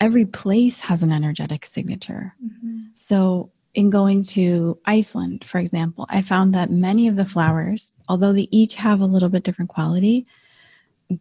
every 0.00 0.26
place 0.26 0.80
has 0.80 1.02
an 1.02 1.10
energetic 1.10 1.64
signature. 1.64 2.34
Mm-hmm. 2.44 2.80
So, 2.94 3.50
in 3.74 3.90
going 3.90 4.22
to 4.22 4.78
Iceland, 4.84 5.44
for 5.44 5.58
example, 5.58 6.06
I 6.08 6.22
found 6.22 6.54
that 6.54 6.70
many 6.70 7.08
of 7.08 7.16
the 7.16 7.24
flowers, 7.24 7.90
although 8.08 8.32
they 8.32 8.48
each 8.52 8.76
have 8.76 9.00
a 9.00 9.06
little 9.06 9.28
bit 9.28 9.42
different 9.42 9.70
quality, 9.70 10.26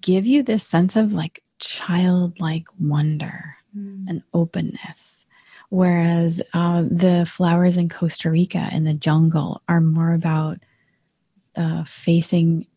give 0.01 0.27
you 0.27 0.43
this 0.43 0.63
sense 0.63 0.95
of 0.95 1.13
like 1.13 1.41
childlike 1.57 2.67
wonder 2.79 3.55
mm. 3.75 4.05
and 4.07 4.21
openness 4.33 5.22
Whereas 5.73 6.39
uh, 6.53 6.83
the 6.83 7.25
flowers 7.27 7.77
in 7.77 7.89
Costa 7.89 8.29
Rica 8.29 8.69
in 8.71 8.83
the 8.83 8.93
jungle 8.93 9.59
are 9.67 9.81
more 9.81 10.13
about 10.13 10.59
uh, 11.55 11.83
facing 11.85 12.67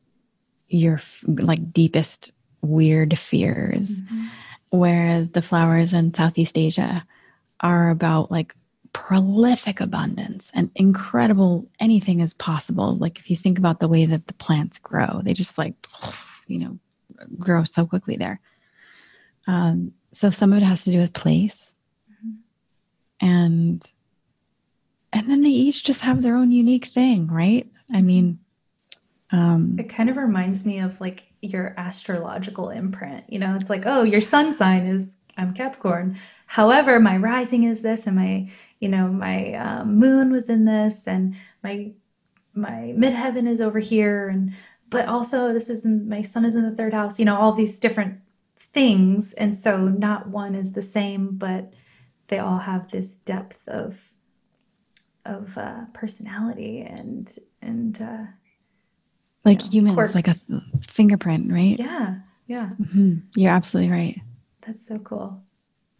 your 0.68 0.98
like 1.26 1.74
deepest 1.74 2.32
weird 2.62 3.18
fears. 3.18 4.00
Mm-hmm. 4.00 4.26
Whereas 4.70 5.32
the 5.32 5.42
flowers 5.42 5.92
in 5.92 6.14
Southeast 6.14 6.56
Asia 6.56 7.04
are 7.60 7.90
about 7.90 8.30
like 8.30 8.56
prolific 8.94 9.78
abundance 9.78 10.50
and 10.54 10.70
incredible 10.74 11.68
anything 11.78 12.20
is 12.20 12.32
possible. 12.32 12.96
Like 12.96 13.18
if 13.18 13.28
you 13.28 13.36
think 13.36 13.58
about 13.58 13.78
the 13.78 13.88
way 13.88 14.06
that 14.06 14.26
the 14.26 14.32
plants 14.32 14.78
grow, 14.78 15.20
they 15.22 15.34
just 15.34 15.58
like, 15.58 15.74
you 16.46 16.60
know, 16.60 16.78
grow 17.38 17.64
so 17.64 17.84
quickly 17.84 18.16
there. 18.16 18.40
Um, 19.46 19.92
so 20.12 20.30
some 20.30 20.54
of 20.54 20.62
it 20.62 20.64
has 20.64 20.84
to 20.84 20.92
do 20.92 21.00
with 21.00 21.12
place 21.12 21.74
and 23.20 23.84
and 25.12 25.30
then 25.30 25.42
they 25.42 25.50
each 25.50 25.84
just 25.84 26.02
have 26.02 26.22
their 26.22 26.36
own 26.36 26.50
unique 26.50 26.86
thing 26.86 27.26
right? 27.28 27.66
I 27.92 28.02
mean 28.02 28.38
um 29.30 29.76
it 29.78 29.88
kind 29.88 30.08
of 30.08 30.16
reminds 30.16 30.64
me 30.64 30.78
of 30.78 31.00
like 31.00 31.24
your 31.40 31.74
astrological 31.76 32.70
imprint 32.70 33.24
you 33.28 33.38
know? 33.38 33.56
It's 33.58 33.70
like 33.70 33.86
oh 33.86 34.02
your 34.02 34.20
sun 34.20 34.52
sign 34.52 34.86
is 34.86 35.18
i'm 35.36 35.54
capricorn. 35.54 36.18
However 36.46 37.00
my 37.00 37.16
rising 37.16 37.64
is 37.64 37.82
this 37.82 38.06
and 38.06 38.16
my 38.16 38.50
you 38.80 38.88
know 38.88 39.08
my 39.08 39.54
um, 39.54 39.98
moon 39.98 40.32
was 40.32 40.48
in 40.48 40.64
this 40.64 41.06
and 41.08 41.36
my 41.62 41.92
my 42.54 42.94
midheaven 42.96 43.46
is 43.46 43.60
over 43.60 43.78
here 43.78 44.28
and 44.28 44.54
but 44.88 45.08
also 45.08 45.52
this 45.52 45.68
is 45.68 45.84
in, 45.84 46.08
my 46.08 46.22
sun 46.22 46.44
is 46.44 46.54
in 46.54 46.62
the 46.62 46.76
third 46.76 46.94
house 46.94 47.18
you 47.18 47.24
know 47.24 47.36
all 47.36 47.52
these 47.52 47.78
different 47.78 48.20
things. 48.76 49.32
And 49.32 49.56
so 49.56 49.88
not 49.88 50.28
one 50.28 50.54
is 50.54 50.74
the 50.74 50.82
same 50.82 51.30
but 51.32 51.72
they 52.28 52.38
all 52.38 52.58
have 52.58 52.90
this 52.90 53.16
depth 53.16 53.66
of 53.68 54.12
of 55.24 55.58
uh, 55.58 55.86
personality 55.92 56.80
and 56.80 57.36
and 57.60 58.00
uh, 58.00 58.24
like 59.44 59.72
you 59.72 59.82
know, 59.82 59.90
humans, 59.90 59.94
quirks. 59.94 60.14
like 60.14 60.28
a 60.28 60.34
fingerprint, 60.80 61.52
right? 61.52 61.78
Yeah, 61.78 62.16
yeah. 62.46 62.70
Mm-hmm. 62.80 63.14
You're 63.34 63.52
absolutely 63.52 63.92
right. 63.92 64.20
That's 64.66 64.86
so 64.86 64.98
cool. 64.98 65.42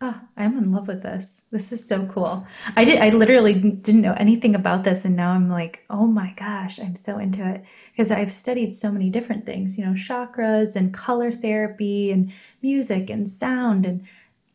Oh, 0.03 0.21
I'm 0.37 0.59
in 0.59 0.73
love 0.73 0.89
with 0.89 1.03
this. 1.03 1.41
This 1.51 1.73
is 1.73 1.87
so 1.87 2.05
cool. 2.07 2.47
I 2.77 2.85
did. 2.85 2.99
I 2.99 3.11
literally 3.11 3.55
didn't 3.55 4.03
know 4.03 4.15
anything 4.19 4.55
about 4.55 4.85
this, 4.85 5.05
and 5.07 5.17
now 5.17 5.31
I'm 5.31 5.49
like, 5.49 5.85
oh 5.89 6.07
my 6.07 6.35
gosh, 6.37 6.79
I'm 6.79 6.97
so 6.97 7.19
into 7.19 7.49
it 7.49 7.65
because 7.93 8.11
I've 8.11 8.31
studied 8.31 8.75
so 8.75 8.93
many 8.93 9.09
different 9.09 9.47
things. 9.47 9.79
You 9.79 9.87
know, 9.87 9.93
chakras 9.93 10.77
and 10.77 10.93
color 10.93 11.33
therapy 11.33 12.11
and 12.11 12.31
music 12.61 13.09
and 13.09 13.29
sound 13.29 13.87
and 13.87 14.07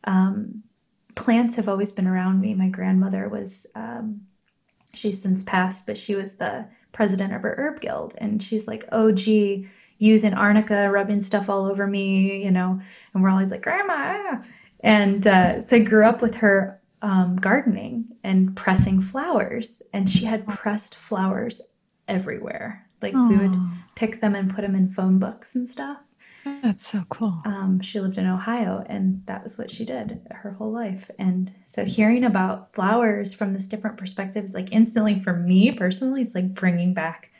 um, 0.04 0.62
plants 1.14 1.56
have 1.56 1.68
always 1.68 1.92
been 1.92 2.06
around 2.06 2.40
me. 2.40 2.54
My 2.54 2.68
grandmother 2.68 3.28
was, 3.28 3.66
um, 3.74 4.22
she's 4.94 5.20
since 5.20 5.42
passed, 5.44 5.86
but 5.86 5.98
she 5.98 6.14
was 6.14 6.34
the 6.34 6.66
president 6.92 7.34
of 7.34 7.42
her 7.42 7.54
herb 7.56 7.80
guild. 7.80 8.14
And 8.18 8.42
she's 8.42 8.68
like, 8.68 8.84
oh, 8.92 9.12
gee, 9.12 9.68
using 9.98 10.34
arnica, 10.34 10.90
rubbing 10.90 11.20
stuff 11.20 11.48
all 11.48 11.70
over 11.70 11.86
me, 11.86 12.42
you 12.42 12.50
know. 12.50 12.80
And 13.14 13.22
we're 13.22 13.30
always 13.30 13.50
like, 13.50 13.62
Grandma. 13.62 14.42
And 14.80 15.26
uh, 15.26 15.60
so 15.60 15.76
I 15.76 15.80
grew 15.80 16.04
up 16.04 16.22
with 16.22 16.36
her 16.36 16.80
um, 17.02 17.36
gardening 17.36 18.06
and 18.24 18.56
pressing 18.56 19.00
flowers. 19.00 19.82
And 19.92 20.08
she 20.08 20.24
had 20.24 20.46
pressed 20.46 20.94
flowers 20.94 21.60
everywhere. 22.08 22.86
Like 23.00 23.14
Aww. 23.14 23.28
we 23.28 23.36
would 23.36 23.58
pick 23.94 24.20
them 24.20 24.34
and 24.34 24.52
put 24.52 24.62
them 24.62 24.74
in 24.74 24.90
phone 24.90 25.18
books 25.18 25.54
and 25.54 25.68
stuff. 25.68 26.00
That's 26.44 26.86
so 26.86 27.04
cool. 27.08 27.40
Um, 27.44 27.80
she 27.80 28.00
lived 28.00 28.18
in 28.18 28.26
Ohio, 28.26 28.84
and 28.86 29.24
that 29.26 29.42
was 29.42 29.58
what 29.58 29.70
she 29.70 29.84
did 29.84 30.20
her 30.30 30.52
whole 30.52 30.72
life. 30.72 31.10
And 31.18 31.52
so, 31.64 31.84
hearing 31.84 32.24
about 32.24 32.74
flowers 32.74 33.34
from 33.34 33.52
this 33.52 33.66
different 33.66 33.96
perspectives, 33.96 34.54
like 34.54 34.72
instantly 34.72 35.20
for 35.20 35.34
me 35.34 35.72
personally, 35.72 36.22
it's 36.22 36.34
like 36.34 36.54
bringing 36.54 36.94
back 36.94 37.30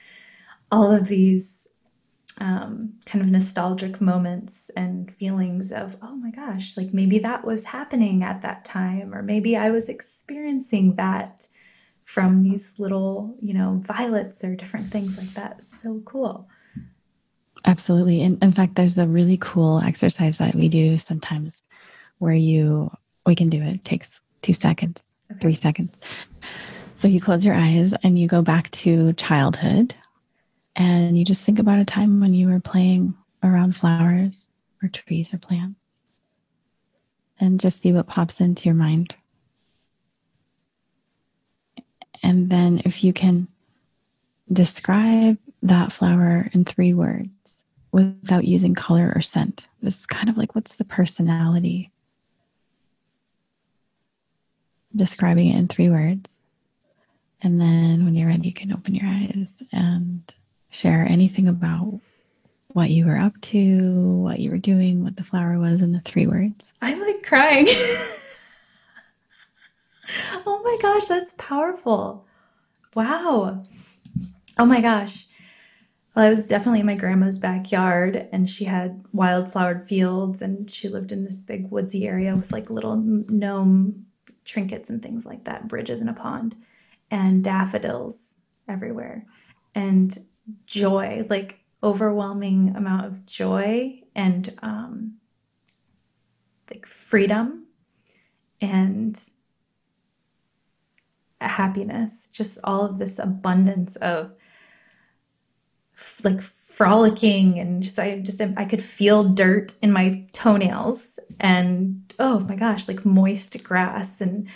all 0.70 0.90
of 0.92 1.08
these 1.08 1.68
um, 2.40 2.94
kind 3.04 3.22
of 3.22 3.30
nostalgic 3.30 4.00
moments 4.00 4.70
and 4.76 5.12
feelings 5.14 5.72
of, 5.72 5.96
oh 6.02 6.16
my 6.16 6.30
gosh, 6.30 6.76
like 6.76 6.92
maybe 6.92 7.18
that 7.20 7.44
was 7.44 7.64
happening 7.64 8.22
at 8.22 8.42
that 8.42 8.64
time, 8.64 9.14
or 9.14 9.22
maybe 9.22 9.56
I 9.56 9.70
was 9.70 9.88
experiencing 9.88 10.96
that 10.96 11.46
from 12.04 12.42
these 12.42 12.78
little, 12.78 13.34
you 13.40 13.54
know, 13.54 13.80
violets 13.84 14.42
or 14.44 14.56
different 14.56 14.86
things 14.86 15.18
like 15.18 15.34
that. 15.34 15.56
It's 15.60 15.80
so 15.80 16.02
cool. 16.04 16.48
Absolutely. 17.64 18.22
And 18.22 18.42
in 18.42 18.52
fact, 18.52 18.74
there's 18.74 18.98
a 18.98 19.06
really 19.06 19.36
cool 19.36 19.80
exercise 19.80 20.38
that 20.38 20.54
we 20.54 20.68
do 20.68 20.98
sometimes 20.98 21.62
where 22.18 22.34
you, 22.34 22.90
we 23.26 23.34
can 23.34 23.48
do 23.48 23.62
it. 23.62 23.74
it 23.74 23.84
takes 23.84 24.20
two 24.42 24.52
seconds, 24.52 25.02
okay. 25.30 25.40
three 25.40 25.54
seconds. 25.54 25.96
So 26.94 27.08
you 27.08 27.20
close 27.20 27.44
your 27.44 27.54
eyes 27.54 27.94
and 28.02 28.18
you 28.18 28.28
go 28.28 28.42
back 28.42 28.70
to 28.72 29.12
childhood 29.14 29.94
and 30.76 31.18
you 31.18 31.24
just 31.24 31.44
think 31.44 31.58
about 31.58 31.78
a 31.78 31.84
time 31.84 32.20
when 32.20 32.34
you 32.34 32.48
were 32.48 32.60
playing 32.60 33.14
around 33.42 33.76
flowers 33.76 34.48
or 34.82 34.88
trees 34.88 35.32
or 35.32 35.38
plants 35.38 35.98
and 37.38 37.60
just 37.60 37.80
see 37.80 37.92
what 37.92 38.06
pops 38.06 38.40
into 38.40 38.66
your 38.66 38.74
mind. 38.74 39.16
And 42.22 42.50
then 42.50 42.82
if 42.84 43.02
you 43.02 43.12
can 43.12 43.48
describe 44.52 45.38
that 45.62 45.92
flower 45.92 46.48
in 46.52 46.64
three 46.64 46.94
words 46.94 47.28
without 47.92 48.44
using 48.44 48.74
color 48.74 49.12
or 49.14 49.20
scent. 49.20 49.66
Just 49.84 50.08
kind 50.08 50.28
of 50.28 50.36
like, 50.36 50.54
what's 50.54 50.74
the 50.76 50.84
personality? 50.84 51.90
Describing 54.96 55.50
it 55.50 55.58
in 55.58 55.68
three 55.68 55.90
words. 55.90 56.40
And 57.42 57.60
then 57.60 58.04
when 58.04 58.14
you're 58.14 58.28
ready, 58.28 58.48
you 58.48 58.54
can 58.54 58.72
open 58.72 58.94
your 58.94 59.06
eyes 59.06 59.62
and 59.72 60.22
share 60.70 61.06
anything 61.08 61.48
about 61.48 62.00
what 62.68 62.88
you 62.88 63.04
were 63.04 63.18
up 63.18 63.38
to, 63.40 64.22
what 64.22 64.38
you 64.38 64.50
were 64.50 64.58
doing, 64.58 65.04
what 65.04 65.16
the 65.16 65.24
flower 65.24 65.58
was 65.58 65.82
in 65.82 65.92
the 65.92 66.00
three 66.00 66.26
words. 66.26 66.72
I'm 66.80 67.00
like 67.00 67.22
crying. 67.22 67.66
oh 70.46 70.60
my 70.64 70.78
gosh, 70.80 71.06
that's 71.08 71.34
powerful. 71.36 72.24
Wow. 72.94 73.62
Oh 74.58 74.64
my 74.64 74.80
gosh. 74.80 75.26
Well, 76.14 76.26
I 76.26 76.30
was 76.30 76.46
definitely 76.46 76.80
in 76.80 76.86
my 76.86 76.94
grandma's 76.94 77.38
backyard, 77.38 78.28
and 78.32 78.48
she 78.48 78.64
had 78.64 79.02
wildflowered 79.14 79.86
fields, 79.88 80.42
and 80.42 80.70
she 80.70 80.88
lived 80.88 81.10
in 81.10 81.24
this 81.24 81.38
big 81.38 81.70
woodsy 81.70 82.06
area 82.06 82.36
with 82.36 82.52
like 82.52 82.68
little 82.68 82.96
gnome 82.96 84.06
trinkets 84.44 84.90
and 84.90 85.02
things 85.02 85.24
like 85.24 85.44
that, 85.44 85.68
bridges 85.68 86.00
and 86.00 86.10
a 86.10 86.14
pond, 86.14 86.56
and 87.10 87.42
daffodils 87.42 88.34
everywhere, 88.68 89.24
and 89.74 90.18
joy, 90.66 91.24
like 91.30 91.60
overwhelming 91.82 92.74
amount 92.76 93.06
of 93.06 93.24
joy 93.26 94.00
and 94.14 94.54
um, 94.62 95.14
like 96.70 96.84
freedom 96.84 97.66
and 98.60 99.18
happiness, 101.40 102.28
just 102.32 102.58
all 102.62 102.84
of 102.84 102.98
this 102.98 103.18
abundance 103.18 103.96
of 103.96 104.32
like 106.24 106.42
frolicking 106.42 107.58
and 107.58 107.82
just 107.82 107.98
I 107.98 108.18
just 108.20 108.40
I 108.40 108.64
could 108.64 108.82
feel 108.82 109.24
dirt 109.24 109.74
in 109.82 109.92
my 109.92 110.26
toenails 110.32 111.18
and 111.38 112.14
oh 112.18 112.40
my 112.40 112.56
gosh 112.56 112.88
like 112.88 113.04
moist 113.04 113.62
grass 113.62 114.20
and 114.20 114.48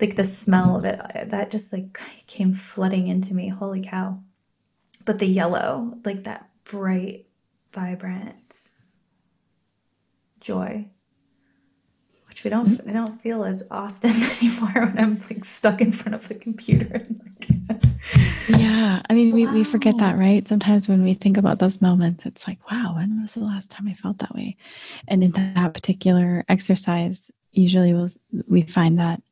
like 0.00 0.16
the 0.16 0.24
smell 0.24 0.76
of 0.76 0.84
it 0.84 1.30
that 1.30 1.50
just 1.50 1.72
like 1.72 1.98
came 2.26 2.52
flooding 2.52 3.08
into 3.08 3.34
me 3.34 3.48
holy 3.48 3.82
cow. 3.82 4.18
But 5.04 5.18
the 5.18 5.26
yellow 5.26 5.94
like 6.04 6.24
that 6.24 6.50
bright 6.64 7.26
vibrant 7.72 8.70
joy 10.40 10.88
which 12.40 12.44
we 12.44 12.50
don't 12.50 12.88
I 12.88 12.92
don't 12.92 13.20
feel 13.20 13.44
as 13.44 13.62
often 13.70 14.10
anymore 14.40 14.86
when 14.86 14.98
I'm 14.98 15.22
like 15.28 15.44
stuck 15.44 15.80
in 15.80 15.92
front 15.92 16.14
of 16.14 16.30
a 16.30 16.34
computer 16.34 16.86
and 16.94 17.20
like 17.20 17.82
yeah. 18.48 19.02
I 19.08 19.14
mean, 19.14 19.32
we, 19.32 19.46
wow. 19.46 19.52
we 19.52 19.64
forget 19.64 19.96
that, 19.98 20.18
right? 20.18 20.46
Sometimes 20.48 20.88
when 20.88 21.04
we 21.04 21.14
think 21.14 21.36
about 21.36 21.58
those 21.58 21.80
moments, 21.80 22.26
it's 22.26 22.48
like, 22.48 22.58
wow, 22.70 22.94
when 22.96 23.22
was 23.22 23.34
the 23.34 23.40
last 23.40 23.70
time 23.70 23.86
I 23.86 23.94
felt 23.94 24.18
that 24.18 24.34
way? 24.34 24.56
And 25.06 25.22
in 25.22 25.32
that 25.32 25.74
particular 25.74 26.44
exercise, 26.48 27.30
usually 27.52 27.92
we'll, 27.92 28.08
we 28.48 28.62
find 28.62 28.98
that 28.98 29.22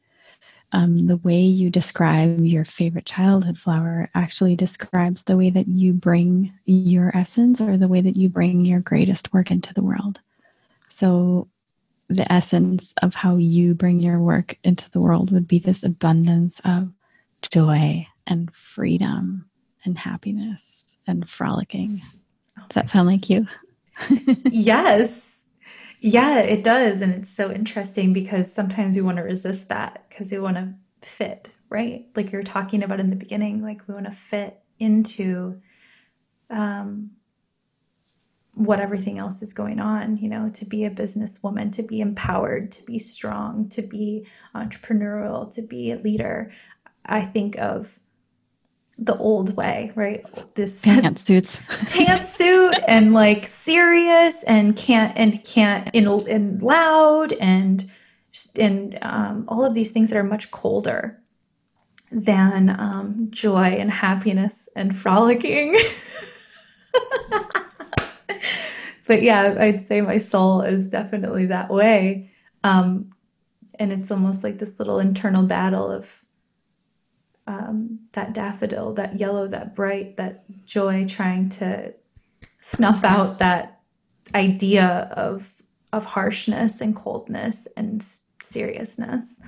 um, 0.73 1.07
the 1.07 1.17
way 1.17 1.41
you 1.41 1.71
describe 1.71 2.39
your 2.41 2.65
favorite 2.65 3.07
childhood 3.07 3.59
flower 3.59 4.11
actually 4.15 4.55
describes 4.55 5.25
the 5.25 5.37
way 5.37 5.51
that 5.51 5.67
you 5.67 5.93
bring 5.93 6.53
your 6.67 7.17
essence 7.17 7.61
or 7.61 7.77
the 7.77 7.89
way 7.89 8.01
that 8.03 8.17
you 8.17 8.29
bring 8.29 8.65
your 8.65 8.81
greatest 8.81 9.33
work 9.33 9.51
into 9.51 9.73
the 9.75 9.83
world. 9.83 10.21
So, 10.89 11.49
the 12.09 12.31
essence 12.33 12.95
of 13.03 13.15
how 13.15 13.37
you 13.37 13.75
bring 13.75 14.01
your 14.01 14.19
work 14.19 14.59
into 14.65 14.91
the 14.91 15.01
world 15.01 15.31
would 15.31 15.47
be 15.47 15.59
this 15.59 15.83
abundance 15.83 16.61
of 16.65 16.91
joy 17.43 18.07
and 18.27 18.55
freedom 18.55 19.49
and 19.85 19.99
happiness 19.99 20.85
and 21.07 21.29
frolicking. 21.29 22.01
Does 22.57 22.75
that 22.75 22.89
sound 22.89 23.09
like 23.09 23.29
you? 23.29 23.47
yes. 24.51 25.43
Yeah, 26.01 26.39
it 26.39 26.63
does. 26.63 27.03
And 27.03 27.15
it's 27.15 27.31
so 27.31 27.51
interesting 27.51 28.13
because 28.13 28.53
sometimes 28.53 28.97
we 28.97 29.03
want 29.03 29.17
to 29.17 29.23
resist 29.23 29.69
that 29.69 30.07
because 30.09 30.31
we 30.31 30.39
want 30.39 30.57
to 30.57 30.75
fit, 31.03 31.51
right? 31.69 32.07
Like 32.15 32.33
you're 32.33 32.43
talking 32.43 32.83
about 32.83 33.01
in 33.01 33.11
the 33.11 33.17
beginning, 33.17 33.63
like 33.63 33.87
we 33.89 33.95
want 33.95 34.07
to 34.07 34.13
fit 34.13 34.67
into 34.79 35.61
um, 36.51 37.11
what 38.59 38.81
everything 38.81 39.19
else 39.19 39.41
is 39.41 39.53
going 39.53 39.79
on, 39.79 40.17
you 40.17 40.29
know, 40.29 40.51
to 40.51 40.65
be 40.65 40.85
a 40.85 40.91
businesswoman, 40.91 41.71
to 41.73 41.83
be 41.85 42.01
empowered, 42.01 42.73
to 42.73 42.83
be 42.83 42.99
strong, 42.99 43.69
to 43.69 43.83
be 43.83 44.27
entrepreneurial, 44.53 45.53
to 45.55 45.63
be 45.63 45.93
a 45.93 45.97
leader. 45.97 46.51
I 47.07 47.25
think 47.25 47.57
of 47.59 48.01
the 48.99 49.17
old 49.17 49.57
way, 49.57 49.93
right? 49.95 50.25
This 50.57 50.85
pantsuits, 50.85 51.61
pantsuit, 51.95 52.83
and 52.89 53.15
like 53.15 53.47
serious 53.47 54.43
and 54.43 54.77
can't 54.77 55.17
and 55.17 55.45
can't 55.45 55.89
in 55.95 56.09
and 56.09 56.61
loud 56.61 57.33
and 57.35 57.89
and 58.59 58.99
um, 59.03 59.45
all 59.47 59.65
of 59.65 59.75
these 59.75 59.93
things 59.93 60.11
that 60.11 60.19
are 60.19 60.25
much 60.25 60.51
colder 60.51 61.23
than 62.11 62.71
um, 62.71 63.29
joy 63.31 63.77
and 63.79 63.93
happiness 63.93 64.69
and 64.75 64.97
frolicking. 64.97 65.79
but 69.07 69.23
yeah, 69.23 69.53
I'd 69.59 69.81
say 69.81 70.01
my 70.01 70.19
soul 70.19 70.63
is 70.63 70.89
definitely 70.89 71.47
that 71.47 71.71
way. 71.71 72.31
Um, 72.65 73.11
and 73.79 73.93
it's 73.93 74.11
almost 74.11 74.43
like 74.43 74.59
this 74.59 74.79
little 74.79 74.99
internal 74.99 75.45
battle 75.45 75.91
of 75.91 76.25
um, 77.47 78.01
that 78.13 78.35
daffodil, 78.35 78.93
that 78.95 79.19
yellow, 79.19 79.49
that 79.49 79.75
bright, 79.75 80.17
that 80.17 80.45
joy, 80.67 81.07
trying 81.07 81.49
to 81.49 81.95
snuff 82.61 83.05
out 83.05 83.39
that 83.39 83.81
idea 84.35 85.11
of 85.17 85.51
of 85.93 86.05
harshness 86.05 86.83
and 86.83 86.95
coldness 86.95 87.67
and 87.77 88.05
seriousness 88.43 89.41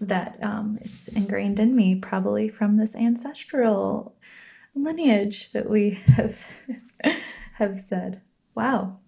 that 0.00 0.38
um, 0.42 0.78
is 0.82 1.08
ingrained 1.08 1.58
in 1.58 1.74
me, 1.74 1.94
probably 1.94 2.48
from 2.48 2.76
this 2.76 2.94
ancestral 2.94 4.14
lineage 4.74 5.52
that 5.52 5.68
we 5.68 5.90
have 6.16 6.46
have 7.60 7.78
said. 7.78 8.22
Wow, 8.54 8.98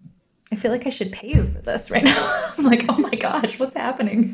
I 0.51 0.55
feel 0.55 0.71
like 0.71 0.85
I 0.85 0.91
should 0.91 1.11
pay 1.11 1.29
you 1.29 1.45
for 1.45 1.61
this 1.61 1.91
right 1.91 2.03
now. 2.03 2.51
I'm 2.57 2.63
like, 2.63 2.85
oh 2.87 2.97
my 2.99 3.11
gosh, 3.11 3.59
what's 3.59 3.75
happening? 3.75 4.31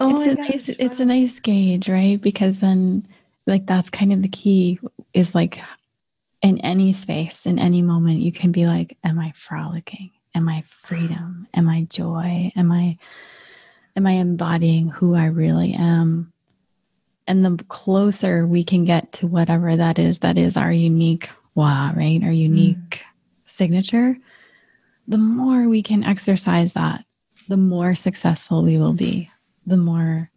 Oh 0.00 0.10
it's 0.10 0.26
a 0.26 0.34
gosh, 0.34 0.48
nice 0.48 0.68
it's 0.68 1.00
a 1.00 1.04
nice 1.04 1.38
gauge, 1.38 1.88
right? 1.88 2.20
Because 2.20 2.60
then 2.60 3.06
like 3.46 3.66
that's 3.66 3.90
kind 3.90 4.12
of 4.12 4.22
the 4.22 4.28
key 4.28 4.80
is 5.12 5.34
like 5.34 5.60
in 6.42 6.58
any 6.60 6.92
space, 6.92 7.46
in 7.46 7.58
any 7.58 7.82
moment, 7.82 8.20
you 8.20 8.32
can 8.32 8.52
be 8.52 8.66
like, 8.66 8.96
Am 9.04 9.18
I 9.18 9.32
frolicking? 9.36 10.10
Am 10.34 10.48
I 10.48 10.64
freedom? 10.66 11.46
Am 11.54 11.68
I 11.68 11.82
joy? 11.82 12.52
Am 12.56 12.72
I 12.72 12.98
am 13.96 14.06
I 14.06 14.12
embodying 14.12 14.88
who 14.88 15.14
I 15.14 15.26
really 15.26 15.74
am? 15.74 16.32
And 17.28 17.44
the 17.44 17.62
closer 17.64 18.46
we 18.46 18.64
can 18.64 18.84
get 18.84 19.12
to 19.12 19.26
whatever 19.26 19.76
that 19.76 19.98
is, 19.98 20.20
that 20.20 20.38
is 20.38 20.56
our 20.56 20.72
unique 20.72 21.28
wow, 21.56 21.92
right? 21.96 22.22
Our 22.22 22.30
unique 22.30 22.76
mm. 22.76 23.02
signature, 23.46 24.16
the 25.08 25.18
more 25.18 25.68
we 25.68 25.82
can 25.82 26.04
exercise 26.04 26.74
that, 26.74 27.04
the 27.48 27.56
more 27.56 27.94
successful 27.94 28.62
we 28.62 28.78
will 28.78 28.92
be 28.92 29.30
the 29.66 29.76
more 29.76 30.30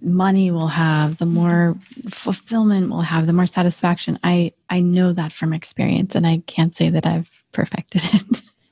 money 0.00 0.50
we'll 0.50 0.68
have 0.68 1.18
the 1.18 1.26
more 1.26 1.76
fulfillment 2.08 2.88
we'll 2.88 3.00
have 3.00 3.26
the 3.26 3.32
more 3.32 3.46
satisfaction 3.46 4.18
i 4.22 4.52
i 4.70 4.80
know 4.80 5.12
that 5.12 5.32
from 5.32 5.52
experience 5.52 6.14
and 6.14 6.26
i 6.26 6.40
can't 6.46 6.74
say 6.74 6.88
that 6.88 7.04
i've 7.04 7.30
perfected 7.52 8.02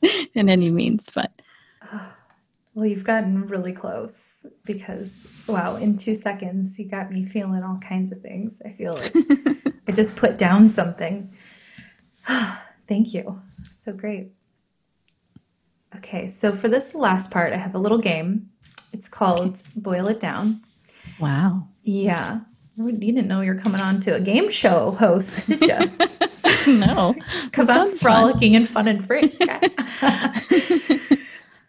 it 0.03 0.29
in 0.35 0.49
any 0.49 0.71
means 0.71 1.11
but 1.15 1.33
well 2.75 2.87
you've 2.87 3.05
gotten 3.05 3.47
really 3.49 3.73
close 3.73 4.47
because 4.65 5.27
wow 5.49 5.75
in 5.77 5.97
two 5.97 6.15
seconds 6.15 6.79
you 6.79 6.89
got 6.89 7.11
me 7.11 7.25
feeling 7.25 7.63
all 7.65 7.79
kinds 7.79 8.13
of 8.13 8.21
things 8.21 8.63
i 8.65 8.71
feel 8.71 8.95
like 8.95 9.15
i 9.89 9.93
just 9.93 10.17
put 10.17 10.37
down 10.37 10.69
something 10.69 11.31
thank 12.87 13.15
you 13.15 13.41
so 13.67 13.93
great 13.93 14.29
okay 15.95 16.29
so 16.29 16.53
for 16.53 16.69
this 16.69 16.95
last 16.95 17.31
part 17.31 17.53
i 17.53 17.57
have 17.57 17.75
a 17.75 17.79
little 17.79 17.99
game 17.99 18.51
it's 18.97 19.09
called 19.09 19.51
okay. 19.51 19.63
Boil 19.77 20.09
It 20.09 20.21
Down. 20.21 20.63
Wow. 21.21 21.69
Yeah. 21.83 22.41
You 22.77 22.93
didn't 22.93 23.29
know 23.29 23.43
you're 23.43 23.61
coming 23.61 23.81
on 23.81 24.01
to 24.01 24.15
a 24.15 24.21
game 24.21 24.51
show 24.51 24.93
host, 24.93 25.49
did 25.49 25.63
you? 25.63 25.93
no. 26.79 27.15
Because 27.45 27.69
I'm 27.69 27.95
frolicking 27.97 28.53
fun. 28.53 28.57
and 28.57 28.69
fun 28.69 28.89
and 28.89 29.07
free. 29.07 29.37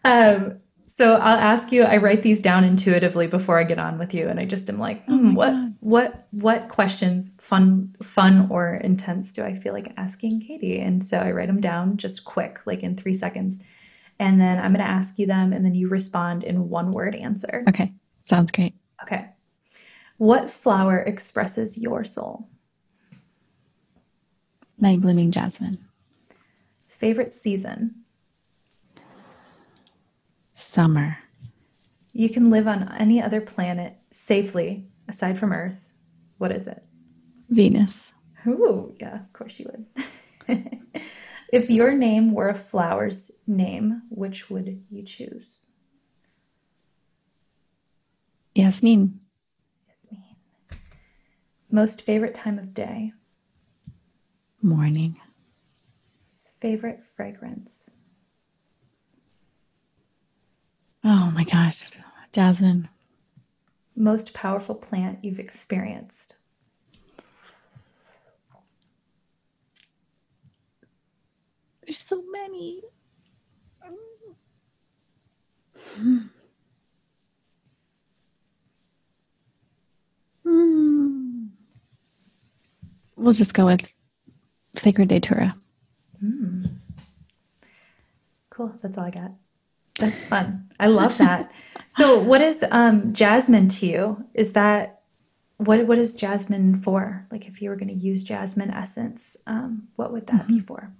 um, 0.04 0.58
so 0.98 1.14
I'll 1.14 1.38
ask 1.38 1.70
you, 1.70 1.84
I 1.84 1.98
write 1.98 2.24
these 2.24 2.40
down 2.40 2.64
intuitively 2.64 3.28
before 3.28 3.56
I 3.56 3.62
get 3.62 3.78
on 3.78 3.98
with 3.98 4.12
you. 4.12 4.26
And 4.26 4.40
I 4.40 4.44
just 4.44 4.68
am 4.68 4.80
like, 4.80 5.04
hmm, 5.06 5.30
oh 5.30 5.34
what, 5.34 5.50
God. 5.52 5.74
what, 5.78 6.26
what 6.32 6.68
questions, 6.68 7.30
fun, 7.40 7.94
fun 8.02 8.48
or 8.50 8.74
intense 8.74 9.30
do 9.30 9.44
I 9.44 9.54
feel 9.54 9.72
like 9.72 9.92
asking 9.96 10.40
Katie? 10.40 10.80
And 10.80 11.04
so 11.04 11.18
I 11.18 11.30
write 11.30 11.46
them 11.46 11.60
down 11.60 11.98
just 11.98 12.24
quick, 12.24 12.66
like 12.66 12.82
in 12.82 12.96
three 12.96 13.14
seconds. 13.14 13.64
And 14.18 14.40
then 14.40 14.58
I'm 14.58 14.72
going 14.72 14.84
to 14.84 14.90
ask 14.90 15.20
you 15.20 15.26
them, 15.28 15.52
and 15.52 15.64
then 15.64 15.76
you 15.76 15.88
respond 15.88 16.42
in 16.42 16.68
one 16.68 16.90
word 16.90 17.14
answer. 17.14 17.64
Okay. 17.68 17.92
Sounds 18.24 18.50
great. 18.50 18.74
Okay. 19.04 19.28
What 20.16 20.50
flower 20.50 20.98
expresses 20.98 21.78
your 21.78 22.02
soul? 22.02 22.48
Night 24.80 25.00
blooming 25.00 25.30
jasmine. 25.30 25.78
Favorite 26.88 27.30
season? 27.30 28.02
Summer. 30.70 31.16
You 32.12 32.28
can 32.28 32.50
live 32.50 32.68
on 32.68 32.92
any 32.98 33.22
other 33.22 33.40
planet 33.40 33.96
safely 34.10 34.86
aside 35.08 35.38
from 35.38 35.52
Earth. 35.52 35.92
What 36.36 36.52
is 36.52 36.66
it? 36.66 36.84
Venus. 37.48 38.12
Ooh, 38.46 38.94
yeah, 39.00 39.18
of 39.18 39.32
course 39.32 39.58
you 39.58 39.70
would. 39.72 40.66
If 41.50 41.70
your 41.70 41.94
name 41.94 42.34
were 42.34 42.50
a 42.50 42.54
flower's 42.54 43.30
name, 43.46 44.02
which 44.10 44.50
would 44.50 44.84
you 44.90 45.02
choose? 45.02 45.62
Yasmin. 48.54 49.20
Yasmin. 49.88 50.36
Most 51.70 52.02
favorite 52.02 52.34
time 52.34 52.58
of 52.58 52.74
day? 52.74 53.14
Morning. 54.60 55.16
Favorite 56.60 57.00
fragrance? 57.00 57.92
Oh 61.10 61.32
my 61.34 61.42
gosh, 61.42 61.84
jasmine. 62.34 62.86
Most 63.96 64.34
powerful 64.34 64.74
plant 64.74 65.20
you've 65.24 65.38
experienced? 65.38 66.36
There's 71.86 72.02
so 72.04 72.22
many. 72.30 72.82
we'll 83.16 83.32
just 83.32 83.54
go 83.54 83.64
with 83.64 83.94
Sacred 84.76 85.08
Datura. 85.08 85.56
Mm. 86.22 86.68
Cool. 88.50 88.74
That's 88.82 88.98
all 88.98 89.04
I 89.04 89.10
got. 89.10 89.32
That's 89.98 90.22
fun. 90.22 90.68
I 90.80 90.86
love 90.86 91.18
that. 91.18 91.50
so, 91.88 92.18
what 92.20 92.40
is 92.40 92.64
um, 92.70 93.12
jasmine 93.12 93.68
to 93.68 93.86
you? 93.86 94.24
Is 94.34 94.52
that 94.52 95.02
what? 95.56 95.86
What 95.86 95.98
is 95.98 96.16
jasmine 96.16 96.80
for? 96.80 97.26
Like, 97.30 97.48
if 97.48 97.60
you 97.60 97.70
were 97.70 97.76
going 97.76 97.88
to 97.88 97.94
use 97.94 98.22
jasmine 98.22 98.70
essence, 98.70 99.36
um, 99.46 99.88
what 99.96 100.12
would 100.12 100.26
that 100.28 100.42
mm-hmm. 100.42 100.54
be 100.54 100.60
for? 100.60 100.92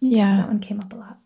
Yeah, 0.00 0.36
that 0.36 0.48
one 0.48 0.60
came 0.60 0.80
up 0.80 0.92
a 0.92 0.96
lot. 0.96 1.18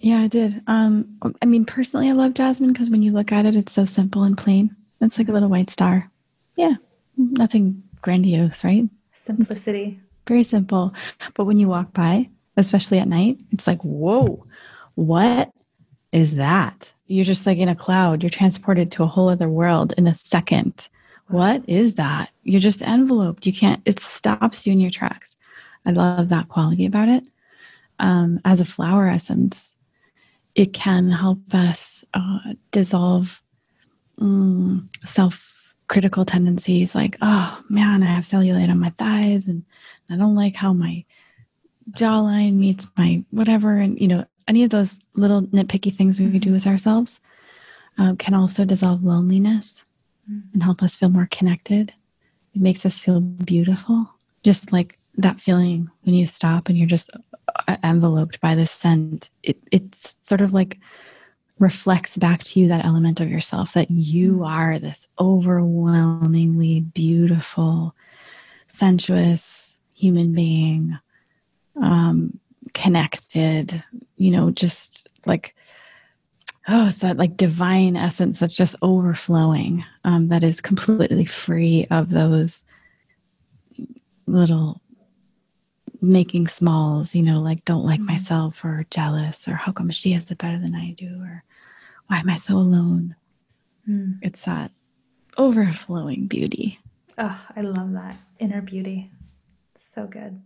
Yeah, 0.00 0.20
I 0.20 0.28
did. 0.28 0.62
Um, 0.66 1.18
I 1.42 1.46
mean, 1.46 1.64
personally, 1.64 2.08
I 2.08 2.12
love 2.12 2.34
jasmine 2.34 2.72
because 2.72 2.88
when 2.88 3.02
you 3.02 3.12
look 3.12 3.32
at 3.32 3.46
it, 3.46 3.56
it's 3.56 3.72
so 3.72 3.84
simple 3.84 4.22
and 4.22 4.38
plain. 4.38 4.74
It's 5.00 5.18
like 5.18 5.28
a 5.28 5.32
little 5.32 5.48
white 5.48 5.70
star. 5.70 6.08
Yeah, 6.56 6.74
nothing 7.16 7.82
grandiose, 8.00 8.64
right? 8.64 8.88
Simplicity. 9.12 10.00
Very 10.26 10.42
simple. 10.42 10.94
But 11.34 11.44
when 11.44 11.58
you 11.58 11.68
walk 11.68 11.92
by, 11.92 12.28
especially 12.56 12.98
at 12.98 13.08
night, 13.08 13.38
it's 13.52 13.66
like, 13.66 13.82
whoa, 13.82 14.42
what 14.94 15.52
is 16.12 16.36
that? 16.36 16.92
You're 17.06 17.24
just 17.24 17.46
like 17.46 17.58
in 17.58 17.68
a 17.68 17.74
cloud. 17.74 18.22
You're 18.22 18.30
transported 18.30 18.90
to 18.92 19.02
a 19.02 19.08
whole 19.08 19.28
other 19.28 19.48
world 19.48 19.92
in 19.96 20.06
a 20.06 20.14
second. 20.14 20.88
What 21.28 21.62
is 21.68 21.94
that? 21.96 22.30
You're 22.44 22.60
just 22.60 22.82
enveloped. 22.82 23.46
You 23.46 23.52
can't, 23.52 23.82
it 23.84 24.00
stops 24.00 24.66
you 24.66 24.72
in 24.72 24.80
your 24.80 24.90
tracks. 24.90 25.36
I 25.84 25.90
love 25.90 26.28
that 26.28 26.48
quality 26.48 26.86
about 26.86 27.08
it. 27.08 27.24
Um, 27.98 28.40
as 28.44 28.60
a 28.60 28.64
flower 28.64 29.08
essence, 29.08 29.76
it 30.54 30.72
can 30.72 31.10
help 31.10 31.38
us 31.52 32.04
uh, 32.14 32.38
dissolve 32.70 33.42
um, 34.18 34.88
self 35.04 35.52
critical 35.88 36.24
tendencies 36.24 36.94
like, 36.94 37.16
oh 37.22 37.62
man, 37.68 38.02
I 38.02 38.06
have 38.06 38.24
cellulite 38.24 38.70
on 38.70 38.80
my 38.80 38.90
thighs 38.90 39.46
and 39.46 39.64
I 40.10 40.16
don't 40.16 40.34
like 40.34 40.54
how 40.54 40.72
my 40.72 41.04
jawline 41.92 42.54
meets 42.54 42.86
my 42.96 43.24
whatever. 43.30 43.76
And, 43.76 44.00
you 44.00 44.08
know, 44.08 44.24
any 44.48 44.64
of 44.64 44.70
those 44.70 44.98
little 45.14 45.42
nitpicky 45.42 45.94
things 45.94 46.20
we 46.20 46.38
do 46.38 46.52
with 46.52 46.66
ourselves 46.66 47.20
uh, 47.98 48.14
can 48.18 48.34
also 48.34 48.64
dissolve 48.64 49.02
loneliness 49.04 49.84
mm-hmm. 50.30 50.40
and 50.52 50.62
help 50.62 50.82
us 50.82 50.96
feel 50.96 51.08
more 51.08 51.28
connected. 51.30 51.92
It 52.54 52.60
makes 52.60 52.86
us 52.86 52.98
feel 52.98 53.20
beautiful. 53.20 54.08
Just 54.44 54.72
like 54.72 54.98
that 55.18 55.40
feeling 55.40 55.90
when 56.02 56.14
you 56.14 56.26
stop 56.26 56.68
and 56.68 56.76
you're 56.78 56.86
just 56.86 57.10
uh, 57.68 57.76
enveloped 57.82 58.40
by 58.40 58.54
this 58.54 58.70
scent. 58.70 59.30
It, 59.42 59.58
it's 59.72 60.16
sort 60.20 60.40
of 60.40 60.52
like 60.54 60.78
reflects 61.58 62.16
back 62.16 62.44
to 62.44 62.60
you 62.60 62.68
that 62.68 62.84
element 62.84 63.20
of 63.20 63.30
yourself 63.30 63.72
that 63.72 63.90
you 63.90 64.38
mm. 64.38 64.48
are 64.48 64.78
this 64.78 65.08
overwhelmingly 65.18 66.80
beautiful, 66.80 67.94
sensuous 68.66 69.78
human 69.94 70.34
being, 70.34 70.98
um, 71.80 72.38
connected, 72.74 73.82
you 74.16 74.30
know, 74.30 74.50
just 74.50 75.08
like, 75.26 75.54
oh, 76.68 76.88
it's 76.88 76.98
that 76.98 77.16
like 77.16 77.36
divine 77.36 77.96
essence 77.96 78.38
that's 78.40 78.56
just 78.56 78.76
overflowing, 78.82 79.84
um, 80.04 80.28
that 80.28 80.42
is 80.42 80.60
completely 80.60 81.24
free 81.24 81.86
of 81.90 82.10
those 82.10 82.64
little 84.26 84.80
making 86.02 86.48
smalls, 86.48 87.14
you 87.14 87.22
know, 87.22 87.40
like 87.40 87.64
don't 87.64 87.84
like 87.84 88.00
mm-hmm. 88.00 88.12
myself 88.12 88.64
or 88.64 88.86
jealous 88.90 89.48
or 89.48 89.54
how 89.54 89.72
come 89.72 89.90
she 89.90 90.12
has 90.12 90.30
it 90.30 90.38
better 90.38 90.58
than 90.58 90.74
I 90.74 90.92
do 90.92 91.20
or 91.22 91.44
why 92.06 92.18
am 92.18 92.30
I 92.30 92.36
so 92.36 92.54
alone? 92.54 93.16
Mm. 93.88 94.18
It's 94.22 94.42
that 94.42 94.70
overflowing 95.36 96.26
beauty. 96.26 96.78
Oh, 97.18 97.46
I 97.54 97.60
love 97.62 97.92
that 97.92 98.16
inner 98.38 98.62
beauty. 98.62 99.10
So 99.78 100.06
good. 100.06 100.40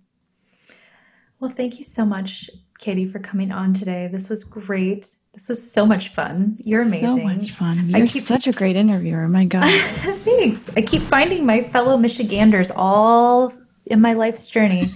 Well, 1.41 1.51
thank 1.51 1.79
you 1.79 1.85
so 1.85 2.05
much, 2.05 2.51
Katie, 2.79 3.07
for 3.07 3.19
coming 3.19 3.51
on 3.51 3.73
today. 3.73 4.11
This 4.13 4.29
was 4.29 4.45
great. 4.45 5.07
This 5.33 5.49
was 5.49 5.73
so 5.73 5.87
much 5.87 6.09
fun. 6.09 6.59
You're 6.65 6.83
amazing. 6.83 7.09
So 7.09 7.25
much 7.25 7.51
fun. 7.53 7.89
You're 7.89 8.03
I 8.03 8.07
keep, 8.07 8.25
such 8.25 8.47
a 8.47 8.53
great 8.53 8.77
interviewer. 8.77 9.27
My 9.27 9.47
God. 9.47 9.67
Thanks. 9.69 10.69
I 10.77 10.83
keep 10.83 11.01
finding 11.01 11.47
my 11.47 11.67
fellow 11.71 11.97
Michiganders 11.97 12.71
all 12.71 13.55
in 13.87 14.03
my 14.03 14.13
life's 14.13 14.49
journey. 14.49 14.93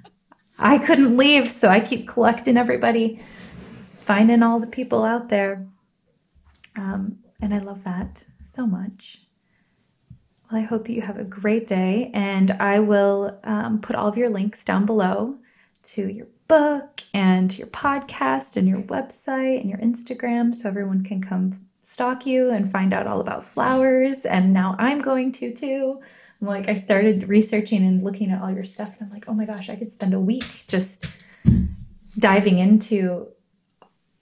I 0.58 0.78
couldn't 0.78 1.18
leave, 1.18 1.50
so 1.50 1.68
I 1.68 1.80
keep 1.80 2.08
collecting 2.08 2.56
everybody, 2.56 3.20
finding 3.90 4.42
all 4.42 4.60
the 4.60 4.66
people 4.66 5.04
out 5.04 5.28
there. 5.28 5.66
Um, 6.76 7.18
and 7.42 7.52
I 7.52 7.58
love 7.58 7.84
that 7.84 8.24
so 8.42 8.66
much. 8.66 9.26
Well, 10.50 10.60
I 10.60 10.64
hope 10.64 10.86
that 10.86 10.94
you 10.94 11.02
have 11.02 11.18
a 11.18 11.24
great 11.24 11.66
day, 11.66 12.10
and 12.14 12.50
I 12.52 12.78
will 12.78 13.38
um, 13.44 13.80
put 13.80 13.94
all 13.94 14.08
of 14.08 14.16
your 14.16 14.30
links 14.30 14.64
down 14.64 14.86
below 14.86 15.36
to 15.82 16.08
your 16.08 16.26
book 16.48 17.02
and 17.14 17.50
to 17.50 17.58
your 17.58 17.66
podcast 17.68 18.56
and 18.56 18.68
your 18.68 18.82
website 18.82 19.60
and 19.60 19.68
your 19.68 19.78
Instagram 19.78 20.54
so 20.54 20.68
everyone 20.68 21.02
can 21.02 21.20
come 21.20 21.66
stalk 21.80 22.26
you 22.26 22.50
and 22.50 22.70
find 22.70 22.94
out 22.94 23.06
all 23.06 23.20
about 23.20 23.44
flowers. 23.44 24.24
And 24.24 24.52
now 24.52 24.76
I'm 24.78 25.00
going 25.00 25.32
to 25.32 25.52
too. 25.52 26.00
I'm 26.40 26.48
like, 26.48 26.68
I 26.68 26.74
started 26.74 27.28
researching 27.28 27.84
and 27.86 28.02
looking 28.02 28.30
at 28.30 28.42
all 28.42 28.52
your 28.52 28.64
stuff, 28.64 28.96
and 28.98 29.06
I'm 29.06 29.10
like, 29.12 29.28
oh 29.28 29.34
my 29.34 29.44
gosh, 29.44 29.70
I 29.70 29.76
could 29.76 29.92
spend 29.92 30.12
a 30.12 30.20
week 30.20 30.64
just 30.66 31.06
diving 32.18 32.58
into 32.58 33.28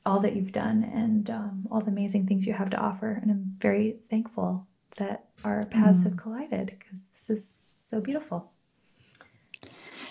all 0.05 0.21
that 0.21 0.37
you've 0.37 0.53
done 0.53 0.85
and 0.95 1.31
um, 1.31 1.65
all 1.71 1.81
the 1.81 1.91
amazing 1.91 2.27
things 2.27 2.47
you 2.47 2.53
have 2.53 2.71
to 2.71 2.79
offer. 2.79 3.19
And 3.23 3.31
I'm 3.31 3.57
very 3.59 3.97
thankful 4.09 4.67
that 4.97 5.27
our 5.45 5.65
paths 5.67 6.01
mm. 6.01 6.05
have 6.05 6.17
collided 6.17 6.75
because 6.79 7.09
this 7.09 7.31
is 7.31 7.59
so 7.81 8.01
beautiful. 8.01 8.53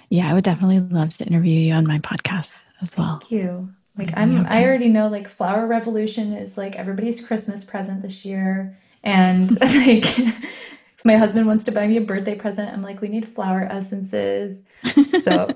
Yeah, 0.10 0.30
I 0.30 0.34
would 0.34 0.44
definitely 0.44 0.80
love 0.80 1.16
to 1.18 1.26
interview 1.26 1.60
you 1.60 1.74
on 1.74 1.88
my 1.88 2.00
podcast 2.00 2.64
as 2.82 2.98
well. 2.98 3.20
Thank 3.20 3.32
you. 3.32 3.70
Like 3.98 4.12
I'm 4.16 4.46
I 4.46 4.64
already 4.64 4.88
know 4.88 5.10
like 5.10 5.28
Flower 5.28 5.68
Revolution 5.68 6.34
is 6.34 6.58
like 6.58 6.76
everybody's 6.78 7.26
Christmas 7.26 7.64
present 7.66 8.02
this 8.02 8.24
year. 8.24 8.78
And 9.04 9.50
like 9.62 10.20
if 10.20 11.06
my 11.06 11.18
husband 11.18 11.48
wants 11.48 11.66
to 11.66 11.72
buy 11.72 11.86
me 11.86 11.98
a 11.98 12.02
birthday 12.02 12.36
present, 12.36 12.72
I'm 12.72 12.82
like, 12.82 13.02
we 13.02 13.10
need 13.10 13.28
flower 13.28 13.62
essences. 13.62 14.64
So 15.22 15.54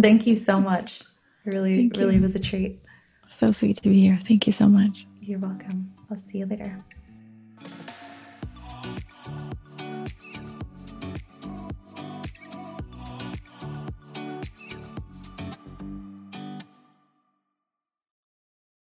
thank 0.00 0.26
you 0.26 0.34
so 0.34 0.60
much. 0.60 1.02
It 1.44 1.54
really, 1.54 1.74
thank 1.74 1.96
really 1.96 2.16
you. 2.16 2.20
was 2.20 2.34
a 2.34 2.40
treat. 2.40 2.80
So 3.28 3.52
sweet 3.52 3.76
to 3.76 3.88
be 3.88 4.00
here. 4.00 4.18
Thank 4.26 4.46
you 4.46 4.52
so 4.52 4.66
much. 4.66 5.06
You're 5.22 5.38
welcome. 5.38 5.92
I'll 6.10 6.16
see 6.16 6.38
you 6.38 6.46
later. 6.46 6.84